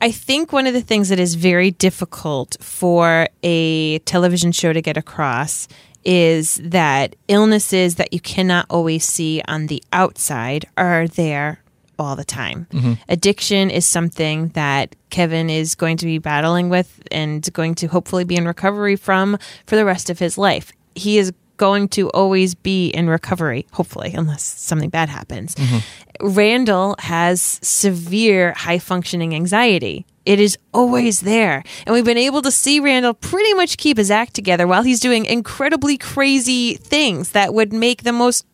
I 0.00 0.10
think 0.10 0.52
one 0.52 0.66
of 0.66 0.72
the 0.72 0.80
things 0.80 1.10
that 1.10 1.18
is 1.18 1.34
very 1.34 1.70
difficult 1.70 2.56
for 2.60 3.28
a 3.42 3.98
television 4.00 4.52
show 4.52 4.72
to 4.72 4.80
get 4.80 4.96
across 4.96 5.68
is 6.04 6.58
that 6.64 7.14
illnesses 7.28 7.96
that 7.96 8.12
you 8.12 8.20
cannot 8.20 8.64
always 8.70 9.04
see 9.04 9.42
on 9.46 9.66
the 9.66 9.82
outside 9.92 10.64
are 10.78 11.06
there 11.06 11.60
all 11.98 12.16
the 12.16 12.24
time. 12.24 12.66
Addiction 13.10 13.68
is 13.70 13.86
something 13.86 14.48
that 14.48 14.96
Kevin 15.10 15.50
is 15.50 15.74
going 15.74 15.98
to 15.98 16.06
be 16.06 16.16
battling 16.16 16.70
with 16.70 17.02
and 17.10 17.46
going 17.52 17.74
to 17.74 17.86
hopefully 17.88 18.24
be 18.24 18.36
in 18.36 18.46
recovery 18.46 18.96
from 18.96 19.36
for 19.66 19.76
the 19.76 19.84
rest 19.84 20.08
of 20.08 20.18
his 20.18 20.38
life. 20.38 20.72
He 20.94 21.18
is 21.18 21.32
going 21.60 21.88
to 21.88 22.08
always 22.10 22.54
be 22.54 22.88
in 22.88 23.06
recovery, 23.10 23.66
hopefully, 23.72 24.14
unless 24.14 24.42
something 24.42 24.88
bad 24.88 25.10
happens. 25.10 25.54
Randall 26.22 26.96
has 26.98 27.60
severe 27.62 28.54
high 28.56 28.78
functioning 28.78 29.34
anxiety. 29.34 30.06
It 30.24 30.40
is 30.40 30.56
always 30.72 31.20
there. 31.20 31.62
And 31.86 31.92
we've 31.92 32.04
been 32.04 32.16
able 32.16 32.40
to 32.42 32.50
see 32.50 32.80
Randall 32.80 33.12
pretty 33.12 33.52
much 33.52 33.76
keep 33.76 33.98
his 33.98 34.10
act 34.10 34.32
together 34.32 34.66
while 34.66 34.82
he's 34.82 35.00
doing 35.00 35.26
incredibly 35.26 35.98
crazy 35.98 36.76
things 36.76 37.32
that 37.32 37.52
would 37.52 37.74
make 37.74 38.04
the 38.04 38.12
most 38.12 38.46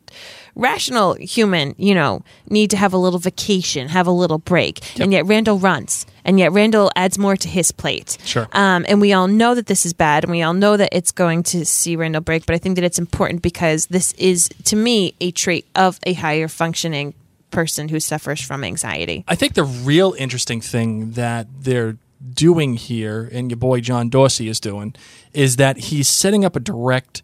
rational 0.57 1.15
human, 1.15 1.75
you 1.79 1.95
know, 1.95 2.23
need 2.49 2.71
to 2.71 2.77
have 2.77 2.93
a 2.93 2.97
little 2.97 3.19
vacation, 3.19 3.89
have 3.89 4.07
a 4.07 4.11
little 4.11 4.39
break. 4.39 4.81
And 4.99 5.13
yet 5.13 5.27
Randall 5.27 5.59
runs. 5.59 6.07
And 6.25 6.41
yet 6.41 6.51
Randall 6.51 6.91
adds 6.97 7.19
more 7.19 7.37
to 7.37 7.49
his 7.49 7.71
plate. 7.71 8.19
Sure. 8.25 8.49
Um, 8.53 8.85
and 8.89 9.01
we 9.01 9.13
all 9.13 9.29
know 9.29 9.55
that 9.55 9.67
this 9.67 9.87
is 9.87 9.93
bad 9.93 10.25
and 10.25 10.31
we 10.33 10.43
all 10.43 10.55
know 10.55 10.77
that 10.77 10.89
it's 10.91 11.13
going 11.13 11.45
to 11.45 11.65
see 11.65 11.95
Randall 11.95 12.23
break. 12.23 12.47
But 12.47 12.55
I 12.55 12.59
think 12.59 12.75
that 12.77 12.85
it's 12.85 12.99
important 12.99 13.43
because 13.43 13.87
this 13.87 14.13
is, 14.15 14.49
to 14.65 14.75
me, 14.75 15.15
a 15.21 15.31
trait 15.31 15.67
of 15.77 16.01
a 16.05 16.15
higher 16.15 16.49
functioning 16.49 17.15
person 17.51 17.89
who 17.89 18.01
suffers 18.01 18.41
from 18.41 18.65
anxiety. 18.65 19.25
I 19.29 19.37
think 19.37 19.55
the 19.55 19.65
real 19.65 20.15
interesting 20.19 20.61
thing 20.61 21.13
that 21.13 21.47
they're 21.61 21.97
doing 22.35 22.75
here, 22.75 23.29
and 23.31 23.51
your 23.51 23.57
boy 23.59 23.81
John 23.81 24.09
Dorsey 24.09 24.49
is 24.49 24.59
doing, 24.59 24.95
is 25.33 25.57
that 25.57 25.77
he's 25.77 26.09
setting 26.09 26.45
up 26.45 26.57
a 26.57 26.61
direct 26.61 27.23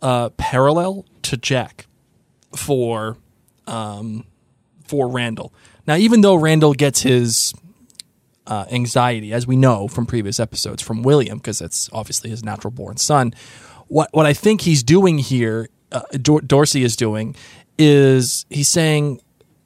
uh, 0.00 0.30
parallel 0.30 1.04
to 1.22 1.36
Jack 1.36 1.87
for 2.56 3.16
um, 3.66 4.24
for 4.84 5.08
Randall. 5.08 5.52
Now, 5.86 5.96
even 5.96 6.20
though 6.20 6.34
Randall 6.34 6.74
gets 6.74 7.02
his 7.02 7.54
uh, 8.46 8.64
anxiety, 8.70 9.32
as 9.32 9.46
we 9.46 9.56
know 9.56 9.88
from 9.88 10.06
previous 10.06 10.40
episodes, 10.40 10.82
from 10.82 11.02
William, 11.02 11.38
because 11.38 11.58
that's 11.58 11.88
obviously 11.92 12.30
his 12.30 12.42
natural 12.42 12.70
born 12.70 12.96
son. 12.96 13.34
What 13.88 14.08
what 14.12 14.26
I 14.26 14.32
think 14.32 14.62
he's 14.62 14.82
doing 14.82 15.18
here, 15.18 15.68
uh, 15.92 16.02
Dor- 16.12 16.40
Dorsey 16.40 16.82
is 16.82 16.96
doing, 16.96 17.36
is 17.78 18.46
he's 18.50 18.68
saying, 18.68 19.20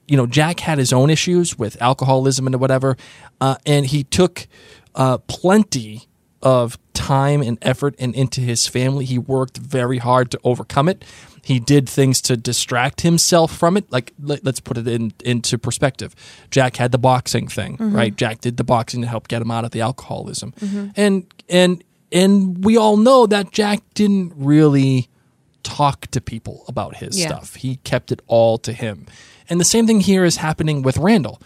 you 0.06 0.16
know, 0.16 0.26
Jack 0.26 0.60
had 0.60 0.78
his 0.78 0.92
own 0.92 1.10
issues 1.10 1.58
with 1.58 1.80
alcoholism 1.80 2.46
and 2.46 2.60
whatever, 2.60 2.96
uh, 3.40 3.56
and 3.64 3.86
he 3.86 4.04
took 4.04 4.46
uh, 4.94 5.18
plenty 5.18 6.08
of 6.42 6.76
time 6.92 7.40
and 7.40 7.58
effort 7.62 7.94
and 7.98 8.14
into 8.14 8.40
his 8.40 8.66
family. 8.66 9.04
He 9.04 9.18
worked 9.18 9.58
very 9.58 9.98
hard 9.98 10.30
to 10.32 10.40
overcome 10.42 10.88
it. 10.88 11.04
He 11.44 11.58
did 11.58 11.88
things 11.88 12.20
to 12.22 12.36
distract 12.36 13.00
himself 13.00 13.54
from 13.56 13.76
it. 13.76 13.90
Like 13.90 14.12
let, 14.22 14.46
us 14.46 14.60
put 14.60 14.78
it 14.78 14.86
in 14.86 15.12
into 15.24 15.58
perspective. 15.58 16.14
Jack 16.50 16.76
had 16.76 16.92
the 16.92 16.98
boxing 16.98 17.48
thing, 17.48 17.76
mm-hmm. 17.76 17.94
right? 17.94 18.14
Jack 18.14 18.40
did 18.40 18.56
the 18.56 18.64
boxing 18.64 19.02
to 19.02 19.08
help 19.08 19.26
get 19.26 19.42
him 19.42 19.50
out 19.50 19.64
of 19.64 19.72
the 19.72 19.80
alcoholism, 19.80 20.52
mm-hmm. 20.52 20.88
and 20.96 21.26
and 21.48 21.82
and 22.12 22.64
we 22.64 22.76
all 22.76 22.96
know 22.96 23.26
that 23.26 23.50
Jack 23.50 23.82
didn't 23.94 24.32
really 24.36 25.08
talk 25.62 26.06
to 26.08 26.20
people 26.20 26.64
about 26.68 26.96
his 26.96 27.18
Yeah. 27.18 27.28
stuff. 27.28 27.56
He 27.56 27.76
kept 27.76 28.12
it 28.12 28.20
all 28.26 28.58
to 28.58 28.72
him. 28.72 29.06
And 29.48 29.60
the 29.60 29.64
same 29.64 29.86
thing 29.86 30.00
here 30.00 30.24
is 30.24 30.36
happening 30.36 30.82
with 30.82 30.96
Randall. 30.98 31.40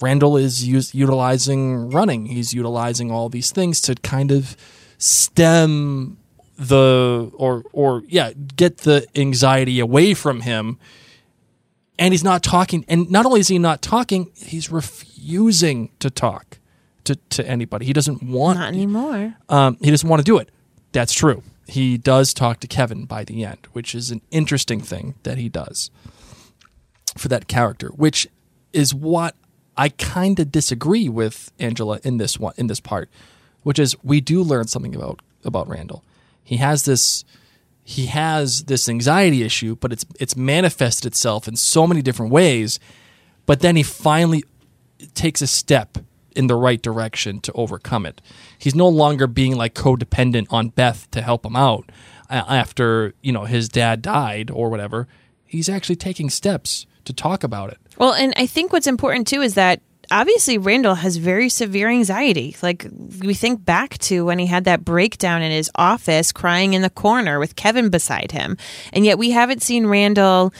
Randall 0.00 0.36
is 0.36 0.62
us- 0.62 0.94
utilizing 0.94 1.90
running. 1.90 2.26
He's 2.26 2.52
utilizing 2.54 3.10
all 3.10 3.28
these 3.28 3.52
things 3.52 3.80
to 3.82 3.94
kind 3.96 4.30
of 4.30 4.56
stem 4.98 6.18
the 6.60 7.30
or 7.34 7.64
or 7.72 8.02
yeah, 8.06 8.32
get 8.34 8.78
the 8.78 9.06
anxiety 9.16 9.80
away 9.80 10.14
from 10.14 10.42
him. 10.42 10.78
And 11.98 12.14
he's 12.14 12.24
not 12.24 12.42
talking 12.42 12.84
and 12.88 13.10
not 13.10 13.26
only 13.26 13.40
is 13.40 13.48
he 13.48 13.58
not 13.58 13.82
talking, 13.82 14.30
he's 14.36 14.70
refusing 14.70 15.90
to 15.98 16.08
talk 16.10 16.58
to, 17.04 17.16
to 17.16 17.46
anybody. 17.46 17.84
He 17.86 17.92
doesn't 17.92 18.22
want 18.22 18.58
Not 18.58 18.68
anymore. 18.68 19.34
um, 19.48 19.76
he 19.82 19.90
doesn't 19.90 20.08
want 20.08 20.20
to 20.20 20.24
do 20.24 20.38
it. 20.38 20.50
That's 20.92 21.12
true. 21.12 21.42
He 21.66 21.98
does 21.98 22.32
talk 22.34 22.60
to 22.60 22.66
Kevin 22.66 23.04
by 23.04 23.24
the 23.24 23.44
end, 23.44 23.58
which 23.72 23.94
is 23.94 24.10
an 24.10 24.22
interesting 24.30 24.80
thing 24.80 25.14
that 25.24 25.36
he 25.38 25.48
does 25.48 25.90
for 27.16 27.28
that 27.28 27.48
character, 27.48 27.88
which 27.88 28.26
is 28.72 28.94
what 28.94 29.36
I 29.76 29.90
kind 29.90 30.38
of 30.40 30.50
disagree 30.50 31.08
with 31.08 31.52
Angela 31.58 32.00
in 32.02 32.16
this 32.16 32.38
one 32.38 32.54
in 32.56 32.66
this 32.66 32.80
part, 32.80 33.08
which 33.62 33.78
is 33.78 33.94
we 34.02 34.20
do 34.20 34.42
learn 34.42 34.66
something 34.68 34.94
about 34.94 35.20
about 35.44 35.68
Randall. 35.68 36.02
He 36.42 36.56
has 36.56 36.84
this 36.84 37.24
he 37.82 38.06
has 38.06 38.64
this 38.64 38.88
anxiety 38.88 39.42
issue, 39.42 39.76
but 39.76 39.92
it's 39.92 40.04
it's 40.18 40.36
manifested 40.36 41.06
itself 41.06 41.48
in 41.48 41.56
so 41.56 41.86
many 41.86 42.02
different 42.02 42.32
ways. 42.32 42.78
But 43.46 43.60
then 43.60 43.76
he 43.76 43.82
finally 43.82 44.44
takes 45.14 45.42
a 45.42 45.46
step 45.46 45.98
in 46.36 46.46
the 46.46 46.54
right 46.54 46.80
direction 46.80 47.40
to 47.40 47.52
overcome 47.52 48.06
it. 48.06 48.20
He's 48.58 48.74
no 48.74 48.88
longer 48.88 49.26
being 49.26 49.56
like 49.56 49.74
codependent 49.74 50.46
on 50.50 50.68
Beth 50.68 51.10
to 51.10 51.22
help 51.22 51.44
him 51.44 51.56
out 51.56 51.90
after 52.28 53.14
you 53.22 53.32
know 53.32 53.44
his 53.44 53.68
dad 53.68 54.02
died 54.02 54.50
or 54.50 54.70
whatever. 54.70 55.08
He's 55.44 55.68
actually 55.68 55.96
taking 55.96 56.30
steps 56.30 56.86
to 57.04 57.12
talk 57.12 57.42
about 57.42 57.70
it. 57.70 57.78
Well, 57.98 58.12
and 58.12 58.32
I 58.36 58.46
think 58.46 58.72
what's 58.72 58.86
important 58.86 59.26
too 59.26 59.42
is 59.42 59.54
that 59.54 59.80
obviously 60.10 60.58
Randall 60.58 60.96
has 60.96 61.16
very 61.16 61.48
severe 61.48 61.88
anxiety. 61.88 62.56
Like 62.62 62.86
we 63.20 63.34
think 63.34 63.64
back 63.64 63.98
to 63.98 64.24
when 64.24 64.38
he 64.38 64.46
had 64.46 64.64
that 64.64 64.84
breakdown 64.84 65.42
in 65.42 65.50
his 65.50 65.70
office, 65.74 66.32
crying 66.32 66.74
in 66.74 66.82
the 66.82 66.90
corner 66.90 67.38
with 67.38 67.56
Kevin 67.56 67.88
beside 67.88 68.32
him, 68.32 68.56
and 68.92 69.04
yet 69.04 69.18
we 69.18 69.30
haven't 69.30 69.62
seen 69.62 69.86
Randall 69.86 70.52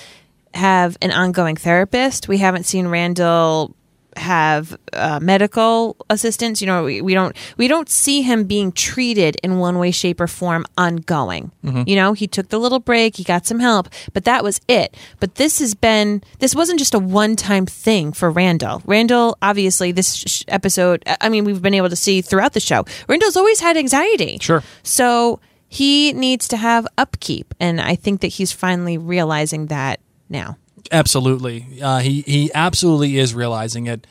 have 0.54 0.96
an 1.00 1.12
ongoing 1.12 1.56
therapist. 1.56 2.28
We 2.28 2.38
haven't 2.38 2.64
seen 2.64 2.88
Randall 2.88 3.74
have 4.16 4.76
uh, 4.92 5.18
medical 5.20 5.96
assistance. 6.08 6.60
You 6.60 6.66
know, 6.66 6.84
we, 6.84 7.00
we 7.00 7.14
don't 7.14 7.36
we 7.56 7.68
don't 7.68 7.88
see 7.88 8.22
him 8.22 8.44
being 8.44 8.72
treated 8.72 9.36
in 9.42 9.58
one 9.58 9.78
way, 9.78 9.90
shape, 9.90 10.20
or 10.20 10.26
form 10.26 10.64
ongoing. 10.76 11.50
You 11.62 11.94
know, 11.96 12.12
he 12.12 12.26
took 12.26 12.48
the 12.48 12.58
little 12.58 12.80
break, 12.80 13.16
he 13.16 13.24
got 13.24 13.46
some 13.46 13.60
help, 13.60 13.88
but 14.12 14.24
that 14.24 14.42
was 14.42 14.60
it. 14.66 14.96
But 15.20 15.36
this 15.36 15.58
has 15.60 15.74
been 15.74 16.22
this 16.38 16.54
wasn't 16.54 16.78
just 16.78 16.94
a 16.94 16.98
one 16.98 17.36
time 17.36 17.66
thing 17.66 18.12
for 18.12 18.30
Randall. 18.30 18.82
Randall, 18.84 19.36
obviously, 19.42 19.92
this 19.92 20.14
sh- 20.16 20.44
episode. 20.48 21.02
I 21.20 21.28
mean, 21.28 21.44
we've 21.44 21.62
been 21.62 21.74
able 21.74 21.90
to 21.90 21.96
see 21.96 22.20
throughout 22.22 22.52
the 22.54 22.60
show. 22.60 22.84
Randall's 23.08 23.36
always 23.36 23.60
had 23.60 23.76
anxiety. 23.76 24.38
Sure. 24.40 24.62
So 24.82 25.40
he 25.68 26.12
needs 26.12 26.48
to 26.48 26.56
have 26.56 26.86
upkeep, 26.98 27.54
and 27.60 27.80
I 27.80 27.94
think 27.94 28.22
that 28.22 28.28
he's 28.28 28.50
finally 28.50 28.98
realizing 28.98 29.66
that 29.66 30.00
now. 30.28 30.56
Absolutely. 30.92 31.80
Uh, 31.82 31.98
he 31.98 32.22
he 32.22 32.50
absolutely 32.54 33.18
is 33.18 33.34
realizing 33.34 33.86
it. 33.86 34.06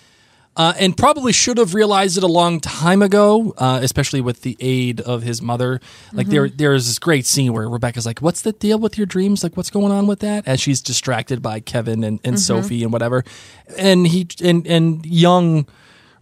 Uh, 0.57 0.73
and 0.77 0.97
probably 0.97 1.31
should 1.31 1.57
have 1.57 1.73
realized 1.73 2.17
it 2.17 2.23
a 2.23 2.27
long 2.27 2.59
time 2.59 3.01
ago, 3.01 3.53
uh, 3.57 3.79
especially 3.81 4.19
with 4.19 4.41
the 4.41 4.57
aid 4.59 4.99
of 4.99 5.23
his 5.23 5.41
mother. 5.41 5.79
Like 6.11 6.27
there, 6.27 6.49
there's 6.49 6.85
this 6.87 6.99
great 6.99 7.25
scene 7.25 7.53
where 7.53 7.69
Rebecca's 7.69 8.05
like, 8.05 8.19
"What's 8.19 8.41
the 8.41 8.51
deal 8.51 8.77
with 8.77 8.97
your 8.97 9.05
dreams? 9.07 9.41
Like, 9.41 9.55
what's 9.55 9.69
going 9.69 9.93
on 9.93 10.05
with 10.05 10.19
that?" 10.19 10.45
As 10.45 10.59
she's 10.59 10.81
distracted 10.81 11.41
by 11.41 11.61
Kevin 11.61 12.03
and, 12.03 12.19
and 12.25 12.37
Sophie 12.37 12.83
and 12.83 12.91
whatever, 12.91 13.23
and 13.77 14.05
he 14.05 14.27
and 14.43 14.67
and 14.67 15.05
young 15.05 15.65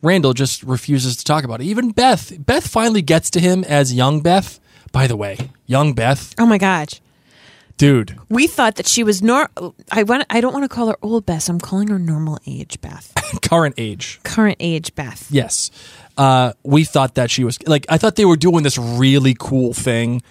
Randall 0.04 0.34
just 0.34 0.62
refuses 0.62 1.16
to 1.18 1.24
talk 1.24 1.44
about 1.44 1.62
it. 1.62 1.66
Even 1.66 1.90
Beth, 1.92 2.34
Beth 2.46 2.68
finally 2.68 3.02
gets 3.02 3.32
to 3.32 3.40
him 3.40 3.64
as 3.64 3.94
young 3.94 4.22
Beth. 4.22 4.60
By 4.92 5.08
the 5.08 5.18
way, 5.18 5.38
young 5.66 5.94
Beth, 5.94 6.36
Oh 6.38 6.46
my 6.46 6.60
gosh. 6.60 7.02
Dude, 7.78 8.18
We 8.30 8.48
thought 8.48 8.76
that 8.76 8.88
she 8.88 9.04
was 9.04 9.22
nor. 9.22 9.50
I 9.92 10.04
want. 10.04 10.26
I 10.30 10.42
don't 10.42 10.54
want 10.54 10.64
to 10.64 10.70
call 10.70 10.88
her 10.88 10.98
old 11.02 11.26
Beth. 11.26 11.48
I'm 11.50 11.60
calling 11.60 11.88
her 11.90 12.00
normal 12.00 12.40
age 12.46 12.80
Beth. 12.82 13.14
current 13.42 13.76
age. 13.78 14.20
Current 14.24 14.58
age 14.60 14.94
Beth. 14.96 15.28
Yes. 15.32 15.72
Uh, 16.18 16.54
we 16.64 16.84
thought 16.84 17.16
that 17.16 17.30
she 17.30 17.44
was 17.44 17.62
like, 17.68 17.86
I 17.90 17.98
thought 17.98 18.16
they 18.16 18.26
were 18.26 18.38
doing 18.38 18.64
this 18.64 18.78
really 18.78 19.36
cool 19.38 19.74
thing. 19.74 20.22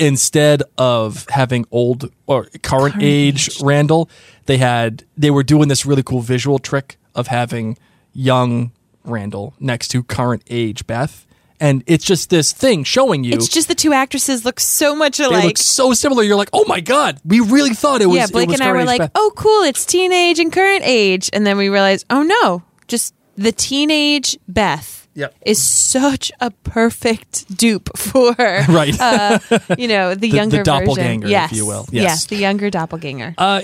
Instead 0.00 0.62
of 0.76 1.26
having 1.28 1.66
old 1.72 2.12
or 2.28 2.44
current, 2.62 2.94
age 3.00 3.60
Randall, 3.60 4.08
they 4.46 4.56
had 4.58 5.02
they 5.16 5.32
were 5.32 5.42
doing 5.42 5.66
this 5.66 5.84
really 5.84 6.04
cool 6.04 6.20
visual 6.20 6.60
trick 6.60 6.98
of 7.16 7.26
having 7.26 7.76
young 8.12 8.70
Randall 9.02 9.54
next 9.58 9.88
to 9.88 10.04
current 10.04 10.44
age 10.48 10.86
Beth, 10.86 11.26
and 11.60 11.82
it's 11.86 12.04
just 12.04 12.30
this 12.30 12.52
thing 12.52 12.84
showing 12.84 13.24
you 13.24 13.32
It's 13.34 13.48
just 13.48 13.68
the 13.68 13.74
two 13.74 13.92
actresses 13.92 14.44
look 14.44 14.60
so 14.60 14.94
much 14.94 15.18
alike. 15.20 15.40
they 15.42 15.46
look 15.48 15.58
so 15.58 15.92
similar. 15.92 16.22
You're 16.22 16.36
like, 16.36 16.50
oh 16.52 16.64
my 16.66 16.80
god, 16.80 17.20
we 17.24 17.40
really 17.40 17.74
thought 17.74 18.00
it 18.02 18.06
was. 18.06 18.16
yeah, 18.16 18.24
it 18.24 18.32
Blake 18.32 18.48
was 18.48 18.60
and 18.60 18.68
I 18.68 18.72
were 18.72 18.84
like, 18.84 18.98
Beth. 19.00 19.10
"Oh, 19.14 19.32
cool! 19.36 19.62
It's 19.64 19.84
teenage 19.84 20.38
and 20.38 20.52
current 20.52 20.82
age," 20.84 21.30
and 21.32 21.46
then 21.46 21.56
we 21.56 21.68
realized, 21.68 22.06
"Oh 22.10 22.22
no, 22.22 22.62
just 22.86 23.14
the 23.36 23.52
teenage 23.52 24.38
Beth." 24.48 24.94
Yep. 25.14 25.34
Is 25.44 25.60
such 25.64 26.30
a 26.40 26.52
perfect 26.52 27.56
dupe 27.56 27.88
for 27.98 28.34
Right. 28.38 28.94
uh, 29.00 29.40
you 29.76 29.88
know 29.88 30.14
the, 30.14 30.28
younger 30.38 30.62
doppelganger, 30.62 31.22
version. 31.22 31.24
if 31.24 31.30
yes. 31.30 31.52
you 31.52 31.66
will. 31.66 31.86
Yes, 31.90 32.02
Yes. 32.04 32.26
the 32.26 32.36
younger 32.36 32.70
doppelganger. 32.70 33.34
Uh, 33.36 33.62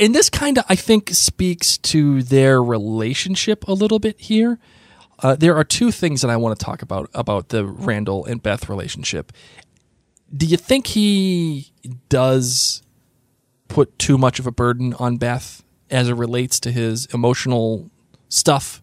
and 0.00 0.12
this 0.14 0.28
kind 0.30 0.58
of, 0.58 0.64
I 0.68 0.74
think, 0.74 1.10
speaks 1.10 1.78
to 1.78 2.24
their 2.24 2.60
relationship 2.60 3.68
a 3.68 3.72
little 3.72 4.00
bit 4.00 4.18
here. 4.18 4.58
Uh, 5.22 5.36
there 5.36 5.56
are 5.56 5.64
two 5.64 5.90
things 5.90 6.22
that 6.22 6.30
I 6.30 6.36
want 6.36 6.58
to 6.58 6.64
talk 6.64 6.82
about 6.82 7.10
about 7.14 7.50
the 7.50 7.64
Randall 7.64 8.24
and 8.24 8.42
Beth 8.42 8.68
relationship. 8.68 9.32
Do 10.34 10.46
you 10.46 10.56
think 10.56 10.88
he 10.88 11.72
does 12.08 12.82
put 13.68 13.98
too 13.98 14.16
much 14.16 14.38
of 14.38 14.46
a 14.46 14.50
burden 14.50 14.94
on 14.94 15.16
Beth 15.16 15.62
as 15.90 16.08
it 16.08 16.14
relates 16.14 16.60
to 16.60 16.72
his 16.72 17.06
emotional 17.06 17.90
stuff 18.28 18.82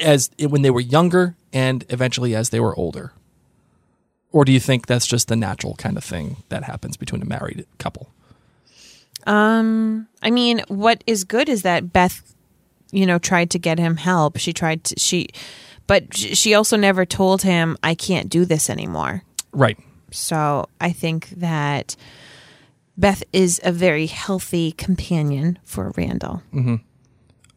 as 0.00 0.30
when 0.38 0.62
they 0.62 0.70
were 0.70 0.80
younger 0.80 1.36
and 1.52 1.84
eventually 1.88 2.34
as 2.34 2.50
they 2.50 2.60
were 2.60 2.74
older? 2.76 3.12
Or 4.32 4.44
do 4.44 4.52
you 4.52 4.60
think 4.60 4.86
that's 4.86 5.06
just 5.06 5.28
the 5.28 5.36
natural 5.36 5.74
kind 5.76 5.96
of 5.96 6.04
thing 6.04 6.36
that 6.48 6.64
happens 6.64 6.96
between 6.96 7.22
a 7.22 7.26
married 7.26 7.66
couple? 7.78 8.10
Um, 9.26 10.08
I 10.22 10.30
mean, 10.30 10.62
what 10.68 11.04
is 11.06 11.24
good 11.24 11.48
is 11.48 11.62
that 11.62 11.92
Beth, 11.92 12.34
you 12.92 13.06
know, 13.06 13.18
tried 13.18 13.50
to 13.50 13.58
get 13.58 13.78
him 13.78 13.96
help. 13.96 14.36
She 14.36 14.52
tried 14.52 14.84
to 14.84 14.98
she, 14.98 15.28
but 15.86 16.16
she 16.16 16.54
also 16.54 16.76
never 16.76 17.04
told 17.04 17.42
him, 17.42 17.76
"I 17.82 17.94
can't 17.94 18.28
do 18.28 18.44
this 18.44 18.70
anymore." 18.70 19.24
Right. 19.52 19.78
So 20.12 20.68
I 20.80 20.92
think 20.92 21.30
that 21.30 21.96
Beth 22.96 23.24
is 23.32 23.60
a 23.64 23.72
very 23.72 24.06
healthy 24.06 24.72
companion 24.72 25.58
for 25.64 25.92
Randall. 25.96 26.42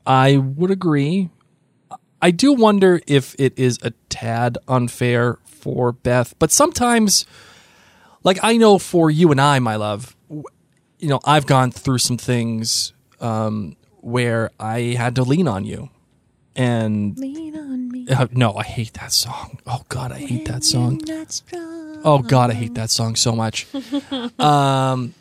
I 0.05 0.38
would 0.38 0.71
agree. 0.71 1.29
I 2.21 2.31
do 2.31 2.53
wonder 2.53 3.01
if 3.05 3.36
it 3.38 3.57
is 3.59 3.77
a 3.83 3.91
tad 4.09 4.57
unfair 4.67 5.38
for 5.43 5.91
Beth, 5.91 6.33
but 6.39 6.51
sometimes, 6.51 7.25
like 8.23 8.39
I 8.41 8.57
know 8.57 8.77
for 8.79 9.11
you 9.11 9.31
and 9.31 9.41
I, 9.41 9.59
my 9.59 9.75
love, 9.75 10.15
you 10.29 11.09
know, 11.09 11.19
I've 11.25 11.45
gone 11.45 11.71
through 11.71 11.99
some 11.99 12.17
things 12.17 12.93
um, 13.19 13.75
where 14.06 14.51
I 14.60 14.93
had 14.95 15.16
to 15.16 15.24
lean 15.24 15.47
on 15.47 15.66
you, 15.66 15.89
and 16.56 17.18
Lean 17.18 17.58
on 17.58 17.89
me. 17.89 18.08
uh, 18.08 18.28
no, 18.32 18.53
I 18.56 18.62
hate 18.62 18.93
that 18.93 19.12
song. 19.12 19.60
Oh 19.66 19.82
God, 19.89 20.12
I 20.12 20.20
hate 20.20 20.45
that 20.45 20.64
song. 20.64 21.01
Oh 22.03 22.20
God, 22.20 22.51
I 22.51 22.53
hate 22.53 22.76
that 22.76 22.91
song 22.91 23.16
so 23.16 23.32
much. 23.36 23.66
um, 24.39 25.16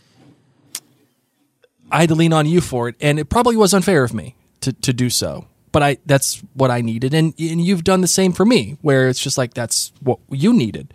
I 1.91 2.01
had 2.01 2.11
to 2.11 2.15
lean 2.15 2.35
on 2.35 2.45
you 2.45 2.61
for 2.61 2.91
it, 2.91 2.97
and 3.01 3.19
it 3.19 3.31
probably 3.31 3.57
was 3.57 3.73
unfair 3.73 4.05
of 4.05 4.13
me 4.13 4.37
to, 4.61 4.75
to 4.75 4.93
do 4.93 5.09
so. 5.09 5.47
But 5.73 5.83
I 5.83 5.97
that's 6.05 6.43
what 6.53 6.71
I 6.71 6.83
needed, 6.83 7.15
and 7.15 7.33
and 7.39 7.65
you've 7.65 7.85
done 7.85 8.03
the 8.03 8.07
same 8.07 8.33
for 8.33 8.45
me, 8.45 8.77
where 8.83 9.09
it's 9.09 9.19
just 9.19 9.39
like 9.39 9.55
that's 9.55 9.93
what 10.03 10.19
you 10.29 10.53
needed. 10.53 10.93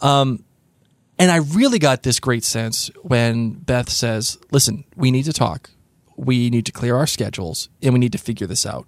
Um, 0.00 0.44
and 1.18 1.32
I 1.32 1.38
really 1.38 1.80
got 1.80 2.04
this 2.04 2.20
great 2.20 2.44
sense 2.44 2.92
when 3.02 3.50
Beth 3.50 3.90
says, 3.90 4.38
"Listen, 4.52 4.84
we 4.94 5.10
need 5.10 5.24
to 5.24 5.32
talk. 5.32 5.70
We 6.16 6.50
need 6.50 6.66
to 6.66 6.72
clear 6.72 6.96
our 6.96 7.06
schedules, 7.06 7.68
and 7.82 7.92
we 7.92 8.00
need 8.00 8.12
to 8.12 8.18
figure 8.18 8.46
this 8.46 8.66
out." 8.66 8.86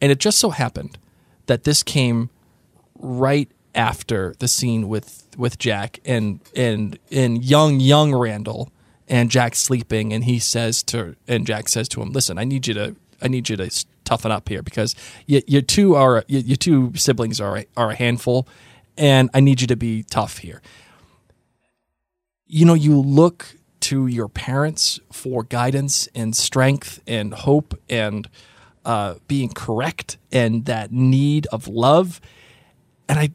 And 0.00 0.12
it 0.12 0.18
just 0.18 0.38
so 0.38 0.50
happened 0.50 0.98
that 1.46 1.64
this 1.64 1.82
came 1.82 2.30
right 2.98 3.50
after 3.74 4.34
the 4.38 4.48
scene 4.48 4.88
with 4.88 5.28
with 5.36 5.58
Jack 5.58 6.00
and 6.04 6.40
and 6.54 6.98
and 7.10 7.44
young 7.44 7.80
young 7.80 8.14
Randall 8.14 8.70
and 9.08 9.30
Jack 9.30 9.54
sleeping 9.54 10.12
and 10.12 10.24
he 10.24 10.38
says 10.38 10.82
to 10.84 11.16
and 11.26 11.46
Jack 11.46 11.68
says 11.68 11.88
to 11.90 12.02
him 12.02 12.12
listen 12.12 12.38
I 12.38 12.44
need 12.44 12.66
you 12.66 12.74
to 12.74 12.96
I 13.20 13.28
need 13.28 13.48
you 13.48 13.56
to 13.56 13.84
toughen 14.04 14.30
up 14.30 14.48
here 14.48 14.62
because 14.62 14.94
you, 15.26 15.42
you 15.46 15.62
two 15.62 15.94
are 15.94 16.24
you, 16.28 16.40
your 16.40 16.56
two 16.56 16.92
siblings 16.94 17.40
are 17.40 17.64
are 17.76 17.90
a 17.90 17.94
handful 17.94 18.46
and 18.96 19.28
I 19.34 19.40
need 19.40 19.60
you 19.60 19.66
to 19.66 19.76
be 19.76 20.04
tough 20.04 20.38
here 20.38 20.62
you 22.46 22.64
know 22.64 22.74
you 22.74 23.00
look 23.00 23.56
to 23.84 24.06
your 24.06 24.28
parents 24.28 24.98
for 25.12 25.44
guidance 25.44 26.08
and 26.14 26.34
strength 26.34 27.02
and 27.06 27.34
hope 27.34 27.78
and 27.90 28.30
uh, 28.86 29.16
being 29.28 29.50
correct 29.50 30.16
and 30.32 30.64
that 30.64 30.90
need 30.90 31.46
of 31.52 31.68
love. 31.68 32.18
And 33.08 33.18
I 33.18 33.30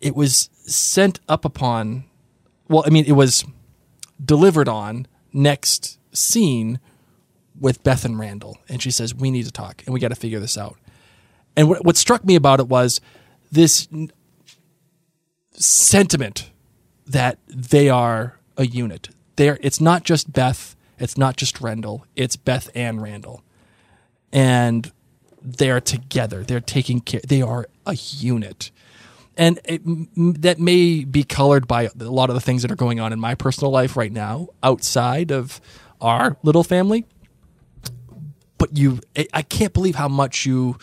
it 0.00 0.16
was 0.16 0.48
sent 0.64 1.20
up 1.28 1.44
upon 1.44 2.04
well 2.68 2.82
I 2.86 2.90
mean 2.90 3.04
it 3.06 3.12
was 3.12 3.44
delivered 4.24 4.68
on 4.68 5.06
next 5.34 5.98
scene 6.12 6.80
with 7.60 7.82
Beth 7.82 8.06
and 8.06 8.18
Randall. 8.18 8.56
And 8.70 8.82
she 8.82 8.90
says 8.90 9.14
we 9.14 9.30
need 9.30 9.44
to 9.44 9.52
talk 9.52 9.82
and 9.84 9.92
we 9.92 10.00
got 10.00 10.08
to 10.08 10.14
figure 10.14 10.40
this 10.40 10.56
out. 10.56 10.78
And 11.58 11.68
what, 11.68 11.84
what 11.84 11.96
struck 11.98 12.24
me 12.24 12.36
about 12.36 12.58
it 12.58 12.68
was 12.68 13.02
this 13.52 13.86
n- 13.92 14.10
sentiment 15.52 16.50
that 17.06 17.38
they 17.46 17.90
are 17.90 18.38
a 18.56 18.66
unit 18.66 19.10
there 19.36 19.58
it's 19.60 19.80
not 19.80 20.04
just 20.04 20.32
Beth 20.32 20.76
it's 20.98 21.16
not 21.16 21.36
just 21.36 21.60
Randall 21.60 22.06
it's 22.16 22.36
Beth 22.36 22.70
and 22.74 23.00
Randall 23.02 23.42
and 24.32 24.92
they're 25.46 25.80
together. 25.80 26.42
They're 26.42 26.60
taking 26.60 27.00
care. 27.00 27.20
They 27.26 27.40
are 27.40 27.68
a 27.86 27.94
unit, 27.94 28.70
and 29.36 29.60
it, 29.64 29.82
that 30.42 30.58
may 30.58 31.04
be 31.04 31.22
colored 31.22 31.68
by 31.68 31.84
a 31.84 31.90
lot 32.04 32.30
of 32.30 32.34
the 32.34 32.40
things 32.40 32.62
that 32.62 32.70
are 32.70 32.76
going 32.76 32.98
on 32.98 33.12
in 33.12 33.20
my 33.20 33.34
personal 33.34 33.70
life 33.70 33.96
right 33.96 34.12
now, 34.12 34.48
outside 34.62 35.30
of 35.30 35.60
our 36.00 36.36
little 36.42 36.64
family. 36.64 37.06
But 38.58 38.76
you, 38.76 39.00
I 39.32 39.42
can't 39.42 39.72
believe 39.72 39.96
how 39.96 40.08
much 40.08 40.46
you 40.46 40.78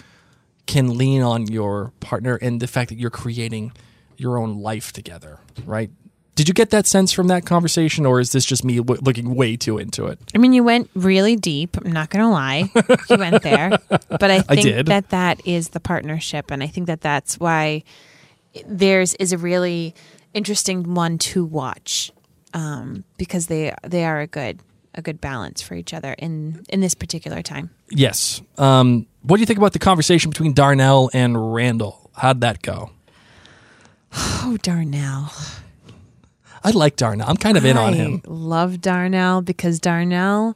can 0.65 0.97
lean 0.97 1.21
on 1.21 1.47
your 1.47 1.91
partner 1.99 2.35
and 2.35 2.61
the 2.61 2.67
fact 2.67 2.89
that 2.89 2.97
you're 2.97 3.09
creating 3.09 3.73
your 4.15 4.37
own 4.37 4.61
life 4.61 4.93
together, 4.93 5.39
right? 5.65 5.89
Did 6.35 6.47
you 6.47 6.53
get 6.53 6.71
that 6.71 6.87
sense 6.87 7.11
from 7.11 7.27
that 7.27 7.45
conversation, 7.45 8.05
or 8.07 8.19
is 8.19 8.31
this 8.31 8.43
just 8.43 8.63
me 8.63 8.77
w- 8.77 8.99
looking 9.03 9.35
way 9.35 9.55
too 9.55 9.77
into 9.77 10.07
it? 10.07 10.19
I 10.33 10.39
mean, 10.39 10.51
you 10.53 10.63
went 10.63 10.89
really 10.95 11.35
deep. 11.35 11.77
I'm 11.77 11.91
not 11.91 12.09
going 12.09 12.23
to 12.25 12.29
lie. 12.29 12.71
You 13.09 13.17
went 13.17 13.43
there. 13.43 13.77
But 14.09 14.31
I 14.31 14.41
think 14.41 14.61
did. 14.61 14.85
that 14.87 15.09
that 15.09 15.45
is 15.45 15.69
the 15.69 15.79
partnership. 15.79 16.49
And 16.51 16.63
I 16.63 16.67
think 16.67 16.87
that 16.87 17.01
that's 17.01 17.39
why 17.39 17.83
theirs 18.65 19.15
is 19.15 19.31
a 19.31 19.37
really 19.37 19.93
interesting 20.33 20.93
one 20.95 21.17
to 21.17 21.43
watch 21.45 22.11
um, 22.53 23.03
because 23.17 23.47
they 23.47 23.73
they 23.83 24.05
are 24.05 24.19
a 24.21 24.27
good 24.27 24.59
a 24.95 25.01
good 25.01 25.19
balance 25.19 25.61
for 25.61 25.75
each 25.75 25.93
other 25.93 26.13
in 26.17 26.63
in 26.69 26.79
this 26.79 26.93
particular 26.95 27.41
time. 27.41 27.69
Yes. 27.89 28.41
Um, 28.57 29.07
what 29.23 29.37
do 29.37 29.41
you 29.41 29.45
think 29.47 29.57
about 29.59 29.73
the 29.73 29.79
conversation 29.79 30.29
between 30.29 30.53
Darnell 30.53 31.09
and 31.13 31.53
Randall? 31.53 32.09
How'd 32.15 32.41
that 32.41 32.61
go? 32.61 32.91
Oh, 34.45 34.57
Darnell. 34.61 35.31
I 36.63 36.71
like 36.71 36.95
Darnell. 36.95 37.27
I'm 37.29 37.37
kind 37.37 37.57
of 37.57 37.65
in 37.65 37.77
on 37.77 37.93
I 37.93 37.97
him. 37.97 38.21
love 38.25 38.79
Darnell 38.81 39.41
because 39.41 39.79
Darnell 39.79 40.55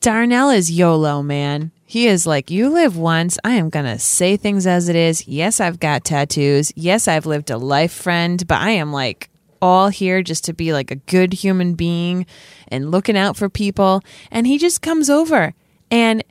Darnell 0.00 0.50
is 0.50 0.70
YOLO, 0.70 1.22
man. 1.22 1.70
He 1.84 2.06
is 2.06 2.26
like, 2.26 2.50
you 2.50 2.70
live 2.70 2.96
once. 2.96 3.38
I 3.44 3.52
am 3.52 3.68
going 3.68 3.84
to 3.84 3.98
say 3.98 4.36
things 4.36 4.66
as 4.66 4.88
it 4.88 4.96
is. 4.96 5.28
Yes, 5.28 5.60
I've 5.60 5.78
got 5.78 6.04
tattoos. 6.04 6.72
Yes, 6.74 7.06
I've 7.06 7.26
lived 7.26 7.50
a 7.50 7.58
life 7.58 7.92
friend, 7.92 8.46
but 8.46 8.60
I 8.60 8.70
am 8.70 8.92
like 8.92 9.28
all 9.60 9.88
here 9.88 10.22
just 10.22 10.44
to 10.44 10.52
be 10.52 10.72
like 10.72 10.90
a 10.90 10.96
good 10.96 11.34
human 11.34 11.74
being 11.74 12.26
and 12.68 12.90
looking 12.90 13.16
out 13.16 13.36
for 13.36 13.48
people. 13.48 14.02
And 14.30 14.46
he 14.46 14.56
just 14.58 14.80
comes 14.82 15.10
over 15.10 15.54
and 15.90 16.24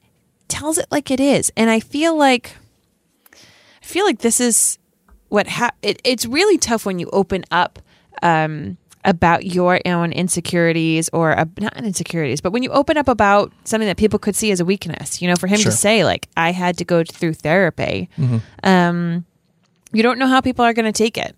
tells 0.47 0.77
it 0.77 0.87
like 0.91 1.11
it 1.11 1.19
is. 1.19 1.51
And 1.55 1.69
I 1.69 1.79
feel 1.79 2.17
like 2.17 2.55
I 3.31 3.85
feel 3.85 4.05
like 4.05 4.19
this 4.19 4.39
is 4.39 4.79
what 5.29 5.47
ha- 5.47 5.71
it, 5.81 6.01
it's 6.03 6.25
really 6.25 6.57
tough 6.57 6.85
when 6.85 6.99
you 6.99 7.09
open 7.11 7.43
up 7.51 7.79
um, 8.21 8.77
about 9.05 9.45
your 9.45 9.79
own 9.85 10.11
insecurities 10.13 11.09
or 11.11 11.37
uh, 11.37 11.45
not 11.59 11.75
insecurities, 11.77 12.39
but 12.41 12.51
when 12.53 12.63
you 12.63 12.69
open 12.71 12.95
up 12.97 13.07
about 13.07 13.51
something 13.65 13.87
that 13.87 13.97
people 13.97 14.17
could 14.19 14.35
see 14.35 14.51
as 14.51 14.59
a 14.59 14.65
weakness, 14.65 15.21
you 15.21 15.27
know, 15.27 15.35
for 15.35 15.47
him 15.47 15.59
Sure. 15.59 15.71
to 15.71 15.77
say 15.77 16.05
like, 16.05 16.27
I 16.37 16.51
had 16.51 16.77
to 16.77 16.85
go 16.85 17.03
through 17.03 17.33
therapy. 17.33 18.09
Um, 18.63 19.25
you 19.91 20.03
don't 20.03 20.17
know 20.19 20.27
how 20.27 20.41
people 20.41 20.63
are 20.65 20.73
going 20.73 20.85
to 20.91 20.97
take 20.97 21.17
it. 21.17 21.35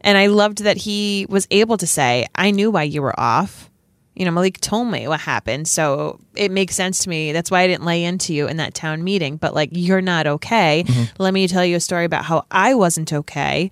And 0.00 0.18
I 0.18 0.26
loved 0.26 0.58
that 0.64 0.76
he 0.78 1.26
was 1.28 1.46
able 1.50 1.76
to 1.78 1.86
say, 1.86 2.26
I 2.34 2.50
knew 2.50 2.70
why 2.70 2.82
you 2.84 3.00
were 3.02 3.18
off. 3.18 3.70
You 4.14 4.24
know, 4.24 4.30
Malik 4.30 4.60
told 4.60 4.88
me 4.88 5.08
what 5.08 5.20
happened. 5.20 5.66
So 5.66 6.20
it 6.34 6.50
makes 6.52 6.74
sense 6.76 7.00
to 7.00 7.08
me. 7.08 7.32
That's 7.32 7.50
why 7.50 7.62
I 7.62 7.66
didn't 7.66 7.84
lay 7.84 8.04
into 8.04 8.32
you 8.34 8.46
in 8.46 8.58
that 8.58 8.74
town 8.74 9.02
meeting. 9.02 9.36
But 9.38 9.54
like, 9.54 9.70
you're 9.72 10.00
not 10.02 10.26
okay. 10.26 10.84
Let 11.18 11.34
me 11.34 11.48
tell 11.48 11.64
you 11.64 11.76
a 11.76 11.80
story 11.80 12.04
about 12.04 12.24
how 12.24 12.44
I 12.50 12.74
wasn't 12.74 13.12
okay. 13.12 13.70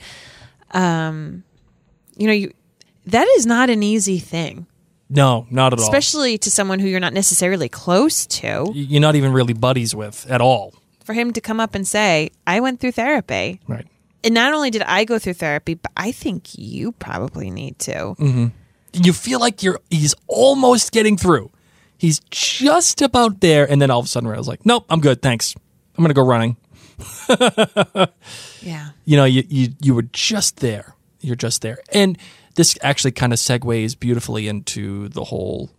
Um, 0.72 1.44
you 2.16 2.26
know, 2.26 2.32
you, 2.32 2.52
that 3.06 3.26
is 3.36 3.46
not 3.46 3.70
an 3.70 3.82
easy 3.82 4.18
thing, 4.18 4.66
No, 5.10 5.46
not 5.50 5.72
at 5.72 5.78
all. 5.78 5.84
especially 5.84 6.38
to 6.38 6.50
someone 6.50 6.78
who 6.78 6.88
you're 6.88 7.00
not 7.00 7.12
necessarily 7.12 7.68
close 7.68 8.26
to. 8.26 8.70
You're 8.74 9.00
not 9.00 9.16
even 9.16 9.32
really 9.32 9.54
buddies 9.54 9.94
with 9.94 10.26
at 10.30 10.40
all. 10.40 10.74
For 11.04 11.12
him 11.14 11.32
to 11.32 11.40
come 11.40 11.58
up 11.60 11.74
and 11.74 11.86
say, 11.86 12.30
I 12.46 12.60
went 12.60 12.80
through 12.80 12.92
therapy. 12.92 13.60
Right. 13.66 13.86
And 14.24 14.34
not 14.34 14.52
only 14.54 14.70
did 14.70 14.82
I 14.82 15.04
go 15.04 15.18
through 15.18 15.34
therapy, 15.34 15.74
but 15.74 15.90
I 15.96 16.12
think 16.12 16.56
you 16.56 16.92
probably 16.92 17.50
need 17.50 17.78
to. 17.80 17.92
Mm-hmm. 17.92 18.46
You 18.92 19.12
feel 19.12 19.40
like 19.40 19.62
you're 19.64 19.80
he's 19.90 20.14
almost 20.28 20.92
getting 20.92 21.16
through. 21.16 21.50
He's 21.98 22.20
just 22.30 23.00
about 23.02 23.40
there, 23.40 23.68
and 23.68 23.80
then 23.82 23.90
all 23.90 23.98
of 24.00 24.04
a 24.06 24.08
sudden 24.08 24.28
I 24.30 24.36
was 24.38 24.46
like, 24.46 24.64
Nope, 24.66 24.84
I'm 24.90 25.00
good, 25.00 25.22
thanks. 25.22 25.54
I'm 25.96 26.04
gonna 26.04 26.14
go 26.14 26.24
running. 26.24 26.56
Yeah. 28.62 28.90
you 29.04 29.16
know 29.16 29.24
you, 29.24 29.42
you 29.48 29.68
you 29.80 29.94
were 29.94 30.02
just 30.12 30.58
there 30.58 30.94
you're 31.22 31.36
just 31.36 31.62
there 31.62 31.78
and 31.92 32.18
this 32.54 32.76
actually 32.82 33.12
kind 33.12 33.32
of 33.32 33.38
segues 33.38 33.98
beautifully 33.98 34.48
into 34.48 35.08
the 35.08 35.24
whole 35.24 35.70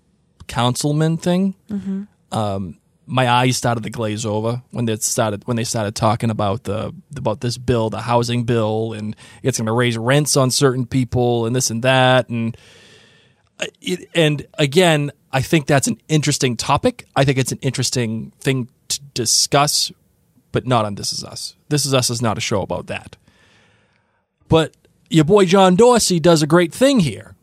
councilman 0.48 1.18
thing 1.18 1.56
um, 2.32 2.78
my 3.06 3.30
eyes 3.30 3.58
started 3.58 3.84
to 3.84 3.90
glaze 3.90 4.26
over 4.26 4.62
when 4.72 4.86
they 4.86 4.96
started 4.98 5.46
when 5.48 5.58
they 5.58 5.64
started 5.64 5.96
talking 5.96 6.30
about 6.30 6.64
the 6.64 6.94
about 7.16 7.42
this 7.42 7.58
bill 7.58 7.90
the 7.90 8.02
housing 8.02 8.44
bill 8.44 8.94
and 8.94 9.16
it's 9.44 9.58
going 9.58 9.66
to 9.66 9.74
raise 9.74 9.98
rents 9.98 10.36
on 10.38 10.50
certain 10.50 10.86
people 10.86 11.46
and 11.46 11.56
this 11.56 11.70
and 11.70 11.84
that 11.84 12.30
and 12.30 12.58
uh, 13.60 13.66
it, 13.82 14.10
and 14.16 14.48
again 14.58 15.12
i 15.32 15.42
think 15.42 15.68
that's 15.68 15.88
an 15.88 16.00
interesting 16.08 16.56
topic 16.58 17.06
i 17.16 17.24
think 17.24 17.38
it's 17.38 17.52
an 17.52 17.60
interesting 17.62 18.32
thing 18.40 18.68
to 18.88 19.02
discuss 19.14 19.92
but 20.54 20.66
not 20.66 20.86
on 20.86 20.96
This 20.96 21.12
Is 21.12 21.26
Us. 21.26 21.56
This 21.68 21.86
Is 21.86 21.94
Us 21.94 22.10
is 22.10 22.22
not 22.22 22.38
a 22.38 22.42
show 22.42 22.62
about 22.62 22.88
that. 22.88 23.18
But 24.48 24.78
your 25.14 25.26
boy 25.26 25.46
John 25.46 25.76
Dorsey 25.76 26.20
does 26.20 26.42
a 26.42 26.48
great 26.48 26.74
thing 26.74 27.00
here. 27.00 27.36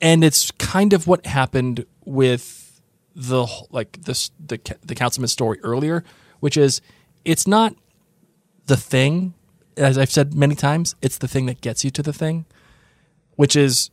And 0.00 0.24
it's 0.24 0.50
kind 0.52 0.94
of 0.94 1.06
what 1.06 1.26
happened 1.26 1.84
with 2.06 2.80
the 3.14 3.46
like 3.70 4.00
this 4.02 4.30
the 4.44 4.58
the 4.82 4.94
councilman 4.94 5.28
story 5.28 5.60
earlier, 5.62 6.02
which 6.40 6.56
is 6.56 6.80
it's 7.26 7.46
not 7.46 7.74
the 8.66 8.76
thing 8.76 9.34
as 9.76 9.98
I've 9.98 10.10
said 10.10 10.34
many 10.34 10.54
times, 10.54 10.94
it's 11.02 11.18
the 11.18 11.28
thing 11.28 11.46
that 11.46 11.60
gets 11.60 11.84
you 11.84 11.90
to 11.90 12.02
the 12.02 12.12
thing, 12.12 12.46
which 13.36 13.54
is 13.54 13.90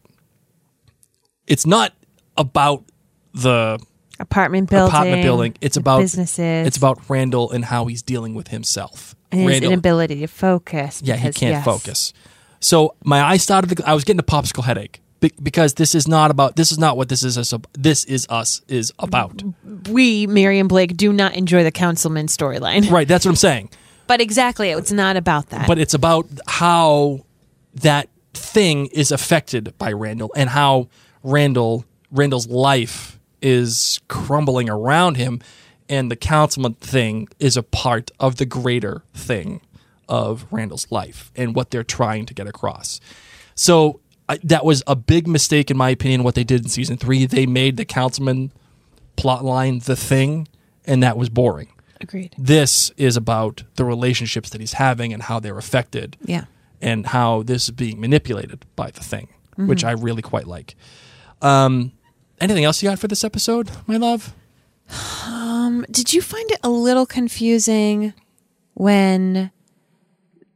it's 1.48 1.66
not 1.66 1.93
about 2.38 2.86
the 3.34 3.80
Apartment 4.20 4.70
building. 4.70 4.88
apartment 4.88 5.22
building. 5.22 5.58
It's 5.62 5.78
about 5.78 6.00
businesses. 6.00 6.66
It's 6.68 6.78
about 6.78 7.10
Randall 7.10 7.52
and 7.52 7.66
how 7.66 7.86
he's 7.86 8.02
dealing 8.02 8.34
with 8.34 8.48
himself. 8.48 9.16
and 9.32 9.41
his 9.41 9.50
Randall, 9.50 9.72
inability 9.74 10.20
to 10.22 10.28
focus. 10.28 11.02
yeah, 11.04 11.16
he 11.18 11.32
can't 11.32 11.54
yes. 11.54 11.66
focus. 11.66 12.14
So 12.60 12.95
my 13.03 13.22
eyes 13.22 13.43
started. 13.43 13.76
To, 13.78 13.88
I 13.89 13.93
was 13.93 14.03
getting 14.03 14.20
a 14.20 14.24
popsicle 14.24 14.64
headache 14.64 15.01
because 15.41 15.76
this 15.76 15.95
is 15.95 16.08
not 16.08 16.32
about. 16.32 16.55
This 16.55 16.72
is 16.72 16.78
not 16.80 16.97
what 16.97 17.10
this 17.10 17.24
is. 17.24 17.38
us- 17.38 17.53
This 17.74 18.03
is 18.05 18.26
us 18.30 18.62
is 18.68 18.91
about. 18.99 19.41
We, 19.89 20.28
Mary 20.28 20.60
and 20.60 20.70
Blake, 20.70 20.95
do 20.97 21.12
not 21.14 21.36
enjoy 21.36 21.64
the 21.64 21.72
councilman 21.72 22.28
storyline. 22.28 22.89
Right. 22.89 23.08
That's 23.08 23.26
what 23.26 23.32
I'm 23.32 23.36
saying. 23.36 23.70
But 24.08 24.22
exactly, 24.22 24.70
it's 24.70 24.91
not 24.91 25.18
about 25.18 25.49
that. 25.49 25.68
But 25.68 25.80
it's 25.80 25.93
about 25.93 26.28
how 26.47 27.26
that 27.76 28.10
thing 28.34 28.86
is 28.88 29.12
affected 29.12 29.74
by 29.78 29.91
Randall 29.91 30.32
and 30.36 30.49
how 30.49 30.88
Randall 31.24 31.84
Randall's 32.12 32.47
life 32.47 33.20
is 33.41 33.99
crumbling 34.08 34.70
around 34.70 35.18
him 35.18 35.41
and 35.89 36.10
the 36.10 36.16
councilman 36.16 36.74
thing 36.76 37.28
is 37.39 37.55
a 37.58 37.64
part 37.64 38.10
of 38.20 38.38
the 38.38 38.45
greater 38.45 39.03
thing 39.14 39.62
of 40.10 40.45
Randall's 40.51 40.88
life 40.91 41.32
and 41.36 41.55
what 41.55 41.72
they're 41.72 41.84
trying 41.84 42.26
to 42.28 42.34
get 42.34 42.47
across. 42.47 42.99
So 43.55 43.99
I, 44.30 44.38
that 44.43 44.64
was 44.66 44.84
a 44.88 44.95
big 44.95 45.28
mistake 45.28 45.72
in 45.72 45.78
my 45.78 45.89
opinion 45.89 46.24
what 46.24 46.36
they 46.36 46.43
did 46.43 46.64
in 46.64 46.70
season 46.70 46.97
3. 46.97 47.26
They 47.26 47.45
made 47.45 47.78
the 47.78 47.86
councilman 47.86 48.51
plotline 49.18 49.84
the 49.84 49.95
thing 49.95 50.47
and 50.86 51.01
that 51.03 51.18
was 51.18 51.30
boring. 51.30 51.70
Agreed. 51.99 52.36
This 52.38 52.91
is 52.97 53.18
about 53.18 53.64
the 53.76 53.84
relationships 53.86 54.49
that 54.51 54.62
he's 54.62 54.74
having 54.74 55.12
and 55.14 55.24
how 55.24 55.39
they're 55.39 55.58
affected 55.58 56.16
Yeah. 56.24 56.45
and 56.82 57.08
how 57.08 57.41
this 57.43 57.64
is 57.66 57.72
being 57.72 57.99
manipulated 57.99 58.66
by 58.76 58.91
the 58.91 59.01
thing, 59.03 59.30
which 59.55 59.84
I 59.84 59.91
really 59.91 60.22
quite 60.22 60.45
like. 60.45 60.76
Um, 61.41 61.91
anything 62.39 62.64
else 62.66 62.84
you 62.84 62.89
got 62.89 62.99
for 62.99 63.08
this 63.08 63.24
episode, 63.24 63.72
my 63.88 63.97
love? 63.97 64.34
Um, 65.26 65.86
Did 65.91 66.14
you 66.14 66.22
find 66.22 66.49
it 66.51 66.60
a 66.64 66.70
little 66.70 67.05
confusing 67.05 68.14
when 68.76 69.51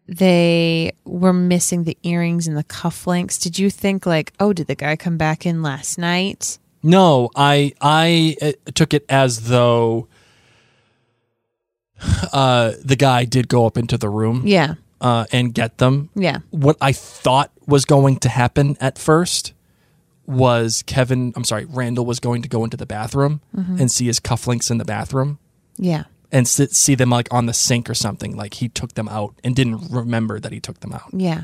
they 0.08 0.92
were 1.06 1.34
missing 1.34 1.84
the 1.84 1.98
earrings 2.04 2.48
and 2.48 2.58
the 2.58 2.64
cufflinks? 2.64 3.42
Did 3.42 3.58
you 3.60 3.70
think 3.70 4.06
like, 4.06 4.34
oh, 4.40 4.54
did 4.54 4.68
the 4.68 4.76
guy 4.76 4.96
come 4.96 5.18
back 5.18 5.46
in 5.46 5.62
last 5.62 5.98
night? 5.98 6.58
No, 6.84 7.30
I 7.36 7.74
I 7.80 8.36
uh, 8.42 8.52
took 8.74 8.94
it 8.94 9.06
as 9.08 9.48
though 9.48 10.08
uh, 12.34 12.72
the 12.84 12.96
guy 12.96 13.26
did 13.26 13.48
go 13.48 13.66
up 13.66 13.78
into 13.78 13.98
the 13.98 14.10
room 14.10 14.42
Yeah. 14.46 14.76
uh, 15.00 15.26
and 15.32 15.54
get 15.54 15.78
them. 15.78 16.10
Yeah. 16.16 16.40
What 16.50 16.78
I 16.82 16.92
thought 16.92 17.52
was 17.68 17.86
going 17.86 18.18
to 18.20 18.30
happen 18.30 18.78
at 18.82 18.98
first 18.98 19.54
was 20.26 20.84
Kevin. 20.88 21.34
I'm 21.36 21.44
sorry, 21.44 21.66
Randall 21.66 22.06
was 22.06 22.20
going 22.20 22.42
to 22.42 22.50
go 22.50 22.64
into 22.64 22.78
the 22.78 22.86
bathroom 22.86 23.42
and 23.54 23.92
see 23.92 24.06
his 24.08 24.20
cufflinks 24.20 24.72
in 24.72 24.78
the 24.78 24.86
bathroom. 24.86 25.38
Yeah. 25.78 26.06
And 26.32 26.48
sit, 26.48 26.74
see 26.74 26.96
them 26.96 27.10
like 27.10 27.28
on 27.32 27.46
the 27.46 27.54
sink 27.54 27.90
or 27.90 27.94
something. 27.94 28.36
Like 28.36 28.56
he 28.56 28.70
took 28.70 28.94
them 28.94 29.08
out 29.10 29.36
and 29.44 29.56
didn't 29.56 29.92
remember 29.92 30.40
that 30.40 30.52
he 30.52 30.60
took 30.60 30.80
them 30.80 30.94
out. 30.94 31.10
Yeah. 31.14 31.44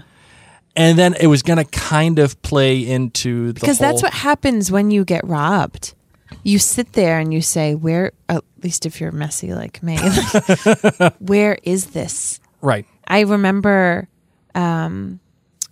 And 0.75 0.97
then 0.97 1.15
it 1.19 1.27
was 1.27 1.41
going 1.41 1.57
to 1.57 1.65
kind 1.65 2.19
of 2.19 2.39
play 2.43 2.79
into 2.79 3.51
the 3.51 3.59
Because 3.59 3.79
that's 3.79 4.03
what 4.03 4.13
happens 4.13 4.71
when 4.71 4.91
you 4.91 5.03
get 5.05 5.25
robbed. 5.25 5.95
You 6.43 6.59
sit 6.59 6.93
there 6.93 7.19
and 7.19 7.33
you 7.33 7.41
say, 7.41 7.73
where, 7.73 8.11
at 8.29 8.43
least 8.61 8.85
if 8.85 9.01
you're 9.01 9.11
messy 9.11 9.53
like 9.53 9.81
me, 9.81 9.97
where 11.19 11.57
is 11.63 11.87
this? 11.87 12.39
right. 12.61 12.85
I 13.07 13.21
remember 13.21 14.09
um, 14.53 15.19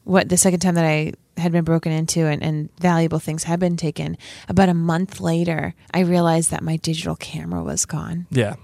what 0.06 0.30
the 0.30 0.38
second 0.38 0.62
time 0.62 0.76
that 0.76 0.86
I 0.86 1.14
had 1.38 1.52
been 1.52 1.66
broken 1.66 1.92
into 1.92 2.26
and, 2.26 2.42
and 2.42 2.70
valuable 2.80 3.20
things 3.20 3.44
had 3.44 3.60
been 3.60 3.78
taken. 3.78 4.18
About 4.48 4.70
a 4.70 4.74
month 4.74 5.20
later, 5.20 5.74
I 5.94 6.02
realized 6.02 6.52
that 6.52 6.64
my 6.64 6.78
digital 6.78 7.16
camera 7.16 7.64
was 7.64 7.86
gone. 7.86 8.28
Yeah. 8.32 8.56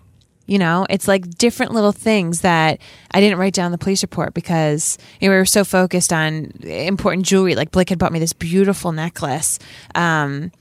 You 0.51 0.59
know, 0.59 0.85
it's 0.89 1.07
like 1.07 1.29
different 1.37 1.71
little 1.71 1.93
things 1.93 2.41
that 2.41 2.81
I 3.11 3.21
didn't 3.21 3.39
write 3.39 3.53
down 3.53 3.71
the 3.71 3.77
police 3.77 4.03
report 4.03 4.33
because 4.33 4.97
you 5.21 5.29
know, 5.29 5.33
we 5.33 5.37
were 5.37 5.45
so 5.45 5.63
focused 5.63 6.11
on 6.11 6.51
important 6.61 7.25
jewelry. 7.25 7.55
Like 7.55 7.71
Blake 7.71 7.87
had 7.87 7.97
bought 7.97 8.11
me 8.11 8.19
this 8.19 8.33
beautiful 8.33 8.91
necklace. 8.91 9.59
Um, 9.95 10.51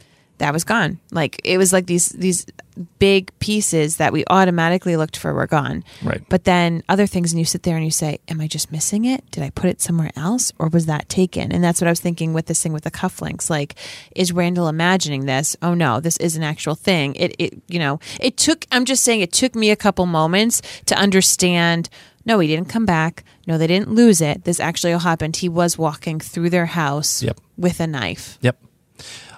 that 0.40 0.52
was 0.52 0.64
gone. 0.64 0.98
Like 1.12 1.40
it 1.44 1.56
was 1.56 1.72
like 1.72 1.86
these 1.86 2.08
these 2.10 2.44
big 2.98 3.30
pieces 3.40 3.96
that 3.98 4.12
we 4.12 4.24
automatically 4.30 4.96
looked 4.96 5.16
for 5.16 5.34
were 5.34 5.46
gone. 5.46 5.84
Right. 6.02 6.22
But 6.28 6.44
then 6.44 6.82
other 6.88 7.06
things, 7.06 7.32
and 7.32 7.38
you 7.38 7.44
sit 7.44 7.62
there 7.62 7.76
and 7.76 7.84
you 7.84 7.90
say, 7.90 8.18
"Am 8.28 8.40
I 8.40 8.46
just 8.46 8.72
missing 8.72 9.04
it? 9.04 9.22
Did 9.30 9.42
I 9.44 9.50
put 9.50 9.70
it 9.70 9.80
somewhere 9.80 10.10
else, 10.16 10.52
or 10.58 10.68
was 10.68 10.86
that 10.86 11.08
taken?" 11.08 11.52
And 11.52 11.62
that's 11.62 11.80
what 11.80 11.88
I 11.88 11.90
was 11.90 12.00
thinking 12.00 12.32
with 12.32 12.46
this 12.46 12.62
thing 12.62 12.72
with 12.72 12.84
the 12.84 12.90
cufflinks. 12.90 13.48
Like, 13.50 13.74
is 14.16 14.32
Randall 14.32 14.68
imagining 14.68 15.26
this? 15.26 15.56
Oh 15.62 15.74
no, 15.74 16.00
this 16.00 16.16
is 16.18 16.36
an 16.36 16.42
actual 16.42 16.74
thing. 16.74 17.14
It, 17.16 17.34
it, 17.38 17.62
you 17.68 17.78
know, 17.78 18.00
it 18.20 18.36
took. 18.36 18.66
I'm 18.72 18.84
just 18.84 19.04
saying, 19.04 19.20
it 19.20 19.32
took 19.32 19.54
me 19.54 19.70
a 19.70 19.76
couple 19.76 20.06
moments 20.06 20.62
to 20.86 20.96
understand. 20.96 21.88
No, 22.26 22.38
he 22.38 22.48
didn't 22.48 22.68
come 22.68 22.84
back. 22.86 23.24
No, 23.46 23.56
they 23.58 23.66
didn't 23.66 23.90
lose 23.90 24.20
it. 24.20 24.44
This 24.44 24.60
actually 24.60 24.92
all 24.92 25.00
happened. 25.00 25.36
He 25.36 25.48
was 25.48 25.78
walking 25.78 26.20
through 26.20 26.50
their 26.50 26.66
house 26.66 27.22
Yep. 27.22 27.40
with 27.56 27.80
a 27.80 27.86
knife. 27.86 28.38
Yep. 28.42 28.58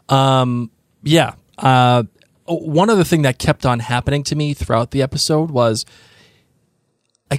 Um, 0.08 0.70
yeah. 1.02 1.34
Uh, 1.58 2.04
one 2.46 2.90
other 2.90 3.04
thing 3.04 3.22
that 3.22 3.38
kept 3.38 3.64
on 3.64 3.78
happening 3.78 4.22
to 4.24 4.34
me 4.34 4.52
throughout 4.54 4.90
the 4.90 5.00
episode 5.02 5.50
was 5.50 5.84
I 7.30 7.38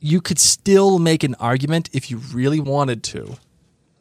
you 0.00 0.20
could 0.20 0.38
still 0.38 0.98
make 0.98 1.22
an 1.24 1.34
argument 1.36 1.90
if 1.92 2.10
you 2.10 2.18
really 2.18 2.60
wanted 2.60 3.02
to 3.04 3.36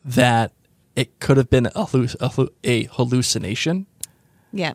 that 0.05 0.51
it 0.95 1.19
could 1.19 1.37
have 1.37 1.49
been 1.49 1.67
a, 1.75 1.87
a 2.21 2.47
a 2.63 2.83
hallucination 2.85 3.85
Yeah. 4.53 4.73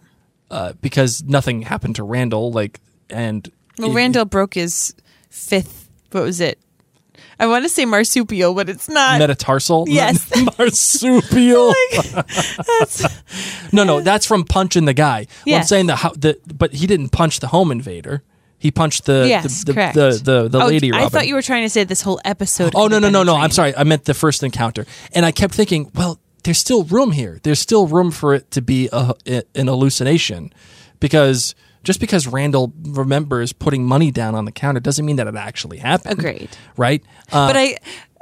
uh, 0.51 0.74
because 0.80 1.22
nothing 1.24 1.62
happened 1.62 1.97
to 1.97 2.03
Randall 2.05 2.53
like 2.53 2.80
and 3.09 3.51
Well, 3.78 3.90
it- 3.90 3.95
Randall 3.95 4.24
broke 4.26 4.55
his 4.55 4.95
fifth. 5.30 5.88
What 6.11 6.24
was 6.24 6.40
it? 6.40 6.59
I 7.43 7.47
want 7.47 7.64
to 7.64 7.68
say 7.68 7.84
marsupial, 7.84 8.55
but 8.55 8.68
it's 8.68 8.88
not. 8.88 9.18
metatarsal 9.18 9.86
Yes. 9.88 10.30
marsupial 10.59 11.74
no 13.72 13.84
no 13.84 14.01
that's 14.01 14.26
from 14.26 14.45
punching 14.45 14.84
the 14.84 14.95
guy 14.95 15.26
well, 15.47 15.55
i'm 15.57 15.61
Yes. 15.61 15.68
saying 15.68 15.86
the, 15.86 15.95
the 16.16 16.55
but 16.55 16.72
he 16.72 16.86
didn't 16.86 17.09
punch 17.11 17.40
the 17.40 17.49
home 17.49 17.70
invader 17.72 18.22
he 18.59 18.70
punched 18.70 19.07
the 19.07 19.24
yes, 19.28 19.64
the, 19.64 19.72
the, 19.72 19.74
correct. 19.74 19.95
the, 19.97 20.20
the, 20.22 20.49
the 20.49 20.62
oh, 20.62 20.66
lady 20.68 20.93
I 20.93 21.09
thought 21.09 21.26
you 21.26 21.34
were 21.34 21.43
trying 21.43 21.64
to 21.64 21.68
say 21.68 21.82
this 21.82 22.01
whole 22.03 22.20
episode. 22.24 22.74
oh 22.76 22.86
no 22.86 22.99
no 22.99 23.11
no 23.11 23.22
no 23.24 23.36
i'm 23.36 23.51
sorry 23.51 23.74
i 23.76 23.82
meant 23.84 24.05
the 24.05 24.14
first 24.14 24.43
encounter 24.43 24.86
and 25.14 25.26
i 25.26 25.32
kept 25.32 25.55
thinking 25.55 25.90
well 25.95 26.18
there's 26.45 26.59
still 26.59 26.84
room 26.84 27.11
here 27.12 27.40
there's 27.43 27.59
still 27.61 27.86
room 27.88 28.11
for 28.11 28.34
it 28.34 28.51
to 28.53 28.62
be 28.62 28.88
a, 28.93 29.14
an 29.55 29.66
hallucination 29.66 30.53
because 31.01 31.55
just 31.83 32.01
because 32.01 32.26
Randall 32.26 32.72
remembers 32.83 33.53
putting 33.53 33.85
money 33.85 34.11
down 34.11 34.35
on 34.35 34.45
the 34.45 34.53
counter 34.53 34.80
doesn't 34.80 35.05
mean 35.05 35.16
that 35.16 35.26
it 35.26 35.35
actually 35.37 35.78
happened. 35.78 36.18
Agreed. 36.18 36.51
Right? 36.76 37.03
Uh, 37.30 37.49
But 37.49 37.57
I, 37.57 37.76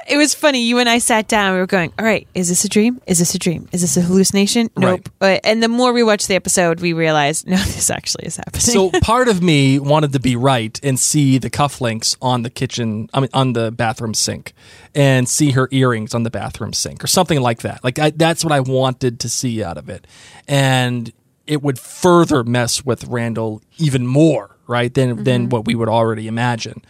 it 0.09 0.17
was 0.17 0.33
funny. 0.33 0.63
You 0.63 0.79
and 0.79 0.89
I 0.89 0.97
sat 0.97 1.27
down. 1.27 1.53
We 1.53 1.59
were 1.59 1.67
going, 1.67 1.93
"All 1.99 2.05
right, 2.05 2.27
is 2.33 2.49
this 2.49 2.65
a 2.65 2.69
dream? 2.69 2.99
Is 3.05 3.19
this 3.19 3.35
a 3.35 3.39
dream? 3.39 3.69
Is 3.71 3.81
this 3.81 3.97
a 3.97 4.01
hallucination? 4.01 4.69
Nope." 4.75 5.09
But 5.19 5.41
and 5.43 5.61
the 5.61 5.67
more 5.67 5.93
we 5.93 6.01
watched 6.01 6.27
the 6.27 6.35
episode, 6.35 6.79
we 6.81 6.93
realized, 6.93 7.47
no, 7.47 7.55
this 7.57 7.89
actually 7.91 8.25
is 8.25 8.37
happening. 8.37 8.61
so 8.61 8.89
part 9.01 9.27
of 9.27 9.43
me 9.43 9.79
wanted 9.79 10.13
to 10.13 10.19
be 10.19 10.35
right 10.35 10.79
and 10.83 10.99
see 10.99 11.37
the 11.37 11.49
cufflinks 11.51 12.17
on 12.21 12.41
the 12.41 12.49
kitchen, 12.49 13.09
I 13.13 13.19
mean, 13.21 13.29
on 13.33 13.53
the 13.53 13.71
bathroom 13.71 14.13
sink, 14.15 14.53
and 14.95 15.29
see 15.29 15.51
her 15.51 15.67
earrings 15.71 16.15
on 16.15 16.23
the 16.23 16.31
bathroom 16.31 16.73
sink, 16.73 17.03
or 17.03 17.07
something 17.07 17.39
like 17.39 17.59
that. 17.61 17.83
Like 17.83 17.99
I, 17.99 18.09
that's 18.09 18.43
what 18.43 18.51
I 18.51 18.59
wanted 18.59 19.19
to 19.19 19.29
see 19.29 19.63
out 19.63 19.77
of 19.77 19.87
it, 19.87 20.07
and 20.47 21.13
it 21.51 21.61
would 21.61 21.77
further 21.77 22.45
mess 22.45 22.85
with 22.85 23.03
Randall 23.03 23.61
even 23.77 24.07
more, 24.07 24.55
right? 24.67 24.93
Than 24.93 25.25
than 25.25 25.41
mm-hmm. 25.41 25.49
what 25.49 25.65
we 25.65 25.75
would 25.75 25.89
already 25.89 26.29
imagine. 26.29 26.81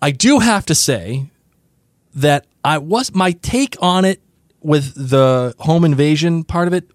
I 0.00 0.12
do 0.12 0.38
have 0.38 0.64
to 0.64 0.74
say 0.74 1.26
that 2.14 2.46
I 2.64 2.78
was 2.78 3.14
my 3.14 3.32
take 3.32 3.76
on 3.82 4.06
it 4.06 4.22
with 4.62 4.94
the 4.94 5.54
home 5.58 5.84
invasion 5.84 6.42
part 6.42 6.68
of 6.68 6.74
it 6.74 6.90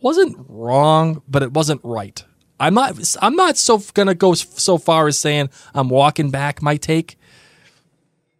wasn't 0.00 0.36
wrong, 0.48 1.22
but 1.26 1.42
it 1.42 1.52
wasn't 1.52 1.80
right. 1.82 2.22
I'm 2.60 2.74
not. 2.74 2.96
I'm 3.20 3.34
not 3.34 3.56
so 3.56 3.82
gonna 3.94 4.14
go 4.14 4.34
so 4.34 4.78
far 4.78 5.08
as 5.08 5.18
saying 5.18 5.50
I'm 5.74 5.88
walking 5.88 6.30
back 6.30 6.62
my 6.62 6.76
take, 6.76 7.18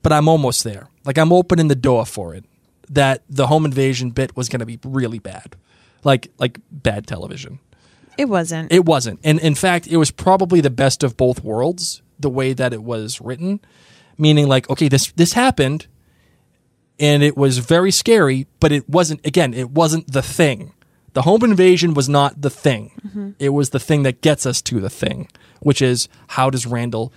but 0.03 0.13
I'm 0.13 0.29
almost 0.29 0.63
there. 0.63 0.87
Like 1.05 1.19
I'm 1.19 1.33
opening 1.33 1.67
the 1.67 1.75
door 1.75 2.07
for 2.07 2.33
it. 2.33 2.45
That 2.89 3.25
the 3.29 3.49
home 3.49 3.65
invasion 3.65 4.11
bit 4.13 4.37
was 4.37 4.49
gonna 4.49 4.67
be 4.67 4.79
really 4.85 5.19
bad, 5.19 5.57
like 6.05 6.31
like 6.39 6.59
bad 6.71 7.07
television. 7.07 7.59
it 8.19 8.29
wasn't. 8.29 8.73
It 8.73 8.85
wasn't, 8.85 9.21
and 9.25 9.39
in 9.41 9.55
fact, 9.55 9.87
it 9.87 9.97
was 9.97 10.11
probably 10.11 10.61
the 10.61 10.71
best 10.71 11.03
of 11.03 11.17
both 11.17 11.43
worlds. 11.45 12.03
The 12.19 12.31
way 12.31 12.55
that 12.55 12.73
it 12.73 12.83
was 12.83 13.21
written, 13.21 13.61
meaning 14.17 14.49
like, 14.49 14.71
okay, 14.71 14.89
this 14.89 15.13
this 15.13 15.35
happened, 15.35 15.87
and 16.99 17.23
it 17.23 17.37
was 17.37 17.59
very 17.59 17.91
scary, 17.91 18.47
but 18.59 18.73
it 18.73 18.89
wasn't. 18.89 19.25
Again, 19.27 19.53
it 19.53 19.71
wasn't 19.71 20.11
the 20.11 20.23
thing. 20.23 20.73
The 21.13 21.23
home 21.23 21.45
invasion 21.45 21.95
was 21.95 22.09
not 22.09 22.43
the 22.43 22.51
thing. 22.51 22.93
Mm-hmm. 23.07 23.31
It 23.39 23.51
was 23.51 23.71
the 23.71 23.81
thing 23.81 24.03
that 24.03 24.21
gets 24.21 24.45
us 24.47 24.61
to 24.63 24.81
the 24.81 24.91
thing, 24.91 25.29
which 25.61 25.81
is 25.81 26.09
how 26.29 26.51
does 26.51 26.67
Randall 26.67 27.13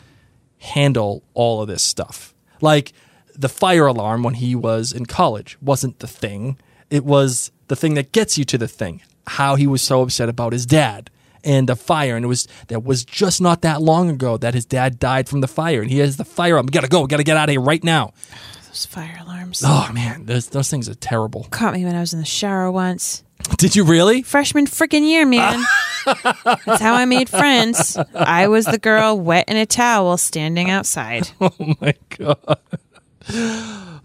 handle 0.59 1.23
all 1.33 1.61
of 1.61 1.67
this 1.67 1.83
stuff? 1.83 2.33
Like 2.61 2.93
the 3.35 3.49
fire 3.49 3.87
alarm 3.87 4.23
when 4.23 4.35
he 4.35 4.55
was 4.55 4.91
in 4.91 5.05
college 5.05 5.57
wasn't 5.61 5.99
the 5.99 6.07
thing. 6.07 6.57
It 6.89 7.05
was 7.05 7.51
the 7.67 7.75
thing 7.75 7.93
that 7.95 8.11
gets 8.11 8.37
you 8.37 8.45
to 8.45 8.57
the 8.57 8.67
thing. 8.67 9.01
How 9.27 9.55
he 9.55 9.67
was 9.67 9.81
so 9.81 10.01
upset 10.01 10.27
about 10.29 10.53
his 10.53 10.65
dad 10.65 11.09
and 11.43 11.69
the 11.69 11.75
fire, 11.75 12.15
and 12.15 12.25
it 12.25 12.27
was 12.27 12.47
that 12.67 12.83
was 12.83 13.05
just 13.05 13.39
not 13.41 13.61
that 13.61 13.81
long 13.81 14.09
ago 14.09 14.37
that 14.37 14.53
his 14.55 14.65
dad 14.65 14.99
died 14.99 15.29
from 15.29 15.41
the 15.41 15.47
fire, 15.47 15.81
and 15.81 15.91
he 15.91 15.99
has 15.99 16.17
the 16.17 16.25
fire 16.25 16.53
alarm. 16.53 16.65
We 16.65 16.71
gotta 16.71 16.87
go. 16.87 17.01
We 17.01 17.07
gotta 17.07 17.23
get 17.23 17.37
out 17.37 17.47
of 17.47 17.53
here 17.53 17.61
right 17.61 17.83
now. 17.83 18.13
Those 18.67 18.85
fire 18.85 19.17
alarms 19.21 19.63
Oh 19.65 19.89
man, 19.93 20.25
those 20.25 20.49
those 20.49 20.69
things 20.69 20.89
are 20.89 20.95
terrible. 20.95 21.45
caught 21.51 21.73
me 21.73 21.85
when 21.85 21.95
I 21.95 21.99
was 22.01 22.13
in 22.13 22.19
the 22.19 22.25
shower 22.25 22.71
once. 22.71 23.23
Did 23.57 23.75
you 23.75 23.83
really? 23.83 24.21
Freshman 24.21 24.65
freaking 24.65 25.07
year, 25.07 25.25
man. 25.25 25.63
That's 26.05 26.81
how 26.81 26.93
I 26.93 27.05
made 27.05 27.29
friends. 27.29 27.97
I 28.13 28.47
was 28.47 28.65
the 28.65 28.77
girl 28.77 29.17
wet 29.19 29.45
in 29.47 29.55
a 29.57 29.65
towel 29.65 30.17
standing 30.17 30.69
outside. 30.69 31.29
Oh 31.41 31.75
my 31.79 31.93
god. 32.17 32.59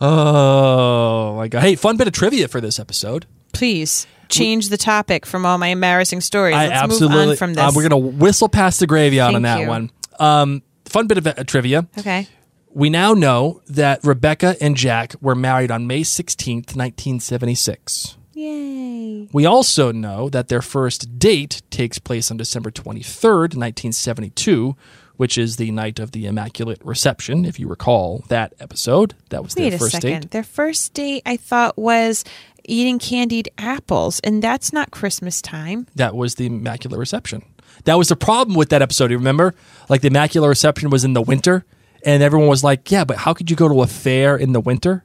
Oh 0.01 1.35
my 1.37 1.49
god. 1.49 1.61
Hey, 1.63 1.75
fun 1.77 1.97
bit 1.97 2.07
of 2.07 2.13
trivia 2.13 2.49
for 2.49 2.61
this 2.61 2.79
episode. 2.79 3.27
Please 3.53 4.07
change 4.29 4.69
the 4.69 4.77
topic 4.77 5.27
from 5.27 5.47
all 5.47 5.59
my 5.59 5.69
embarrassing 5.69 6.21
stories. 6.21 6.57
I 6.57 6.69
Let's 6.69 6.83
absolutely. 6.83 7.17
move 7.17 7.29
on 7.31 7.37
from 7.37 7.55
this. 7.55 7.65
uh, 7.65 7.73
we're 7.75 7.89
gonna 7.89 7.99
whistle 7.99 8.49
past 8.49 8.81
the 8.81 8.87
graveyard 8.87 9.35
on 9.35 9.43
that 9.43 9.61
you. 9.61 9.69
one. 9.69 9.91
Um, 10.19 10.63
fun 10.87 11.07
bit 11.07 11.19
of 11.19 11.27
uh, 11.27 11.45
trivia. 11.45 11.87
okay. 11.99 12.29
We 12.73 12.91
now 12.91 13.15
know 13.15 13.63
that 13.69 14.01
Rebecca 14.03 14.57
and 14.61 14.77
Jack 14.77 15.15
were 15.21 15.37
married 15.37 15.71
on 15.71 15.87
May 15.87 16.03
sixteenth, 16.03 16.75
nineteen 16.75 17.21
seventy 17.21 17.55
six. 17.55 18.17
Yay. 18.33 19.29
We 19.33 19.47
also 19.47 19.93
know 19.93 20.29
that 20.31 20.49
their 20.49 20.61
first 20.63 21.21
date 21.21 21.63
takes 21.71 22.01
place 22.01 22.33
on 22.33 22.37
December 22.37 22.73
23rd, 22.73 23.55
1972, 23.55 24.77
which 25.17 25.39
is 25.39 25.57
the 25.57 25.71
night 25.71 25.99
of 25.99 26.13
the 26.13 26.27
Immaculate 26.27 26.81
Reception, 26.85 27.45
if 27.45 27.59
you 27.61 27.69
recall 27.69 28.25
that 28.29 28.53
episode. 28.61 29.15
That 29.31 29.43
was 29.45 29.55
Wait 29.57 29.71
their 29.71 29.79
first 29.79 29.93
second. 29.93 30.21
date. 30.23 30.31
Their 30.31 30.43
first 30.43 30.95
date, 30.95 31.23
I 31.27 31.37
thought, 31.37 31.79
was 31.79 32.25
eating 32.65 32.99
candied 32.99 33.51
apples, 33.59 34.21
and 34.21 34.43
that's 34.43 34.73
not 34.73 34.91
Christmas 34.91 35.41
time. 35.43 35.87
That 35.95 36.15
was 36.15 36.35
the 36.37 36.47
Immaculate 36.47 36.99
Reception. 36.99 37.45
That 37.85 37.99
was 37.99 38.09
the 38.09 38.17
problem 38.17 38.57
with 38.57 38.71
that 38.71 38.83
episode. 38.83 39.11
You 39.11 39.19
remember? 39.19 39.55
Like 39.89 40.01
the 40.01 40.09
Immaculate 40.09 40.49
Reception 40.49 40.91
was 40.91 41.05
in 41.05 41.13
the 41.13 41.23
winter, 41.23 41.65
and 42.05 42.23
everyone 42.23 42.49
was 42.49 42.65
like, 42.65 42.91
yeah, 42.91 43.05
but 43.05 43.19
how 43.19 43.35
could 43.35 43.51
you 43.51 43.57
go 43.57 43.69
to 43.69 43.83
a 43.83 43.87
fair 43.87 44.37
in 44.37 44.53
the 44.53 44.61
winter? 44.61 45.05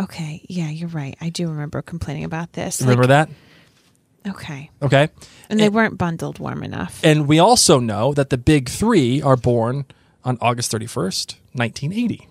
Okay. 0.00 0.44
Yeah, 0.48 0.70
you're 0.70 0.88
right. 0.88 1.16
I 1.20 1.28
do 1.28 1.48
remember 1.48 1.82
complaining 1.82 2.24
about 2.24 2.52
this. 2.54 2.80
Remember 2.80 3.02
Like, 3.04 3.28
that? 3.28 3.30
Okay. 4.26 4.70
Okay. 4.80 5.08
And 5.50 5.58
they 5.58 5.68
weren't 5.68 5.98
bundled 5.98 6.38
warm 6.38 6.62
enough. 6.62 7.00
And 7.02 7.26
we 7.26 7.38
also 7.38 7.78
know 7.80 8.12
that 8.14 8.30
the 8.30 8.38
big 8.38 8.68
three 8.68 9.20
are 9.20 9.36
born 9.36 9.84
on 10.24 10.38
August 10.40 10.70
31st, 10.72 11.34
1980. 11.52 12.28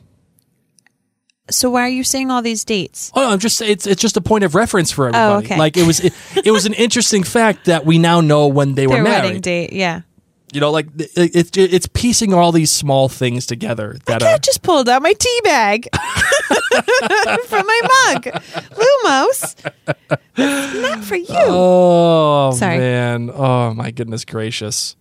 so 1.50 1.70
why 1.70 1.82
are 1.82 1.90
you 1.90 2.04
saying 2.04 2.32
all 2.32 2.42
these 2.42 2.64
dates? 2.64 3.12
Oh, 3.14 3.22
no, 3.22 3.30
I'm 3.32 3.40
just 3.40 3.62
it's 3.62 3.86
it's 3.86 4.02
just 4.02 4.16
a 4.16 4.22
point 4.22 4.44
of 4.46 4.56
reference 4.56 4.92
for 4.92 5.06
oh, 5.06 5.10
everybody. 5.10 5.34
Oh, 5.34 5.38
okay. 5.46 5.58
Like 5.60 5.76
it 5.76 5.86
was 5.86 6.00
it, 6.00 6.14
it 6.46 6.52
was 6.52 6.66
an 6.66 6.74
interesting 6.74 7.24
fact 7.24 7.66
that 7.66 7.86
we 7.86 7.98
now 7.98 8.22
know 8.22 8.48
when 8.48 8.76
they 8.76 8.88
were 8.88 8.96
Their 8.96 9.04
married. 9.04 9.24
wedding 9.26 9.42
date. 9.42 9.74
Yeah. 9.74 10.02
You 10.54 10.60
know, 10.60 10.72
like 10.72 10.88
it's 10.98 11.52
it's 11.58 11.88
piecing 11.88 12.34
all 12.34 12.52
these 12.52 12.72
small 12.72 13.08
things 13.08 13.46
together 13.46 13.98
that 14.06 14.22
uh, 14.22 14.26
I 14.26 14.34
are 14.34 14.38
just 14.38 14.62
pulled 14.64 14.90
out 14.90 15.02
my 15.02 15.14
tea 15.14 15.42
bag 15.46 15.88
from 17.48 17.66
my 17.66 17.82
mug. 17.84 18.24
Lumos. 18.76 19.56
That's 20.36 20.76
not 20.76 21.04
for 21.06 21.16
you. 21.16 21.26
Oh 21.30 22.52
Sorry. 22.54 22.78
man! 22.80 23.30
Oh 23.34 23.74
my 23.74 23.92
goodness 23.92 24.26
gracious! 24.26 24.96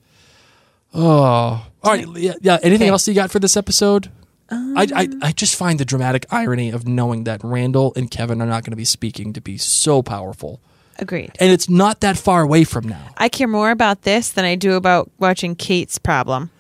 Oh, 0.94 1.03
all 1.05 1.66
right. 1.84 2.07
Yeah. 2.16 2.34
yeah. 2.40 2.59
Anything 2.62 2.86
Okay. 2.86 2.90
else 2.92 3.07
you 3.09 3.14
got 3.14 3.30
for 3.30 3.38
this 3.40 3.57
episode? 3.57 4.11
I, 4.51 4.88
I 4.94 5.05
um. 5.05 5.20
I 5.22 5.32
just 5.32 5.55
find 5.57 5.78
the 5.78 5.84
dramatic 5.84 6.26
irony 6.30 6.70
of 6.70 6.86
knowing 6.86 7.24
that 7.24 7.42
Randall 7.44 7.92
and 7.96 8.11
Kevin 8.11 8.42
are 8.42 8.46
not 8.46 8.64
going 8.64 8.72
to 8.72 8.76
be 8.76 8.84
speaking 8.84 9.32
to 9.32 9.40
be 9.40 9.57
so 9.59 10.03
powerful. 10.03 10.61
Agreed. 11.01 11.32
and 11.40 11.51
it's 11.51 11.68
not 11.68 12.01
that 12.01 12.16
far 12.18 12.42
away 12.42 12.62
from 12.64 12.86
now. 12.88 13.09
I 13.16 13.28
care 13.28 13.48
more 13.48 13.70
about 13.72 14.03
this 14.03 14.30
than 14.30 14.44
I 14.44 14.55
do 14.55 14.74
about 14.74 15.11
watching 15.18 15.57
Kate's 15.57 15.98
problem. 15.98 16.51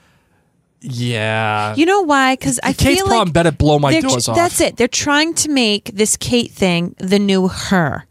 Yeah, 0.82 1.74
You 1.76 1.84
know 1.84 2.00
why? 2.00 2.36
Because 2.36 2.58
I 2.62 2.72
Kate's 2.72 3.00
feel 3.00 3.06
problem 3.06 3.28
like 3.28 3.34
better 3.34 3.52
blow 3.52 3.78
my 3.78 4.00
doors 4.00 4.28
off. 4.28 4.34
That's 4.36 4.62
it. 4.62 4.76
They're 4.78 4.88
trying 4.88 5.34
to 5.34 5.50
make 5.50 5.90
this 5.94 6.16
Kate 6.16 6.50
thing 6.50 6.94
the 6.98 7.18
new 7.18 7.48
her. 7.48 8.06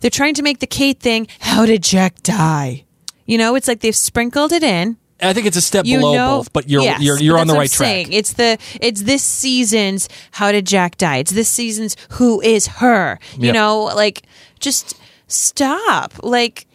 They're 0.00 0.10
trying 0.10 0.32
to 0.34 0.42
make 0.42 0.60
the 0.60 0.66
Kate 0.66 0.98
thing. 1.00 1.26
How 1.40 1.66
did 1.66 1.82
Jack 1.82 2.22
die? 2.22 2.84
You 3.26 3.36
know, 3.36 3.56
it's 3.56 3.68
like 3.68 3.80
they've 3.80 3.94
sprinkled 3.94 4.52
it 4.52 4.62
in. 4.62 4.96
I 5.20 5.34
think 5.34 5.46
it's 5.46 5.56
a 5.56 5.60
step 5.60 5.84
You 5.84 5.98
below 5.98 6.14
know, 6.14 6.36
both, 6.38 6.52
but 6.54 6.68
you're 6.70 6.82
Yes, 6.82 7.00
you're 7.02 7.18
you're 7.20 7.38
on 7.38 7.46
the 7.46 7.52
right 7.54 7.70
track. 7.70 7.86
saying. 7.86 8.12
It's 8.12 8.32
the 8.32 8.58
it's 8.80 9.02
this 9.02 9.22
season's 9.22 10.08
How 10.32 10.50
did 10.50 10.66
Jack 10.66 10.96
die? 10.96 11.18
It's 11.18 11.30
this 11.32 11.48
season's 11.48 11.94
Who 12.12 12.40
is 12.40 12.66
her? 12.66 13.18
You 13.36 13.46
Yep. 13.46 13.54
know, 13.54 13.82
like 13.94 14.22
just 14.60 14.96
stop. 15.32 16.12
Like 16.22 16.66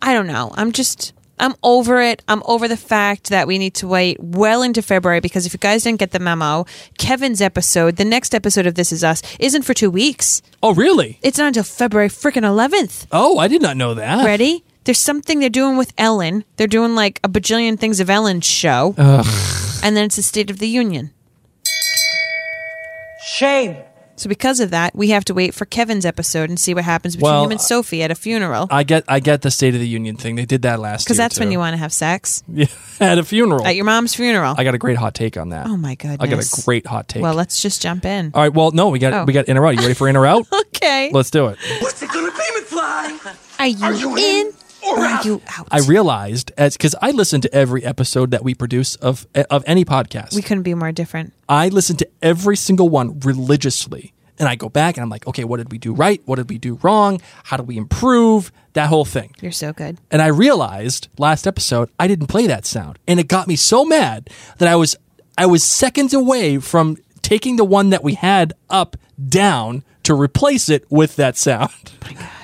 I 0.00 0.12
don't 0.12 0.26
know. 0.26 0.52
I'm 0.54 0.72
just 0.72 1.12
I'm 1.38 1.54
over 1.62 2.00
it. 2.00 2.22
I'm 2.28 2.42
over 2.46 2.68
the 2.68 2.76
fact 2.76 3.30
that 3.30 3.46
we 3.46 3.58
need 3.58 3.74
to 3.74 3.88
wait 3.88 4.18
well 4.20 4.62
into 4.62 4.82
February 4.82 5.20
because 5.20 5.46
if 5.46 5.52
you 5.52 5.58
guys 5.58 5.82
didn't 5.82 5.98
get 5.98 6.12
the 6.12 6.20
memo, 6.20 6.64
Kevin's 6.98 7.40
episode, 7.40 7.96
the 7.96 8.04
next 8.04 8.34
episode 8.34 8.66
of 8.66 8.76
This 8.76 8.92
Is 8.92 9.02
Us, 9.02 9.20
isn't 9.40 9.62
for 9.62 9.74
two 9.74 9.90
weeks. 9.90 10.42
Oh, 10.62 10.74
really? 10.74 11.18
It's 11.22 11.38
not 11.38 11.48
until 11.48 11.64
February 11.64 12.08
freaking 12.08 12.42
11th. 12.44 13.06
Oh, 13.10 13.38
I 13.38 13.48
did 13.48 13.62
not 13.62 13.76
know 13.76 13.94
that. 13.94 14.24
Ready? 14.24 14.64
There's 14.84 14.98
something 14.98 15.40
they're 15.40 15.48
doing 15.48 15.76
with 15.76 15.92
Ellen. 15.98 16.44
They're 16.56 16.66
doing 16.66 16.94
like 16.94 17.18
a 17.24 17.28
bajillion 17.28 17.80
things 17.80 17.98
of 18.00 18.08
Ellen's 18.10 18.46
show. 18.46 18.94
And 19.82 19.96
then 19.96 20.04
it's 20.04 20.16
the 20.16 20.22
State 20.22 20.50
of 20.50 20.58
the 20.60 20.68
Union. 20.68 21.10
Shame. 23.24 23.76
So 24.16 24.28
because 24.28 24.60
of 24.60 24.70
that, 24.70 24.94
we 24.94 25.10
have 25.10 25.24
to 25.26 25.34
wait 25.34 25.54
for 25.54 25.64
Kevin's 25.64 26.06
episode 26.06 26.48
and 26.48 26.58
see 26.58 26.72
what 26.72 26.84
happens 26.84 27.16
between 27.16 27.32
Well, 27.32 27.44
him 27.44 27.50
and 27.50 27.60
Sophie 27.60 28.02
at 28.02 28.10
a 28.12 28.14
funeral. 28.14 28.68
I 28.70 28.84
get 28.84 29.02
I 29.08 29.18
get 29.20 29.42
the 29.42 29.50
State 29.50 29.74
of 29.74 29.80
the 29.80 29.88
Union 29.88 30.16
thing. 30.16 30.36
They 30.36 30.44
did 30.44 30.62
that 30.62 30.78
last 30.78 31.04
Because 31.04 31.16
year. 31.18 31.24
that's 31.24 31.40
when 31.40 31.50
you 31.50 31.58
want 31.58 31.74
to 31.74 31.78
have 31.78 31.92
sex 31.92 32.42
Yeah, 32.52 32.66
at 33.00 33.18
a 33.18 33.24
funeral. 33.24 33.66
at 33.66 33.74
your 33.74 33.84
mom's 33.84 34.14
funeral. 34.14 34.54
I 34.56 34.62
got 34.62 34.74
a 34.74 34.78
great 34.78 34.96
hot 34.98 35.14
take 35.14 35.36
on 35.36 35.48
that. 35.48 35.66
oh 35.66 35.76
my 35.76 35.96
goodness. 35.96 36.18
I 36.20 36.26
got 36.28 36.44
a 36.60 36.62
great 36.64 36.86
hot 36.86 37.08
take. 37.08 37.22
Well, 37.22 37.34
let's 37.34 37.60
just 37.60 37.82
jump 37.82 38.04
in. 38.04 38.30
All 38.34 38.42
right. 38.42 38.52
Well, 38.54 38.70
no, 38.70 38.88
we 38.90 38.98
got 39.00 39.12
Oh. 39.12 39.24
we 39.24 39.32
got 39.32 39.46
in 39.48 39.56
or 39.58 39.66
out. 39.66 39.74
You 39.74 39.80
ready 39.80 39.94
for 39.94 40.08
in 40.08 40.16
or 40.16 40.26
out? 40.26 40.46
Okay. 40.84 41.10
Let's 41.14 41.30
do 41.30 41.46
it. 41.46 41.58
What's 41.80 42.02
it 42.02 42.10
gonna 42.10 42.30
be, 42.30 42.60
McFly? 42.60 43.36
Are 43.58 43.66
you, 43.66 43.94
you 43.94 44.16
in 44.16 44.46
in 44.48 44.52
or 44.86 44.98
or 44.98 45.00
are 45.00 45.06
out? 45.06 45.24
you 45.24 45.42
out? 45.58 45.68
I 45.70 45.80
realized 45.80 46.52
as 46.56 46.76
because 46.76 46.94
I 47.00 47.10
listen 47.10 47.40
to 47.42 47.54
every 47.54 47.84
episode 47.84 48.30
that 48.32 48.44
we 48.44 48.54
produce 48.54 48.96
of 48.96 49.26
of 49.50 49.64
any 49.66 49.84
podcast. 49.84 50.34
we 50.34 50.42
couldn't 50.42 50.62
be 50.62 50.74
more 50.74 50.92
different. 50.92 51.32
I 51.48 51.68
listen 51.68 51.96
to 51.96 52.08
every 52.22 52.56
single 52.56 52.88
one 52.88 53.20
religiously. 53.20 54.12
And 54.36 54.48
I 54.48 54.56
go 54.56 54.68
back 54.68 54.96
and 54.96 55.02
I'm 55.04 55.10
like, 55.10 55.28
okay, 55.28 55.44
what 55.44 55.58
did 55.58 55.70
we 55.70 55.78
do 55.78 55.94
right? 55.94 56.20
What 56.24 56.36
did 56.36 56.50
we 56.50 56.58
do 56.58 56.78
wrong? 56.82 57.20
How 57.44 57.56
do 57.56 57.62
we 57.62 57.76
improve? 57.76 58.50
That 58.72 58.88
whole 58.88 59.04
thing. 59.04 59.32
You're 59.40 59.52
so 59.52 59.72
good. 59.72 59.98
And 60.10 60.20
I 60.20 60.26
realized 60.26 61.06
last 61.18 61.46
episode 61.46 61.88
I 62.00 62.08
didn't 62.08 62.26
play 62.26 62.48
that 62.48 62.66
sound. 62.66 62.98
And 63.06 63.20
it 63.20 63.28
got 63.28 63.46
me 63.46 63.54
so 63.54 63.84
mad 63.84 64.28
that 64.58 64.68
I 64.68 64.74
was 64.74 64.96
I 65.38 65.46
was 65.46 65.62
seconds 65.62 66.12
away 66.14 66.58
from 66.58 66.96
taking 67.22 67.56
the 67.56 67.64
one 67.64 67.90
that 67.90 68.02
we 68.02 68.14
had 68.14 68.52
up 68.68 68.96
down 69.28 69.84
to 70.02 70.14
replace 70.14 70.68
it 70.68 70.84
with 70.90 71.16
that 71.16 71.36
sound. 71.36 71.70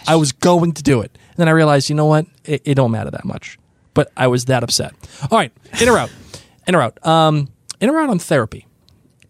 I 0.06 0.16
was 0.16 0.32
going 0.32 0.72
to 0.72 0.82
do 0.82 1.00
it. 1.00 1.16
And 1.40 1.46
then 1.46 1.48
I 1.48 1.52
realized, 1.52 1.88
you 1.88 1.94
know 1.94 2.04
what? 2.04 2.26
It, 2.44 2.60
it 2.66 2.74
don't 2.74 2.90
matter 2.90 3.10
that 3.10 3.24
much. 3.24 3.58
But 3.94 4.12
I 4.14 4.26
was 4.26 4.44
that 4.44 4.62
upset. 4.62 4.92
All 5.30 5.38
right, 5.38 5.50
in 5.80 5.88
or 5.88 5.96
out. 5.96 6.10
In 6.68 6.74
or 6.74 6.82
out. 6.82 7.04
Um, 7.06 7.48
in 7.80 7.88
or 7.88 7.98
out 7.98 8.10
on 8.10 8.18
therapy. 8.18 8.66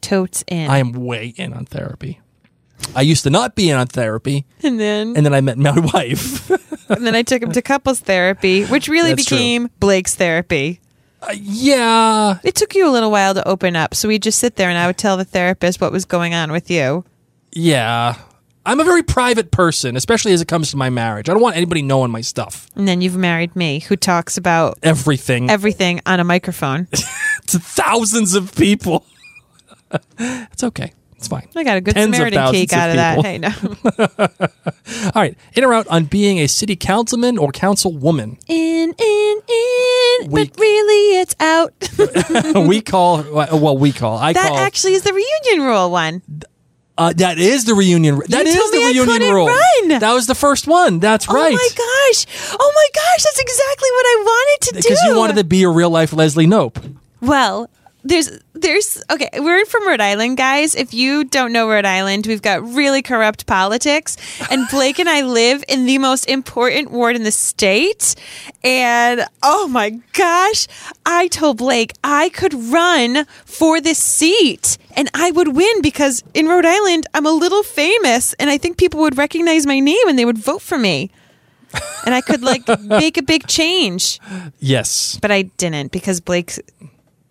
Totes 0.00 0.42
in. 0.48 0.68
I 0.68 0.78
am 0.78 0.90
way 0.92 1.34
in 1.36 1.52
on 1.52 1.66
therapy. 1.66 2.18
I 2.96 3.02
used 3.02 3.22
to 3.22 3.30
not 3.30 3.54
be 3.54 3.70
in 3.70 3.76
on 3.76 3.86
therapy, 3.86 4.44
and 4.64 4.80
then 4.80 5.14
and 5.16 5.24
then 5.24 5.32
I 5.32 5.40
met 5.40 5.56
my 5.56 5.78
wife. 5.94 6.50
and 6.90 7.06
then 7.06 7.14
I 7.14 7.22
took 7.22 7.42
him 7.44 7.52
to 7.52 7.62
couples 7.62 8.00
therapy, 8.00 8.64
which 8.64 8.88
really 8.88 9.10
That's 9.14 9.26
true. 9.26 9.36
became 9.36 9.70
Blake's 9.78 10.16
therapy. 10.16 10.80
yeah, 11.34 12.38
It 12.42 12.56
took 12.56 12.74
you 12.74 12.88
a 12.88 12.90
little 12.90 13.12
while 13.12 13.34
to 13.34 13.46
open 13.46 13.76
up, 13.76 13.94
so 13.94 14.08
we'd 14.08 14.22
just 14.24 14.40
sit 14.40 14.56
there 14.56 14.68
and 14.68 14.76
I 14.78 14.88
would 14.88 14.98
tell 14.98 15.16
the 15.16 15.24
therapist 15.24 15.80
what 15.80 15.92
was 15.92 16.04
going 16.06 16.34
on 16.34 16.50
with 16.50 16.70
you. 16.72 17.04
Yeah. 17.52 18.16
I'm 18.66 18.78
a 18.78 18.84
very 18.84 19.02
private 19.02 19.50
person, 19.50 19.96
especially 19.96 20.32
as 20.32 20.40
it 20.42 20.48
comes 20.48 20.70
to 20.70 20.76
my 20.76 20.90
marriage. 20.90 21.28
I 21.28 21.32
don't 21.32 21.42
want 21.42 21.56
anybody 21.56 21.82
knowing 21.82 22.10
my 22.10 22.20
stuff. 22.20 22.68
And 22.76 22.86
then 22.86 23.00
you've 23.00 23.16
married 23.16 23.56
me, 23.56 23.80
who 23.80 23.96
talks 23.96 24.36
about 24.36 24.78
Everything 24.82 25.48
everything 25.50 26.00
on 26.06 26.20
a 26.20 26.24
microphone. 26.24 26.86
to 27.46 27.58
thousands 27.58 28.34
of 28.34 28.54
people. 28.54 29.04
it's 30.18 30.62
okay. 30.62 30.92
It's 31.16 31.28
fine. 31.28 31.48
I 31.54 31.64
got 31.64 31.76
a 31.76 31.80
good 31.82 31.94
Tens 31.94 32.14
Samaritan 32.16 32.38
thousands 32.38 32.70
cake 32.70 32.72
out 32.72 32.88
of 32.90 32.96
that. 32.96 33.22
Hey, 33.22 33.36
no. 33.36 33.50
All 35.14 35.22
right. 35.22 35.36
In 35.54 35.64
or 35.64 35.74
out 35.74 35.86
on 35.88 36.04
being 36.06 36.38
a 36.38 36.46
city 36.46 36.76
councilman 36.76 37.36
or 37.36 37.52
councilwoman. 37.52 38.38
in, 38.48 38.94
in, 38.98 39.40
in, 39.48 40.30
We- 40.30 40.46
but 40.46 40.58
really 40.58 41.18
it's 41.20 41.36
out. 41.40 41.74
we 42.66 42.80
call, 42.80 43.22
well, 43.32 43.76
we 43.76 43.92
call. 43.92 44.16
I 44.16 44.32
that 44.32 44.48
call. 44.48 44.56
actually 44.58 44.94
is 44.94 45.02
the 45.02 45.12
reunion 45.12 45.66
rule 45.68 45.90
one. 45.90 46.22
Uh, 47.00 47.14
that 47.14 47.38
is 47.38 47.64
the 47.64 47.72
reunion. 47.72 48.20
That 48.28 48.46
is 48.46 48.54
told 48.54 48.70
the 48.74 48.92
reunion 48.92 49.34
rule. 49.34 49.46
run. 49.46 49.88
That 50.00 50.12
was 50.12 50.26
the 50.26 50.34
first 50.34 50.66
one. 50.66 50.98
That's 50.98 51.28
right. 51.28 51.50
Oh 51.50 51.56
my 51.56 51.68
gosh. 51.74 52.26
Oh 52.60 52.72
my 52.76 52.88
gosh, 52.94 53.24
that's 53.24 53.40
exactly 53.40 53.88
what 53.90 54.04
I 54.04 54.22
wanted 54.22 54.60
to 54.66 54.72
do. 54.74 54.76
Because 54.82 55.02
you 55.06 55.16
wanted 55.16 55.36
to 55.36 55.44
be 55.44 55.62
a 55.62 55.70
real 55.70 55.88
life 55.88 56.12
Leslie 56.12 56.46
Knope. 56.46 56.76
Well, 57.22 57.70
there's 58.04 58.28
there's 58.60 59.02
okay, 59.10 59.28
we're 59.38 59.64
from 59.66 59.86
Rhode 59.86 60.00
Island, 60.00 60.36
guys. 60.36 60.74
If 60.74 60.92
you 60.94 61.24
don't 61.24 61.52
know 61.52 61.68
Rhode 61.68 61.84
Island, 61.84 62.26
we've 62.26 62.42
got 62.42 62.62
really 62.62 63.02
corrupt 63.02 63.46
politics. 63.46 64.16
And 64.50 64.66
Blake 64.70 64.98
and 64.98 65.08
I 65.08 65.22
live 65.40 65.64
in 65.68 65.86
the 65.86 65.98
most 65.98 66.28
important 66.28 66.90
ward 66.90 67.16
in 67.16 67.22
the 67.24 67.32
state. 67.32 68.14
And 68.62 69.24
oh 69.42 69.68
my 69.68 69.90
gosh, 70.12 70.66
I 71.06 71.28
told 71.28 71.58
Blake 71.58 71.92
I 72.04 72.28
could 72.30 72.54
run 72.54 73.24
for 73.44 73.80
this 73.80 73.98
seat 73.98 74.78
and 74.96 75.08
I 75.14 75.30
would 75.30 75.56
win 75.56 75.82
because 75.82 76.22
in 76.34 76.46
Rhode 76.46 76.66
Island 76.66 77.06
I'm 77.14 77.26
a 77.26 77.32
little 77.32 77.62
famous 77.62 78.34
and 78.34 78.50
I 78.50 78.58
think 78.58 78.76
people 78.76 79.00
would 79.00 79.16
recognize 79.16 79.66
my 79.66 79.80
name 79.80 80.06
and 80.08 80.18
they 80.18 80.24
would 80.24 80.38
vote 80.38 80.62
for 80.62 80.78
me. 80.78 81.10
And 82.04 82.14
I 82.14 82.20
could 82.20 82.42
like 82.42 82.62
make 82.80 83.16
a 83.16 83.22
big 83.22 83.46
change 83.46 84.18
Yes. 84.58 85.18
but 85.22 85.30
I 85.30 85.42
didn't 85.42 85.92
because 85.92 86.20
Blake 86.20 86.54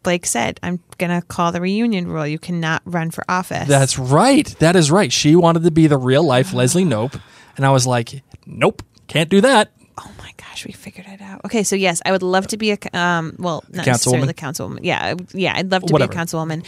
Blake 0.09 0.25
said 0.25 0.59
I'm 0.63 0.79
gonna 0.97 1.21
call 1.21 1.51
the 1.51 1.61
reunion 1.61 2.07
rule. 2.07 2.25
You 2.25 2.39
cannot 2.39 2.81
run 2.83 3.11
for 3.11 3.23
office. 3.29 3.67
That's 3.67 3.99
right. 3.99 4.47
That 4.57 4.75
is 4.75 4.89
right. 4.89 5.13
She 5.13 5.35
wanted 5.35 5.61
to 5.65 5.69
be 5.71 5.85
the 5.85 5.99
real 5.99 6.23
life 6.23 6.51
Leslie 6.59 6.83
Knope. 6.83 7.21
And 7.57 7.63
I 7.63 7.69
was 7.69 7.85
like, 7.85 8.23
nope, 8.47 8.81
can't 9.07 9.29
do 9.29 9.39
that. 9.41 9.71
oh 9.99 10.11
my 10.17 10.31
gosh, 10.37 10.65
we 10.65 10.71
figured 10.71 11.05
it 11.07 11.21
out. 11.21 11.41
Okay, 11.45 11.61
so 11.61 11.75
yes, 11.75 12.01
I 12.07 12.11
would 12.11 12.23
love 12.23 12.47
to 12.47 12.57
be 12.57 12.71
a 12.71 12.77
um. 12.93 13.35
Well, 13.37 13.63
not 13.69 13.85
necessarily 13.85 14.27
councilwoman? 14.27 14.29
a 14.31 14.33
councilwoman. 14.33 14.79
Yeah, 14.81 14.99
I- 15.15 15.25
yeah, 15.37 15.53
I'd 15.55 15.69
love 15.71 15.83
to 15.83 15.93
Whatever. 15.93 16.11
be 16.11 16.17
a 16.17 16.19
councilwoman, 16.19 16.65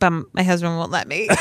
but 0.00 0.10
my 0.34 0.42
husband 0.42 0.76
won't 0.76 0.90
let 0.90 1.06
me. 1.06 1.28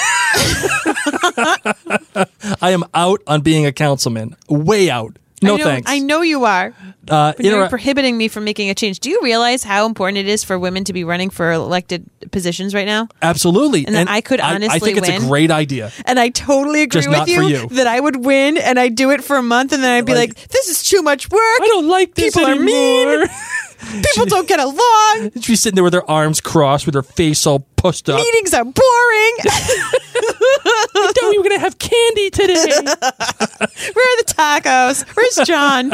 I 2.62 2.70
am 2.72 2.84
out 2.94 3.22
on 3.26 3.42
being 3.42 3.66
a 3.66 3.72
councilman. 3.72 4.36
Way 4.50 4.92
out. 4.92 5.18
No 5.44 5.56
I 5.56 5.58
know, 5.58 5.64
thanks. 5.66 5.92
I 5.92 6.00
know 6.00 6.22
you 6.22 6.46
are. 6.46 6.68
Uh, 7.10 7.34
But 7.34 7.40
in 7.42 7.46
you're 7.48 7.68
prohibiting 7.70 8.18
me 8.18 8.28
from 8.30 8.46
making 8.46 8.70
a 8.70 8.76
change. 8.76 9.00
Do 9.02 9.10
you 9.10 9.20
realize 9.22 9.64
how 9.64 9.86
important 9.86 10.20
it 10.20 10.28
is 10.28 10.44
for 10.44 10.58
women 10.58 10.84
to 10.86 10.94
be 10.94 11.04
running 11.04 11.30
for 11.30 11.52
elected 11.52 12.06
positions 12.32 12.74
right 12.74 12.86
now? 12.86 13.10
absolutely. 13.22 13.86
And 13.86 13.96
that 13.96 14.10
I 14.10 14.22
could 14.22 14.40
honestly 14.40 14.68
I 14.68 14.72
honestly 14.74 14.94
think 14.94 14.98
it's 15.00 15.10
win. 15.10 15.24
a 15.24 15.28
great 15.28 15.52
idea. 15.52 15.92
And 16.06 16.18
I 16.20 16.30
totally 16.30 16.82
agree 16.82 17.02
Just 17.02 17.10
with 17.10 17.28
you, 17.28 17.42
you. 17.44 17.68
that 17.72 17.88
I 17.88 18.00
would 18.00 18.24
win 18.26 18.58
and 18.58 18.80
I'd 18.80 18.96
do 18.96 19.12
it 19.12 19.22
for 19.24 19.36
a 19.36 19.44
month 19.44 19.74
and 19.74 19.84
then 19.84 19.92
I'd 19.92 20.06
be 20.06 20.14
Like- 20.16 20.30
like, 20.38 20.48
this 20.48 20.70
is 20.70 20.82
too 20.84 21.02
much 21.02 21.30
work. 21.30 21.40
I 21.42 21.66
don't 21.68 21.88
like 21.90 22.16
this 22.16 22.34
People 22.34 22.50
are 22.50 22.56
mean. 22.56 23.26
People 23.92 24.26
don't 24.26 24.48
get 24.48 24.60
along. 24.60 25.32
She's 25.42 25.62
sitting 25.62 25.76
there 25.76 25.84
with 25.84 25.94
her 25.94 26.10
arms 26.10 26.42
crossed, 26.42 26.86
with 26.86 26.96
her 26.96 27.04
face 27.04 27.46
all 27.46 27.60
pushed 27.76 28.10
up. 28.10 28.18
Meetings 28.18 28.54
are 28.54 28.64
boring. 28.64 29.36
Thought 29.44 31.30
we 31.30 31.38
were 31.38 31.44
gonna 31.44 31.60
have 31.60 31.78
candy 31.80 32.30
today. 32.30 32.54
Where 32.84 32.86
are 32.86 34.18
the 34.22 34.26
tacos? 34.28 35.06
Where's 35.16 35.48
John? 35.48 35.92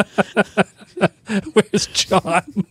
Where's 1.53 1.87
John? 1.87 2.65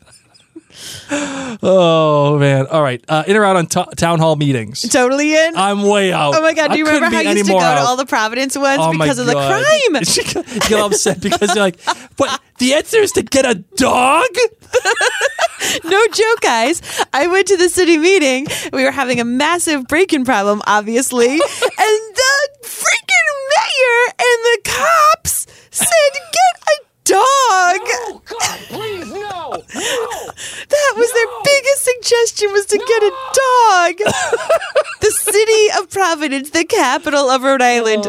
Oh 1.62 2.38
man! 2.38 2.66
All 2.66 2.82
right, 2.82 3.02
uh, 3.08 3.24
in 3.26 3.36
or 3.36 3.44
out 3.44 3.56
on 3.56 3.66
t- 3.66 3.84
town 3.96 4.18
hall 4.18 4.36
meetings. 4.36 4.82
Totally 4.82 5.34
in. 5.34 5.56
I'm 5.56 5.82
way 5.82 6.12
out. 6.12 6.34
oh 6.36 6.42
my 6.42 6.54
god! 6.54 6.72
Do 6.72 6.78
you 6.78 6.84
couldn't 6.84 7.02
remember 7.02 7.16
how 7.16 7.22
you 7.22 7.30
used 7.36 7.46
to 7.46 7.52
go 7.52 7.58
more 7.58 7.74
to 7.74 7.80
all 7.80 7.96
the 7.96 8.06
Providence 8.06 8.56
ones 8.56 8.80
Oh 8.82 8.92
because 8.92 9.18
of 9.18 9.26
the 9.26 9.32
crime? 9.32 10.04
She 10.04 10.22
get 10.68 10.80
upset 10.80 11.20
because 11.20 11.48
they're 11.54 11.62
like, 11.62 11.80
"What? 12.16 12.40
The 12.58 12.74
answer 12.74 12.98
is 12.98 13.12
to 13.12 13.22
get 13.22 13.44
a 13.46 13.54
dog." 13.76 14.26
No 15.84 16.06
joke, 16.08 16.40
guys. 16.40 16.80
I 17.12 17.26
went 17.26 17.48
to 17.48 17.56
the 17.56 17.68
city 17.68 17.98
meeting. 17.98 18.46
We 18.72 18.84
were 18.84 18.90
having 18.92 19.20
a 19.20 19.24
massive 19.24 19.86
break-in 19.88 20.24
problem, 20.24 20.62
obviously, 20.66 21.30
and 21.32 21.40
the 21.40 22.48
freaking 22.62 23.28
mayor 23.56 24.14
and 24.18 24.38
the 24.44 24.60
cops 24.64 25.46
said, 25.70 25.88
"Get 26.14 26.62
a 26.62 26.77
dog." 27.09 27.80
Oh, 27.80 28.22
God, 28.24 28.59
please, 28.68 29.09
no. 29.12 29.64
No. 29.74 30.32
That 30.68 30.92
was 30.96 31.11
their 31.12 31.26
biggest 31.44 31.84
suggestion 31.84 32.52
was 32.52 32.66
to 32.66 32.78
get 32.78 33.02
a 33.02 33.11
dog. 33.11 33.94
the 35.00 35.11
city 35.11 35.70
of 35.78 35.78
of 35.78 35.90
Providence, 35.90 36.50
the 36.50 36.64
capital 36.64 37.30
of 37.30 37.42
Rhode 37.42 37.62
Island. 37.62 38.02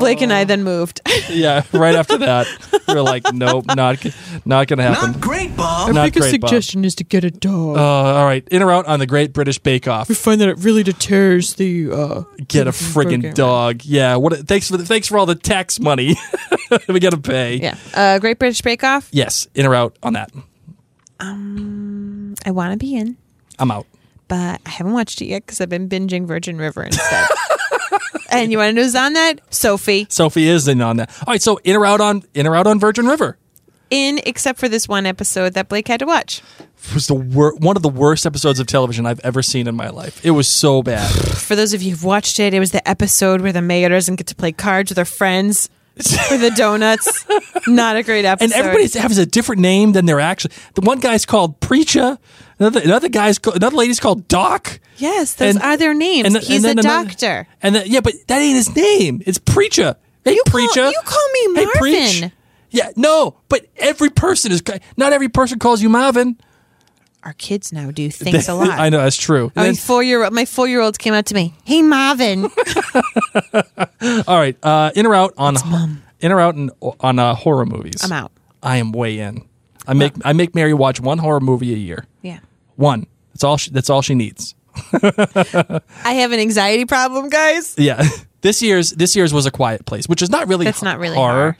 Blake 0.00 0.20
and 0.20 0.32
I 0.32 0.44
then 0.44 0.62
moved. 0.62 1.00
yeah, 1.28 1.62
right 1.72 1.94
after 1.94 2.18
that, 2.18 2.46
we 2.88 2.94
are 2.94 3.02
like, 3.02 3.32
nope, 3.32 3.66
not 3.74 4.04
not 4.44 4.68
gonna 4.68 4.82
happen. 4.82 5.12
Not 5.12 5.20
great, 5.20 5.56
Bob. 5.56 5.92
Not 5.92 6.12
great, 6.12 6.40
Bob. 6.40 6.52
is 6.52 6.94
to 6.96 7.04
get 7.04 7.24
a 7.24 7.30
dog. 7.30 7.76
Uh, 7.76 7.80
all 7.80 8.24
right, 8.24 8.46
in 8.50 8.62
or 8.62 8.72
out 8.72 8.86
on 8.86 8.98
the 8.98 9.06
Great 9.06 9.32
British 9.32 9.58
Bake 9.58 9.88
Off. 9.88 10.08
We 10.08 10.14
find 10.14 10.40
that 10.40 10.48
it 10.48 10.58
really 10.58 10.82
deters 10.82 11.54
the 11.54 11.90
uh, 11.90 12.22
Get 12.48 12.66
a 12.66 12.70
friggin' 12.70 13.34
dog. 13.34 13.84
Yeah. 13.84 14.16
What? 14.16 14.34
Thanks 14.46 14.70
for 14.70 14.76
the, 14.76 14.84
thanks 14.84 15.08
for 15.08 15.18
all 15.18 15.26
the 15.26 15.34
tax 15.34 15.80
money 15.80 16.16
we 16.88 17.00
gotta 17.00 17.18
pay. 17.18 17.56
Yeah. 17.56 17.76
Uh, 17.94 18.18
Great 18.18 18.38
British 18.38 18.45
Bake 18.62 18.84
Off. 18.84 19.08
Yes, 19.12 19.46
in 19.54 19.66
or 19.66 19.74
out 19.74 19.96
on 20.02 20.12
that. 20.14 20.30
Um, 21.20 22.34
I 22.44 22.50
want 22.50 22.72
to 22.72 22.76
be 22.78 22.94
in, 22.96 23.16
I'm 23.58 23.70
out. 23.70 23.86
but 24.28 24.60
I 24.66 24.70
haven't 24.70 24.92
watched 24.92 25.22
it 25.22 25.26
yet 25.26 25.46
because 25.46 25.60
I've 25.60 25.68
been 25.68 25.88
binging 25.88 26.26
Virgin 26.26 26.58
River 26.58 26.82
instead. 26.84 27.28
and 28.30 28.52
you 28.52 28.58
want 28.58 28.70
to 28.70 28.72
know 28.74 28.82
who's 28.82 28.94
on 28.94 29.14
that? 29.14 29.40
Sophie. 29.52 30.06
Sophie 30.10 30.46
is 30.48 30.68
in 30.68 30.80
on 30.82 30.98
that. 30.98 31.10
All 31.26 31.32
right, 31.32 31.40
so 31.42 31.58
in 31.64 31.74
or 31.76 31.86
out 31.86 32.00
on 32.00 32.22
in 32.34 32.46
or 32.46 32.54
out 32.54 32.66
on 32.66 32.78
Virgin 32.78 33.06
River. 33.06 33.38
In, 33.88 34.20
except 34.26 34.58
for 34.58 34.68
this 34.68 34.88
one 34.88 35.06
episode 35.06 35.54
that 35.54 35.68
Blake 35.68 35.86
had 35.86 36.00
to 36.00 36.06
watch. 36.06 36.42
was 36.92 37.06
the 37.06 37.14
wor- 37.14 37.54
one 37.54 37.76
of 37.76 37.82
the 37.84 37.88
worst 37.88 38.26
episodes 38.26 38.58
of 38.58 38.66
television 38.66 39.06
I've 39.06 39.20
ever 39.20 39.42
seen 39.42 39.68
in 39.68 39.76
my 39.76 39.90
life. 39.90 40.24
It 40.26 40.32
was 40.32 40.48
so 40.48 40.82
bad. 40.82 41.08
For 41.38 41.54
those 41.54 41.72
of 41.72 41.82
you 41.82 41.92
who've 41.92 42.02
watched 42.02 42.40
it, 42.40 42.52
it 42.52 42.58
was 42.58 42.72
the 42.72 42.86
episode 42.86 43.42
where 43.42 43.52
the 43.52 43.62
mayor 43.62 43.88
doesn't 43.88 44.16
get 44.16 44.26
to 44.26 44.34
play 44.34 44.50
cards 44.50 44.90
with 44.90 44.98
her 44.98 45.04
friends 45.04 45.70
for 45.98 46.36
the 46.36 46.50
donuts. 46.56 47.24
Not 47.66 47.96
a 47.96 48.02
great 48.02 48.24
episode. 48.24 48.44
and 48.44 48.52
everybody 48.52 48.86
has 48.98 49.18
a 49.18 49.26
different 49.26 49.62
name 49.62 49.92
than 49.92 50.06
they're 50.06 50.20
actually. 50.20 50.54
The 50.74 50.82
one 50.82 50.98
guy's 51.00 51.24
called 51.26 51.58
Preacher. 51.60 52.18
Another 52.58 52.80
another 52.80 53.08
guy's 53.08 53.38
called, 53.38 53.56
another 53.56 53.76
lady's 53.76 54.00
called 54.00 54.28
Doc. 54.28 54.80
Yes, 54.98 55.34
those 55.34 55.56
And- 55.56 55.64
are 55.64 55.76
their 55.76 55.94
names. 55.94 56.26
and 56.26 56.36
He's 56.42 56.64
and 56.64 56.78
a 56.78 56.80
another- 56.80 57.08
doctor. 57.08 57.46
And 57.62 57.74
then, 57.74 57.84
yeah, 57.86 58.00
but 58.00 58.14
that 58.28 58.40
ain't 58.40 58.56
his 58.56 58.74
name. 58.74 59.22
It's 59.26 59.38
Preacher. 59.38 59.96
Hey, 60.24 60.32
You 60.34 60.42
call- 60.46 60.52
Preacher. 60.52 60.88
you 60.88 61.00
call 61.04 61.28
me 61.32 61.60
Hey, 61.60 61.66
preach. 61.74 62.20
Marvin. 62.20 62.32
Yeah, 62.70 62.90
no, 62.96 63.36
but 63.48 63.66
every 63.76 64.10
person 64.10 64.52
is. 64.52 64.62
Not 64.96 65.12
every 65.12 65.28
person 65.28 65.58
calls 65.58 65.80
you 65.82 65.88
Marvin. 65.88 66.36
Our 67.26 67.32
kids 67.32 67.72
now 67.72 67.90
do 67.90 68.08
things 68.12 68.48
a 68.48 68.54
lot. 68.54 68.70
I 68.70 68.88
know 68.88 68.98
that's 68.98 69.16
true. 69.16 69.50
I 69.56 69.64
mean, 69.64 69.74
four 69.74 70.00
year 70.00 70.30
my 70.30 70.44
four 70.44 70.68
year 70.68 70.80
olds 70.80 70.96
came 70.96 71.12
up 71.12 71.24
to 71.26 71.34
me. 71.34 71.54
Hey, 71.64 71.82
Marvin. 71.82 72.44
all 74.28 74.38
right, 74.38 74.56
uh, 74.62 74.92
in 74.94 75.06
or 75.06 75.14
out 75.14 75.34
on 75.36 75.56
in 76.20 76.30
or 76.30 76.40
out 76.40 76.54
in, 76.54 76.70
on 77.00 77.18
uh, 77.18 77.34
horror 77.34 77.66
movies. 77.66 78.04
I'm 78.04 78.12
out. 78.12 78.30
I 78.62 78.76
am 78.76 78.92
way 78.92 79.18
in. 79.18 79.44
I 79.88 79.94
make 79.94 80.12
I 80.24 80.32
make 80.34 80.54
Mary 80.54 80.72
watch 80.72 81.00
one 81.00 81.18
horror 81.18 81.40
movie 81.40 81.74
a 81.74 81.76
year. 81.76 82.06
Yeah. 82.22 82.38
One. 82.76 83.08
That's 83.32 83.42
all. 83.42 83.56
She, 83.56 83.70
that's 83.70 83.90
all 83.90 84.02
she 84.02 84.14
needs. 84.14 84.54
I 84.92 85.80
have 86.04 86.30
an 86.30 86.38
anxiety 86.38 86.84
problem, 86.84 87.28
guys. 87.28 87.74
Yeah. 87.76 88.06
This 88.40 88.62
year's 88.62 88.92
this 88.92 89.16
year's 89.16 89.34
was 89.34 89.46
a 89.46 89.50
quiet 89.50 89.84
place, 89.84 90.08
which 90.08 90.22
is 90.22 90.30
not 90.30 90.46
really 90.46 90.64
That's 90.64 90.82
not 90.82 91.00
really 91.00 91.16
horror, 91.16 91.32
horror. 91.34 91.56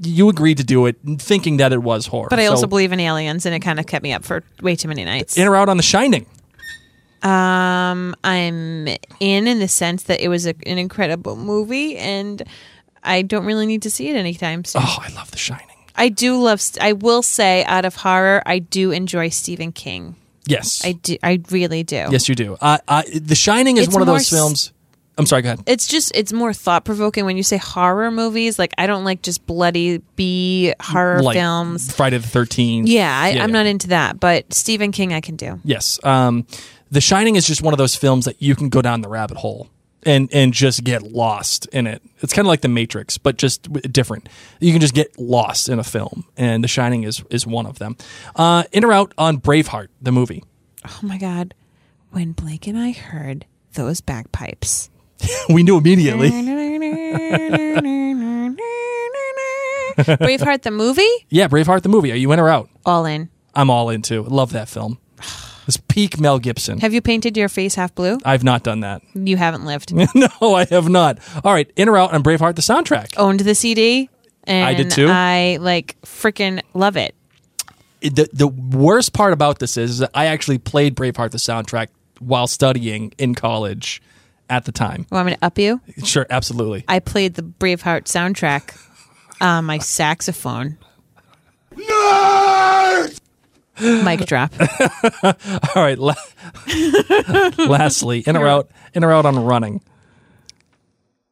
You 0.00 0.28
agreed 0.28 0.56
to 0.58 0.64
do 0.64 0.86
it 0.86 0.96
thinking 1.18 1.58
that 1.58 1.72
it 1.72 1.82
was 1.82 2.06
horror. 2.06 2.28
But 2.30 2.40
I 2.40 2.46
also 2.46 2.62
So, 2.62 2.66
believe 2.66 2.92
in 2.92 3.00
aliens, 3.00 3.46
and 3.46 3.54
it 3.54 3.60
kind 3.60 3.78
of 3.78 3.86
kept 3.86 4.02
me 4.02 4.12
up 4.12 4.24
for 4.24 4.42
way 4.62 4.76
too 4.76 4.88
many 4.88 5.04
nights. 5.04 5.36
in 5.36 5.46
or 5.48 5.56
out 5.56 5.68
on 5.68 5.76
The 5.76 5.82
Shining. 5.82 6.26
Um, 7.22 8.14
I'm 8.22 8.86
in 8.86 9.46
in 9.46 9.58
the 9.58 9.68
sense 9.68 10.02
that 10.04 10.20
it 10.20 10.28
was 10.28 10.46
a, 10.46 10.54
an 10.66 10.76
incredible 10.76 11.36
movie, 11.36 11.96
and 11.96 12.42
I 13.02 13.22
don't 13.22 13.46
really 13.46 13.64
need 13.66 13.80
to 13.82 13.90
see 13.90 14.10
it 14.10 14.16
anytime 14.16 14.64
soon. 14.64 14.82
Oh, 14.84 14.98
I 15.00 15.08
love 15.14 15.30
The 15.30 15.38
Shining. 15.38 15.68
I 15.96 16.10
do 16.10 16.36
love. 16.38 16.60
I 16.80 16.92
will 16.92 17.22
say, 17.22 17.64
out 17.64 17.86
of 17.86 17.94
horror, 17.96 18.42
I 18.44 18.58
do 18.58 18.90
enjoy 18.90 19.30
Stephen 19.30 19.72
King. 19.72 20.16
Yes. 20.46 20.84
I 20.84 20.92
do. 20.92 21.16
I 21.22 21.40
really 21.50 21.82
do. 21.82 22.08
yes, 22.10 22.28
you 22.28 22.34
do. 22.34 22.58
Uh, 22.60 22.76
I, 22.86 23.04
the 23.14 23.34
Shining 23.34 23.78
is 23.78 23.86
It's 23.86 23.94
one 23.94 24.02
of 24.02 24.06
those 24.06 24.28
films. 24.28 24.73
I'm 25.16 25.26
sorry. 25.26 25.42
Go 25.42 25.48
ahead. 25.52 25.62
It's 25.66 25.86
just 25.86 26.12
it's 26.14 26.32
more 26.32 26.52
thought 26.52 26.84
provoking 26.84 27.24
when 27.24 27.36
you 27.36 27.42
say 27.42 27.56
horror 27.56 28.10
movies. 28.10 28.58
Like 28.58 28.72
I 28.78 28.86
don't 28.86 29.04
like 29.04 29.22
just 29.22 29.46
bloody 29.46 29.98
B 30.16 30.74
horror 30.80 31.22
like 31.22 31.36
films. 31.36 31.94
Friday 31.94 32.18
the 32.18 32.26
Thirteenth. 32.26 32.88
Yeah, 32.88 33.16
I, 33.16 33.28
I'm 33.30 33.36
yeah. 33.36 33.46
not 33.46 33.66
into 33.66 33.88
that. 33.88 34.18
But 34.18 34.52
Stephen 34.52 34.92
King, 34.92 35.12
I 35.12 35.20
can 35.20 35.36
do. 35.36 35.60
Yes. 35.64 36.02
Um, 36.04 36.46
the 36.90 37.00
Shining 37.00 37.36
is 37.36 37.46
just 37.46 37.62
one 37.62 37.74
of 37.74 37.78
those 37.78 37.94
films 37.94 38.24
that 38.24 38.40
you 38.42 38.54
can 38.56 38.68
go 38.68 38.82
down 38.82 39.00
the 39.02 39.08
rabbit 39.08 39.36
hole 39.36 39.68
and 40.04 40.28
and 40.32 40.52
just 40.52 40.84
get 40.84 41.02
lost 41.02 41.66
in 41.66 41.86
it. 41.86 42.02
It's 42.20 42.32
kind 42.32 42.46
of 42.46 42.48
like 42.48 42.60
The 42.60 42.68
Matrix, 42.68 43.18
but 43.18 43.36
just 43.36 43.72
different. 43.92 44.28
You 44.60 44.72
can 44.72 44.80
just 44.80 44.94
get 44.94 45.18
lost 45.18 45.68
in 45.68 45.78
a 45.78 45.84
film, 45.84 46.24
and 46.36 46.62
The 46.62 46.68
Shining 46.68 47.04
is 47.04 47.22
is 47.30 47.46
one 47.46 47.66
of 47.66 47.78
them. 47.78 47.96
Uh, 48.36 48.64
in 48.72 48.84
or 48.84 48.92
out 48.92 49.12
on 49.18 49.40
Braveheart, 49.40 49.88
the 50.02 50.12
movie. 50.12 50.42
Oh 50.84 51.00
my 51.02 51.18
god, 51.18 51.54
when 52.10 52.32
Blake 52.32 52.66
and 52.66 52.78
I 52.78 52.92
heard 52.92 53.46
those 53.74 54.00
bagpipes. 54.00 54.90
we 55.48 55.62
knew 55.62 55.78
immediately. 55.78 56.30
Braveheart 59.96 60.62
the 60.62 60.70
movie, 60.72 61.08
Yeah, 61.30 61.46
Braveheart, 61.48 61.82
the 61.82 61.88
movie. 61.88 62.10
Are 62.12 62.16
you 62.16 62.32
in 62.32 62.40
or 62.40 62.48
out? 62.48 62.68
all 62.84 63.06
in. 63.06 63.28
I'm 63.54 63.70
all 63.70 63.90
into. 63.90 64.22
Love 64.22 64.52
that 64.52 64.68
film. 64.68 64.98
It's 65.66 65.78
peak 65.78 66.20
Mel 66.20 66.38
Gibson. 66.38 66.78
Have 66.80 66.92
you 66.92 67.00
painted 67.00 67.38
your 67.38 67.48
face 67.48 67.74
half 67.74 67.94
blue? 67.94 68.18
I've 68.22 68.44
not 68.44 68.64
done 68.64 68.80
that. 68.80 69.00
You 69.14 69.38
haven't 69.38 69.64
lived. 69.64 69.94
no, 70.14 70.54
I 70.54 70.66
have 70.66 70.90
not. 70.90 71.20
All 71.42 71.54
right, 71.54 71.70
in 71.74 71.88
or 71.88 71.96
out 71.96 72.12
on 72.12 72.22
Braveheart, 72.22 72.56
the 72.56 72.60
soundtrack. 72.60 73.14
Owned 73.16 73.40
the 73.40 73.54
CD. 73.54 74.10
And 74.46 74.66
I 74.66 74.74
did 74.74 74.90
too. 74.90 75.06
I 75.08 75.56
like 75.62 75.96
freaking 76.02 76.60
love 76.74 76.98
it. 76.98 77.14
it- 78.02 78.14
the 78.14 78.28
the 78.34 78.46
worst 78.48 79.14
part 79.14 79.32
about 79.32 79.58
this 79.58 79.78
is 79.78 80.00
that 80.00 80.10
I 80.12 80.26
actually 80.26 80.58
played 80.58 80.96
Braveheart 80.96 81.30
the 81.30 81.38
soundtrack 81.38 81.88
while 82.18 82.46
studying 82.46 83.14
in 83.16 83.34
college 83.34 84.02
at 84.50 84.64
the 84.64 84.72
time. 84.72 85.06
Want 85.10 85.26
me 85.26 85.34
to 85.34 85.44
up 85.44 85.58
you? 85.58 85.80
Sure, 86.04 86.26
absolutely. 86.30 86.84
I 86.88 87.00
played 87.00 87.34
the 87.34 87.42
Braveheart 87.42 88.04
soundtrack 88.04 88.78
on 89.40 89.64
my 89.64 89.78
saxophone. 89.78 90.78
Mic 93.80 94.26
drop. 94.26 94.52
All 95.22 95.82
right. 95.82 95.98
La- 95.98 96.14
lastly, 97.66 98.22
in 98.26 98.36
or 98.36 98.46
out, 98.46 98.70
in 98.94 99.02
or 99.02 99.12
out 99.12 99.26
on 99.26 99.36
running. 99.44 99.80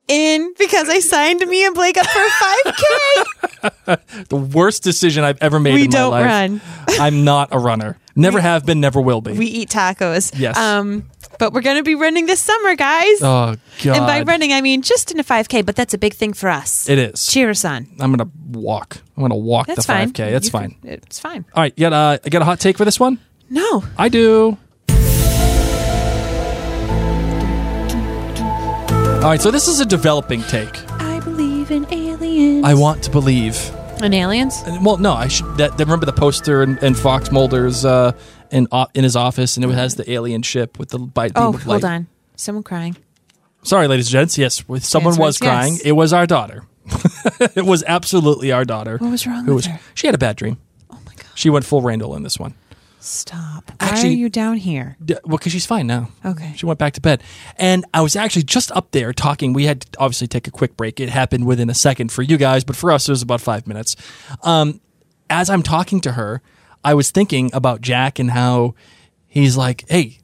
In 0.09 0.53
because 0.59 0.89
I 0.89 0.99
signed 0.99 1.41
me 1.47 1.65
and 1.65 1.75
Blake 1.75 1.97
up 1.97 2.07
for 2.07 2.21
a 2.21 2.29
5K. 2.29 3.29
The 4.29 4.37
worst 4.37 4.83
decision 4.83 5.23
I've 5.23 5.41
ever 5.41 5.61
made 5.61 5.75
We 5.75 5.85
in 5.85 5.91
my 5.91 5.97
don't 5.97 6.11
life. 6.11 6.27
run. 6.27 6.61
I'm 7.01 7.25
not 7.25 7.51
a 7.53 7.59
runner. 7.59 7.97
Never 8.17 8.41
have 8.41 8.67
been. 8.67 8.81
Never 8.81 9.01
will 9.01 9.21
be. 9.21 9.33
we 9.33 9.47
eat 9.47 9.69
tacos. 9.71 10.33
Yes. 10.37 10.57
Um, 10.59 11.09
but 11.39 11.53
we're 11.53 11.63
going 11.63 11.77
to 11.77 11.83
be 11.85 11.95
running 11.95 12.27
this 12.27 12.41
summer, 12.41 12.75
guys. 12.75 13.23
oh 13.23 13.55
God. 13.85 13.97
and 13.97 14.07
by 14.07 14.23
running, 14.23 14.53
I 14.53 14.61
mean 14.61 14.83
just 14.83 15.13
in 15.13 15.21
a 15.21 15.25
5K, 15.25 15.65
but 15.65 15.77
that's 15.77 15.95
a 15.95 15.99
big 15.99 16.15
thing 16.15 16.33
for 16.33 16.49
us. 16.51 16.89
it 16.89 16.99
is. 16.99 17.27
Cheer 17.27 17.51
us 17.51 17.65
on. 17.65 17.87
I'm 18.01 18.11
gonna 18.15 18.31
walk. 18.51 18.99
I'm 19.17 19.23
gonna 19.23 19.37
walk 19.37 19.69
That's 19.69 19.87
the 19.87 19.93
fine. 19.93 20.13
5K. 20.13 20.31
That's 20.33 20.47
You 20.47 20.51
fine. 20.51 20.71
can- 20.83 20.91
it's 20.91 21.21
fine. 21.21 21.45
All 21.55 21.63
right. 21.63 21.73
You 21.77 21.89
got 21.89 21.93
uh, 21.93 22.19
I 22.25 22.29
got 22.29 22.43
a 22.43 22.45
hot 22.45 22.59
take 22.61 22.77
for 22.77 22.85
this 22.85 22.99
one. 23.01 23.19
No. 23.49 23.85
I 23.97 24.09
do. 24.09 24.59
All 29.23 29.29
right, 29.29 29.41
so 29.41 29.53
this 29.53 29.69
is 29.69 29.79
a 29.79 29.87
developing 29.87 30.43
take. 30.43 30.77
I 31.01 31.21
believe 31.21 31.71
in 31.71 31.87
aliens. 31.95 32.65
I 32.65 32.75
want 32.75 33.05
to 33.05 33.11
believe. 33.11 33.57
in 34.03 34.13
aliens? 34.15 34.61
Well, 34.83 34.97
no, 34.97 35.13
I 35.13 35.29
should. 35.29 35.59
That, 35.59 35.79
remember 35.79 36.07
the 36.07 36.13
poster 36.13 36.65
in, 36.65 36.77
in 36.79 36.95
Fox 36.97 37.31
Mulder's 37.31 37.85
uh, 37.85 38.13
in 38.51 38.67
in 38.95 39.05
his 39.05 39.15
office, 39.15 39.57
and 39.57 39.65
it 39.65 39.71
has 39.71 39.95
the 39.95 40.11
alien 40.11 40.43
ship 40.43 40.77
with 40.77 40.89
the 40.89 40.99
bite. 40.99 41.35
beam 41.35 41.43
Oh, 41.45 41.49
of 41.55 41.63
hold 41.63 41.83
light. 41.85 41.89
on. 41.93 42.07
Someone 42.35 42.65
crying. 42.65 42.97
Sorry, 43.63 43.87
ladies 43.87 44.09
and 44.09 44.13
gents. 44.13 44.37
Yes, 44.39 44.67
with- 44.69 44.85
someone 44.85 45.13
Answer 45.13 45.23
was 45.23 45.37
is 45.37 45.41
yes. 45.43 45.49
crying. 45.49 45.79
It 45.85 45.93
was 45.93 46.13
our 46.13 46.27
daughter. 46.27 46.65
it 47.55 47.65
was 47.65 47.85
absolutely 47.87 48.51
our 48.51 48.65
daughter. 48.65 48.97
What 48.99 49.13
was 49.13 49.25
wrong 49.25 49.45
Who 49.45 49.55
with 49.55 49.67
was- 49.67 49.67
her? 49.67 49.81
She 49.95 50.09
had 50.09 50.17
a 50.17 50.19
bad 50.19 50.35
dream. 50.35 50.59
Oh 50.91 50.99
my 51.07 51.15
god. 51.15 51.27
She 51.37 51.49
went 51.49 51.65
full 51.65 51.81
Randall 51.81 52.17
in 52.17 52.25
this 52.25 52.41
one. 52.41 52.55
Stop. 53.03 53.73
Why 53.81 53.89
Actually- 53.89 54.11
are 54.11 54.13
you 54.17 54.29
down 54.29 54.57
here? 54.59 54.97
D- 55.05 55.17
Well, 55.25 55.37
because 55.39 55.51
she's 55.53 55.67
fine 55.67 55.87
now. 55.89 56.09
Okay. 56.25 56.53
She 56.57 56.67
went 56.67 56.79
back 56.79 56.93
to 56.95 57.01
bed. 57.01 57.23
And 57.57 57.85
I 57.93 58.01
was 58.01 58.15
actually 58.15 58.45
just 58.45 58.71
up 58.73 58.93
there 58.93 59.13
talking. 59.13 59.53
We 59.53 59.65
had 59.65 59.81
to 59.83 59.89
obviously 59.99 60.29
take 60.29 60.47
a 60.47 60.53
quick 60.53 60.77
break. 60.77 61.01
It 61.01 61.09
happened 61.09 61.45
within 61.47 61.69
a 61.69 61.75
second 61.75 62.13
for 62.13 62.23
you 62.23 62.37
guys, 62.37 62.63
but 62.65 62.77
for 62.77 62.93
us, 62.93 63.09
it 63.09 63.13
was 63.13 63.21
about 63.23 63.41
five 63.41 63.67
minutes. 63.67 63.97
Um, 64.45 64.81
as 65.29 65.51
I'm 65.51 65.63
talking 65.65 66.01
to 66.03 66.13
her, 66.13 66.43
I 66.85 66.95
was 66.95 67.11
thinking 67.11 67.51
about 67.53 67.81
Jack 67.81 68.19
and 68.21 68.31
how 68.31 68.75
he's 69.27 69.57
like, 69.57 69.85
hey, 69.89 70.19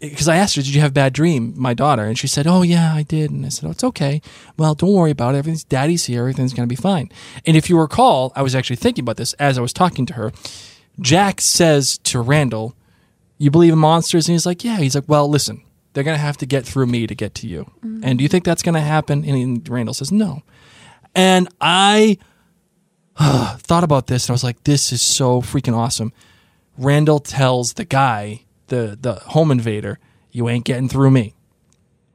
because 0.00 0.28
I 0.28 0.36
asked 0.36 0.56
her, 0.56 0.62
did 0.62 0.74
you 0.74 0.80
have 0.82 0.90
a 0.90 0.94
bad 0.94 1.12
dream, 1.12 1.54
my 1.56 1.72
daughter? 1.74 2.04
And 2.04 2.18
she 2.18 2.26
said, 2.26 2.46
oh, 2.46 2.62
yeah, 2.62 2.94
I 2.94 3.02
did. 3.02 3.30
And 3.30 3.44
I 3.44 3.48
said, 3.50 3.66
oh, 3.66 3.70
it's 3.70 3.84
okay. 3.84 4.20
Well, 4.58 4.74
don't 4.74 4.92
worry 4.92 5.10
about 5.10 5.34
it. 5.34 5.38
Everything's, 5.38 5.64
daddy's 5.64 6.04
here. 6.06 6.20
Everything's 6.20 6.52
going 6.54 6.66
to 6.68 6.72
be 6.72 6.80
fine. 6.80 7.10
And 7.46 7.56
if 7.56 7.68
you 7.70 7.78
recall, 7.78 8.32
I 8.36 8.42
was 8.42 8.54
actually 8.54 8.76
thinking 8.76 9.02
about 9.02 9.16
this 9.18 9.32
as 9.34 9.56
I 9.58 9.60
was 9.62 9.72
talking 9.72 10.04
to 10.06 10.14
her. 10.14 10.32
Jack 11.00 11.40
says 11.40 11.98
to 11.98 12.20
Randall, 12.20 12.74
you 13.38 13.50
believe 13.50 13.72
in 13.72 13.78
monsters? 13.78 14.28
And 14.28 14.34
he's 14.34 14.46
like, 14.46 14.64
yeah. 14.64 14.78
He's 14.78 14.94
like, 14.94 15.08
well, 15.08 15.28
listen, 15.28 15.62
they're 15.92 16.04
going 16.04 16.16
to 16.16 16.22
have 16.22 16.36
to 16.38 16.46
get 16.46 16.64
through 16.64 16.86
me 16.86 17.06
to 17.06 17.14
get 17.14 17.34
to 17.36 17.46
you. 17.46 17.70
Mm-hmm. 17.84 18.00
And 18.04 18.18
do 18.18 18.22
you 18.22 18.28
think 18.28 18.44
that's 18.44 18.62
going 18.62 18.74
to 18.74 18.80
happen? 18.80 19.24
And 19.24 19.68
Randall 19.68 19.94
says, 19.94 20.12
no. 20.12 20.42
And 21.14 21.48
I 21.60 22.18
thought 23.18 23.84
about 23.84 24.06
this 24.06 24.26
and 24.26 24.30
I 24.30 24.34
was 24.34 24.44
like, 24.44 24.62
this 24.64 24.92
is 24.92 25.02
so 25.02 25.40
freaking 25.40 25.76
awesome. 25.76 26.12
Randall 26.76 27.20
tells 27.20 27.74
the 27.74 27.84
guy, 27.84 28.42
the, 28.68 28.98
the 29.00 29.14
home 29.14 29.50
invader, 29.50 29.98
you 30.30 30.48
ain't 30.48 30.64
getting 30.64 30.88
through 30.88 31.10
me. 31.10 31.34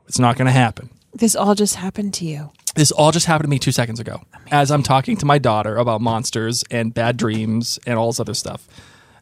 It's 0.07 0.19
not 0.19 0.37
going 0.37 0.47
to 0.47 0.51
happen. 0.51 0.89
This 1.13 1.35
all 1.35 1.55
just 1.55 1.75
happened 1.75 2.13
to 2.15 2.25
you. 2.25 2.51
This 2.75 2.91
all 2.91 3.11
just 3.11 3.25
happened 3.25 3.45
to 3.45 3.49
me 3.49 3.59
two 3.59 3.71
seconds 3.71 3.99
ago 3.99 4.21
as 4.51 4.71
I'm 4.71 4.83
talking 4.83 5.17
to 5.17 5.25
my 5.25 5.37
daughter 5.37 5.77
about 5.77 6.01
monsters 6.01 6.63
and 6.69 6.93
bad 6.93 7.17
dreams 7.17 7.79
and 7.85 7.97
all 7.97 8.07
this 8.07 8.19
other 8.19 8.33
stuff. 8.33 8.67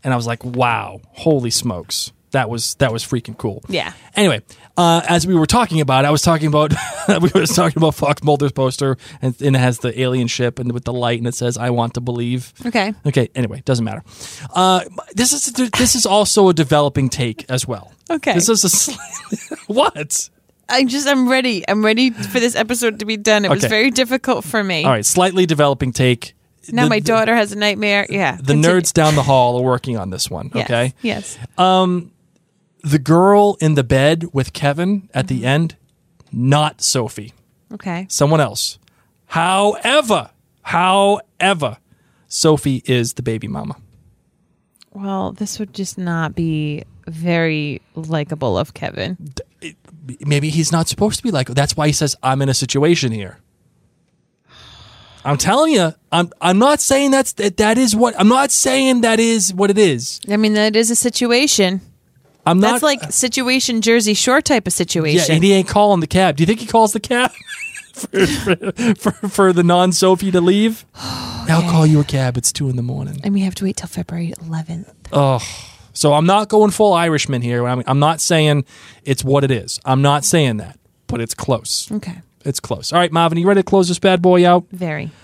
And 0.03 0.13
I 0.13 0.17
was 0.17 0.27
like, 0.27 0.43
wow, 0.43 1.01
holy 1.11 1.49
smokes. 1.49 2.11
That 2.31 2.49
was 2.49 2.75
that 2.75 2.91
was 2.91 3.05
freaking 3.05 3.37
cool. 3.37 3.63
Yeah. 3.69 3.93
Anyway, 4.13 4.41
uh, 4.75 5.01
as 5.07 5.25
we 5.25 5.33
were 5.33 5.45
talking 5.45 5.79
about, 5.79 6.03
I 6.03 6.11
was 6.11 6.21
talking 6.21 6.47
about 6.47 6.73
we 7.21 7.31
were 7.33 7.45
talking 7.45 7.77
about 7.77 7.95
Fox 7.95 8.21
Mulder's 8.21 8.51
poster, 8.51 8.97
and, 9.21 9.39
and 9.41 9.55
it 9.55 9.59
has 9.59 9.79
the 9.79 9.97
alien 9.99 10.27
ship 10.27 10.59
and 10.59 10.73
with 10.73 10.83
the 10.83 10.91
light, 10.91 11.19
and 11.19 11.27
it 11.27 11.35
says 11.35 11.57
"I 11.57 11.69
want 11.69 11.93
to 11.93 12.01
believe." 12.01 12.53
Okay. 12.65 12.93
Okay. 13.05 13.29
Anyway, 13.33 13.61
doesn't 13.63 13.85
matter. 13.85 14.03
Uh, 14.53 14.81
this 15.13 15.31
is 15.31 15.53
this 15.53 15.95
is 15.95 16.05
also 16.05 16.49
a 16.49 16.53
developing 16.53 17.07
take 17.07 17.49
as 17.49 17.65
well. 17.65 17.93
Okay. 18.09 18.33
This 18.33 18.49
is 18.49 18.65
a 18.65 18.69
slightly, 18.69 19.57
what? 19.67 20.29
I 20.69 20.83
just 20.83 21.07
I'm 21.07 21.29
ready. 21.29 21.63
I'm 21.67 21.83
ready 21.83 22.09
for 22.11 22.39
this 22.39 22.55
episode 22.55 22.99
to 22.99 23.05
be 23.05 23.17
done. 23.17 23.45
It 23.45 23.49
was 23.49 23.63
Okay. 23.63 23.69
very 23.69 23.91
difficult 23.91 24.43
for 24.43 24.63
me. 24.63 24.83
All 24.83 24.91
right, 24.91 25.05
slightly 25.05 25.45
developing 25.45 25.91
take. 25.93 26.33
Now 26.71 26.83
The- 26.83 26.89
my 26.89 26.99
daughter 26.99 27.33
has 27.35 27.51
a 27.53 27.55
nightmare. 27.55 28.05
Yeah. 28.09 28.33
The 28.35 28.53
continue. 28.53 28.69
nerds 28.81 28.91
down 28.93 29.15
the 29.15 29.23
hall 29.23 29.57
are 29.57 29.63
working 29.63 29.97
on 29.97 30.09
this 30.09 30.29
one. 30.29 30.51
Yes, 30.53 30.65
Okay. 30.65 30.93
Yes. 31.01 31.37
The 32.83 32.99
girl 32.99 33.57
in 33.59 33.75
the 33.75 33.83
bed 33.83 34.25
with 34.33 34.53
Kevin 34.53 35.09
at 35.13 35.27
Mm-hmm. 35.27 35.39
the 35.41 35.45
end, 35.45 35.75
not 36.31 36.81
Sophie. 36.81 37.33
Okay. 37.73 38.05
Someone 38.09 38.39
else. 38.41 38.77
However, 39.27 40.29
however, 40.61 41.77
Sophie 42.27 42.81
is 42.85 43.13
the 43.13 43.23
baby 43.23 43.47
mama. 43.47 43.75
Well, 44.93 45.31
this 45.33 45.59
would 45.59 45.73
just 45.73 45.97
not 45.97 46.33
be 46.35 46.83
very 47.07 47.81
likable 47.95 48.57
of 48.57 48.73
Kevin. 48.73 49.17
Maybe 50.25 50.49
he's 50.49 50.71
not 50.71 50.87
supposed 50.87 51.17
to 51.17 51.23
be 51.23 51.31
like. 51.31 51.47
That's 51.47 51.75
why 51.75 51.87
he 51.87 51.93
says, 51.93 52.15
"I'm 52.23 52.41
in 52.41 52.49
a 52.49 52.53
situation 52.53 53.11
here." 53.11 53.39
I'm 55.25 55.37
telling 55.37 55.73
you, 55.73 55.93
I'm. 56.11 56.31
I'm 56.39 56.57
not 56.59 56.79
saying 56.79 57.11
that's 57.11 57.33
that. 57.33 57.57
That 57.57 57.77
is 57.77 57.95
what. 57.95 58.15
I'm 58.19 58.29
not 58.29 58.51
saying 58.51 59.01
that 59.01 59.19
is 59.19 59.53
what 59.53 59.69
it 59.69 59.77
is. 59.77 60.21
I 60.29 60.37
mean, 60.37 60.53
that 60.53 60.75
is 60.75 60.89
a 60.89 60.95
situation. 60.95 61.81
I'm 62.45 62.61
not 62.61 62.71
That's 62.71 62.83
like 62.83 63.03
uh, 63.03 63.09
situation 63.09 63.81
Jersey 63.81 64.13
Shore 64.13 64.39
type 64.41 64.67
of 64.67 64.73
situation. 64.73 65.25
Yeah, 65.27 65.35
and 65.35 65.43
he 65.43 65.51
ain't 65.51 65.67
calling 65.67 65.99
the 65.99 66.07
cab. 66.07 66.37
Do 66.37 66.43
you 66.43 66.47
think 66.47 66.61
he 66.61 66.65
calls 66.65 66.93
the 66.93 67.01
cab 67.01 67.31
for, 67.93 68.25
for, 68.25 68.71
for, 68.95 69.11
for 69.27 69.53
the 69.53 69.63
non 69.63 69.91
Sophie 69.91 70.31
to 70.31 70.41
leave? 70.41 70.85
Oh, 71.49 71.63
I'll 71.63 71.71
call 71.71 71.87
you 71.87 72.01
a 72.01 72.03
cab. 72.03 72.35
It's 72.35 72.51
two 72.51 72.67
in 72.69 72.75
the 72.75 72.81
morning. 72.83 73.21
and 73.23 73.33
we 73.33 73.39
have 73.39 73.55
to 73.55 73.63
wait 73.63 73.77
till 73.77 73.87
February 73.87 74.33
11th. 74.37 74.93
Oh, 75.13 75.39
so 75.97 76.13
I'm 76.13 76.27
not 76.27 76.47
going 76.47 76.69
full 76.69 76.93
Irishman 76.93 77.41
here. 77.41 77.67
I'm, 77.67 77.81
I'm 77.87 77.97
not 77.97 78.21
saying 78.21 78.65
it's 79.03 79.23
what 79.23 79.43
it 79.43 79.49
is. 79.49 79.79
I'm 79.83 80.03
not 80.03 80.23
saying 80.23 80.57
that, 80.57 80.79
but 81.07 81.19
it's 81.21 81.33
close. 81.33 81.91
Okay. 81.91 82.21
It's 82.45 82.59
close. 82.59 82.93
All 82.93 82.99
right, 82.99 83.11
Marvin, 83.11 83.39
you 83.39 83.47
ready 83.47 83.61
to 83.61 83.65
close 83.65 83.87
this 83.87 83.97
bad 83.97 84.21
boy 84.21 84.47
out? 84.47 84.65
Very. 84.71 85.09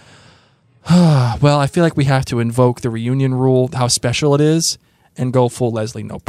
Well, 0.89 1.59
I 1.59 1.67
feel 1.67 1.83
like 1.83 1.97
we 1.97 2.05
have 2.05 2.25
to 2.25 2.39
invoke 2.39 2.81
the 2.81 2.89
reunion 2.89 3.33
rule, 3.35 3.69
how 3.73 3.87
special 3.87 4.35
it 4.35 4.41
is, 4.41 4.77
and 5.17 5.31
go 5.33 5.49
full 5.49 5.71
Leslie 5.71 6.03
Knope. 6.03 6.23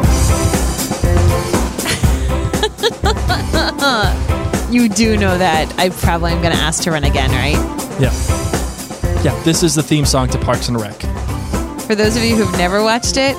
You 4.70 4.88
do 4.88 5.16
know 5.16 5.38
that 5.38 5.72
I 5.78 5.90
probably 5.90 6.32
am 6.32 6.42
going 6.42 6.52
to 6.52 6.60
ask 6.60 6.82
to 6.82 6.90
run 6.90 7.04
again, 7.04 7.30
right? 7.30 7.54
Yeah. 8.00 8.12
Yeah, 9.22 9.40
this 9.44 9.62
is 9.62 9.76
the 9.76 9.84
theme 9.84 10.04
song 10.04 10.28
to 10.30 10.38
Parks 10.38 10.68
and 10.68 10.80
Rec. 10.80 11.00
For 11.82 11.94
those 11.94 12.16
of 12.16 12.24
you 12.24 12.34
who've 12.34 12.50
never 12.58 12.82
watched 12.82 13.16
it, 13.16 13.36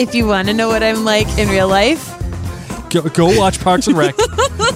if 0.00 0.14
you 0.14 0.26
want 0.26 0.48
to 0.48 0.54
know 0.54 0.68
what 0.68 0.82
I'm 0.82 1.04
like 1.04 1.28
in 1.38 1.48
real 1.48 1.68
life, 1.68 2.16
Go, 2.90 3.02
go 3.02 3.38
watch 3.38 3.60
Parks 3.60 3.86
and 3.86 3.96
Rec 3.96 4.16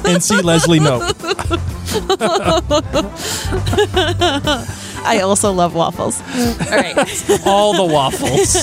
and 0.06 0.22
see 0.22 0.40
Leslie 0.40 0.78
Knope. 0.78 1.02
I 5.06 5.20
also 5.20 5.50
love 5.52 5.74
waffles. 5.74 6.20
All 6.20 6.70
right. 6.70 6.96
All 7.46 7.74
the 7.74 7.92
waffles. 7.92 8.54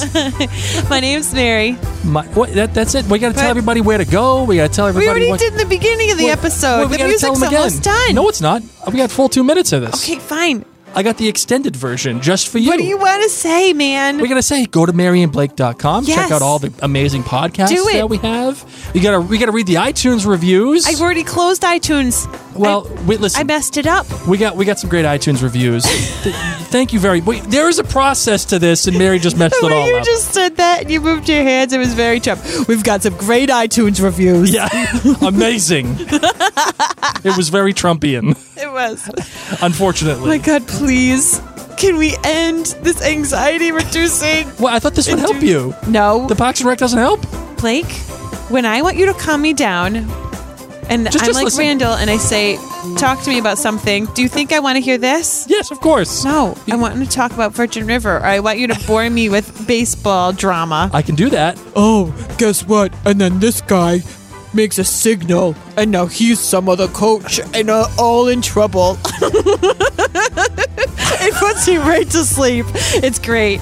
My 0.90 1.00
name's 1.02 1.34
Mary. 1.34 1.78
My, 2.06 2.26
what, 2.28 2.54
that, 2.54 2.74
that's 2.74 2.96
it. 2.96 3.06
We 3.08 3.20
got 3.20 3.30
to 3.30 3.34
tell 3.36 3.44
What? 3.46 3.50
everybody 3.52 3.82
where 3.82 3.98
to 3.98 4.06
go. 4.06 4.44
We 4.46 4.56
got 4.56 4.70
to 4.70 4.74
tell 4.74 4.88
everybody. 4.88 5.06
We 5.06 5.10
everybody. 5.10 5.28
already 5.28 5.32
what, 5.32 5.40
did 5.40 5.54
in 5.62 5.70
the 5.70 5.76
beginning 5.76 6.12
of 6.12 6.18
the 6.18 6.24
what- 6.26 6.38
episode. 6.40 6.78
what 6.80 6.90
we 6.92 6.98
the 6.98 7.04
gotta 7.04 7.18
tell 7.20 7.32
music's 7.32 7.40
them 7.42 7.48
again. 7.50 7.60
almost 7.60 7.84
done. 7.84 8.16
No, 8.16 8.30
it's 8.30 8.42
not. 8.42 8.64
We 8.88 8.98
got 8.98 9.12
full 9.12 9.28
two 9.30 9.44
minutes 9.44 9.72
of 9.74 9.82
this. 9.82 10.04
Okay, 10.10 10.20
fine. 10.20 10.66
I 10.94 11.04
got 11.04 11.18
the 11.18 11.28
extended 11.28 11.76
version 11.76 12.22
just 12.22 12.50
for 12.50 12.58
you. 12.58 12.68
What 12.70 12.78
do 12.78 12.84
you 12.86 12.98
want 12.98 13.24
to 13.24 13.30
say, 13.30 13.72
man? 13.74 14.18
We're 14.20 14.28
gonna 14.28 14.42
say, 14.42 14.66
go 14.66 14.86
to 14.86 14.92
MaryandBlake.com. 14.92 16.06
Check 16.06 16.32
out 16.32 16.42
all 16.42 16.60
the 16.60 16.74
amazing 16.82 17.24
podcasts 17.24 17.70
Do 17.70 17.88
it. 17.88 17.94
that 17.94 18.10
we 18.10 18.18
have. 18.18 18.92
You 18.94 19.02
gotta 19.02 19.22
we 19.22 19.38
gotta 19.38 19.52
read 19.54 19.68
the 19.68 19.76
iTunes 19.76 20.26
reviews. 20.26 20.86
I've 20.88 21.00
already 21.02 21.24
closed 21.24 21.62
iTunes. 21.64 22.26
well, 22.56 22.88
I, 22.88 23.02
wait, 23.04 23.22
listen. 23.22 23.40
I 23.40 23.44
messed 23.44 23.78
it 23.78 23.88
up. 23.88 24.06
we 24.28 24.38
got 24.38 24.56
we 24.58 24.66
got 24.66 24.80
some 24.80 24.90
great 24.90 25.06
iTunes 25.06 25.42
reviews. 25.42 25.86
Thank 26.72 26.92
you 26.94 27.00
very. 27.00 27.22
Wait, 27.22 27.44
there 27.44 27.70
is 27.70 27.80
a 27.80 27.84
process 27.84 28.46
to 28.46 28.60
this, 28.60 28.88
and 28.88 28.98
Mary 28.98 29.20
just 29.20 29.38
messed 29.38 29.56
it 29.62 29.72
all 29.72 29.88
you 29.88 29.96
up. 29.98 30.06
just 30.06 30.34
said 30.34 30.58
that 30.58 30.82
and 30.82 30.92
you 30.92 31.00
moved 31.02 31.28
your 31.30 31.44
hands, 31.44 31.72
it 31.74 31.78
was 31.78 31.94
very 31.94 32.20
Trump. 32.20 32.42
We've 32.68 32.84
got 32.84 33.02
some 33.04 33.16
great 33.18 33.50
iTunes 33.50 34.02
reviews. 34.04 34.54
yeah, 34.54 34.68
amazing. 35.22 35.96
it 36.00 37.36
was 37.38 37.50
very 37.50 37.74
Trumpian, 37.74 38.38
It 38.58 38.72
was. 38.72 39.10
unfortunately. 39.62 40.28
my 40.30 40.38
God, 40.38 40.66
please. 40.86 41.40
Can 41.78 41.98
we 41.98 42.16
end 42.24 42.66
this 42.82 43.02
anxiety 43.04 43.72
reducing? 43.72 44.48
well, 44.60 44.74
I 44.74 44.80
thought 44.80 44.94
this 44.96 45.10
would 45.10 45.20
help 45.20 45.42
you. 45.42 45.74
No. 45.88 46.28
The 46.28 46.36
Parks 46.36 46.60
and 46.60 46.68
Rec 46.70 46.78
doesn't 46.80 46.98
help. 47.00 47.22
Blake, 47.58 47.92
when 48.50 48.66
I 48.66 48.82
want 48.82 48.98
you 48.98 49.06
to 49.06 49.14
calm 49.14 49.42
me 49.42 49.54
down, 49.54 49.96
and 50.90 51.06
Just- 51.06 51.22
I'm 51.24 51.28
just 51.28 51.34
like 51.36 51.46
listen. 51.46 51.60
Randall, 51.66 51.94
and 51.94 52.10
I 52.10 52.18
say, 52.18 52.58
talk 52.98 53.22
to 53.24 53.30
me 53.30 53.38
about 53.40 53.58
something, 53.58 54.06
do 54.14 54.22
you 54.22 54.28
think 54.28 54.52
I 54.52 54.60
want 54.60 54.76
to 54.78 54.82
hear 54.82 54.98
this? 54.98 55.46
Yes, 55.48 55.72
of 55.72 55.80
course. 55.80 56.24
No, 56.26 56.56
I 56.72 56.76
want 56.76 56.96
to 57.04 57.10
talk 57.10 57.32
about 57.32 57.54
Virgin 57.54 57.86
River, 57.88 58.18
or 58.18 58.26
I 58.26 58.40
want 58.40 58.58
you 58.60 58.68
to 58.68 58.80
bore 58.88 59.08
me 59.10 59.30
with 59.30 59.66
baseball 59.68 60.34
drama. 60.34 60.90
I 60.94 61.02
can 61.04 61.16
do 61.16 61.30
that. 61.30 61.60
Oh, 61.76 62.12
guess 62.38 62.66
what? 62.68 62.94
And 63.06 63.22
then 63.22 63.40
this 63.40 63.62
guy 63.62 64.02
makes 64.54 64.78
a 64.80 64.84
signal, 64.84 65.56
and 65.78 65.92
now 65.92 66.08
he's 66.08 66.40
some 66.40 66.68
other 66.68 66.88
coach, 66.90 67.40
and 67.54 67.70
uh, 67.70 67.88
all 67.98 68.28
in 68.28 68.42
trouble. 68.42 68.98
it 71.22 71.34
puts 71.36 71.68
you 71.68 71.82
right 71.82 72.10
to 72.10 72.24
sleep. 72.24 72.66
It's 73.04 73.20
great. 73.20 73.60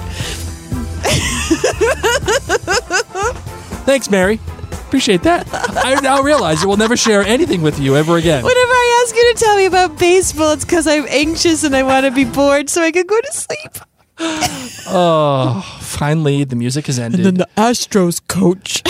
Thanks, 3.86 4.10
Mary. 4.10 4.38
Appreciate 4.70 5.22
that. 5.22 5.46
I 5.52 6.00
now 6.00 6.22
realize 6.22 6.62
I 6.64 6.66
will 6.66 6.76
never 6.76 6.96
share 6.96 7.22
anything 7.22 7.62
with 7.62 7.78
you 7.78 7.96
ever 7.96 8.16
again. 8.16 8.42
Whenever 8.42 8.72
I 8.72 9.04
ask 9.04 9.14
you 9.14 9.34
to 9.34 9.38
tell 9.38 9.56
me 9.56 9.66
about 9.66 9.98
baseball, 9.98 10.52
it's 10.52 10.64
because 10.64 10.86
I'm 10.86 11.06
anxious 11.08 11.64
and 11.64 11.76
I 11.76 11.82
want 11.84 12.06
to 12.06 12.12
be 12.12 12.24
bored 12.24 12.68
so 12.68 12.82
I 12.82 12.90
can 12.90 13.06
go 13.06 13.20
to 13.20 13.32
sleep. 13.32 13.72
Oh, 14.92 15.60
finally, 15.80 16.42
the 16.42 16.56
music 16.56 16.86
has 16.86 16.98
ended. 16.98 17.24
And 17.24 17.26
then 17.26 17.34
the 17.34 17.48
Astros 17.56 18.20
coach. 18.26 18.82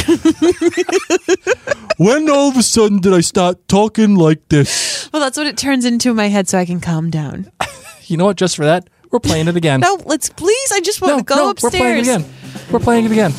when 1.99 2.31
all 2.31 2.49
of 2.49 2.57
a 2.57 2.63
sudden 2.63 3.01
did 3.01 3.13
I 3.13 3.21
start 3.21 3.69
talking 3.69 4.15
like 4.15 4.49
this? 4.49 5.11
Well, 5.13 5.21
that's 5.21 5.37
what 5.37 5.47
it 5.47 5.59
turns 5.59 5.85
into 5.85 6.11
in 6.11 6.17
my 6.17 6.29
head 6.29 6.49
so 6.49 6.57
I 6.59 6.65
can 6.65 6.81
calm 6.81 7.11
down. 7.11 7.53
You 8.11 8.17
know 8.17 8.25
what? 8.25 8.37
Just 8.37 8.57
for 8.57 8.65
that, 8.65 8.91
we're 9.13 9.21
playing 9.21 9.47
it 9.47 9.57
again. 9.57 9.81
No, 9.91 10.01
let's 10.05 10.29
please. 10.29 10.73
I 10.73 10.81
just 10.81 11.01
want 11.01 11.13
no, 11.13 11.19
to 11.19 11.25
go 11.25 11.37
no, 11.37 11.51
upstairs. 11.51 11.73
we're 11.73 11.79
playing 11.79 11.97
it 11.97 12.03
again. 12.03 12.25
We're 12.73 12.81
playing 12.81 13.05
it 13.05 13.13
again. 13.13 13.33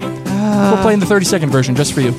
we're 0.00 0.78
uh. 0.78 0.82
playing 0.82 0.98
the 0.98 1.06
30 1.06 1.24
second 1.24 1.50
version 1.50 1.76
just 1.76 1.92
for 1.92 2.00
you. 2.00 2.10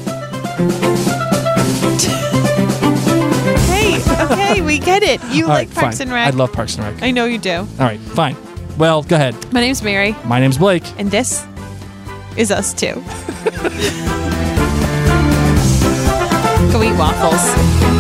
Hey, 3.68 4.02
okay, 4.26 4.62
we 4.62 4.80
get 4.80 5.04
it. 5.04 5.22
You 5.26 5.44
All 5.44 5.50
like 5.50 5.68
right, 5.68 5.76
Parks 5.76 5.98
fine. 5.98 6.08
and 6.08 6.14
Rec. 6.14 6.34
I 6.34 6.38
love 6.38 6.54
Parks 6.54 6.78
and 6.78 6.86
Rec. 6.86 7.04
I 7.04 7.12
know 7.12 7.26
you 7.26 7.38
do. 7.38 7.58
All 7.58 7.66
right, 7.80 8.00
fine. 8.00 8.38
Well, 8.78 9.04
go 9.04 9.18
ahead. 9.18 9.36
My 9.54 9.60
name's 9.60 9.84
Mary, 9.84 10.16
My 10.24 10.40
name's 10.40 10.58
Blake. 10.58 10.84
and 10.98 11.12
this 11.12 11.46
is 12.38 12.50
us 12.50 12.74
too. 12.74 12.94
go 16.72 16.82
eat 16.82 16.98
waffles. 16.98 17.99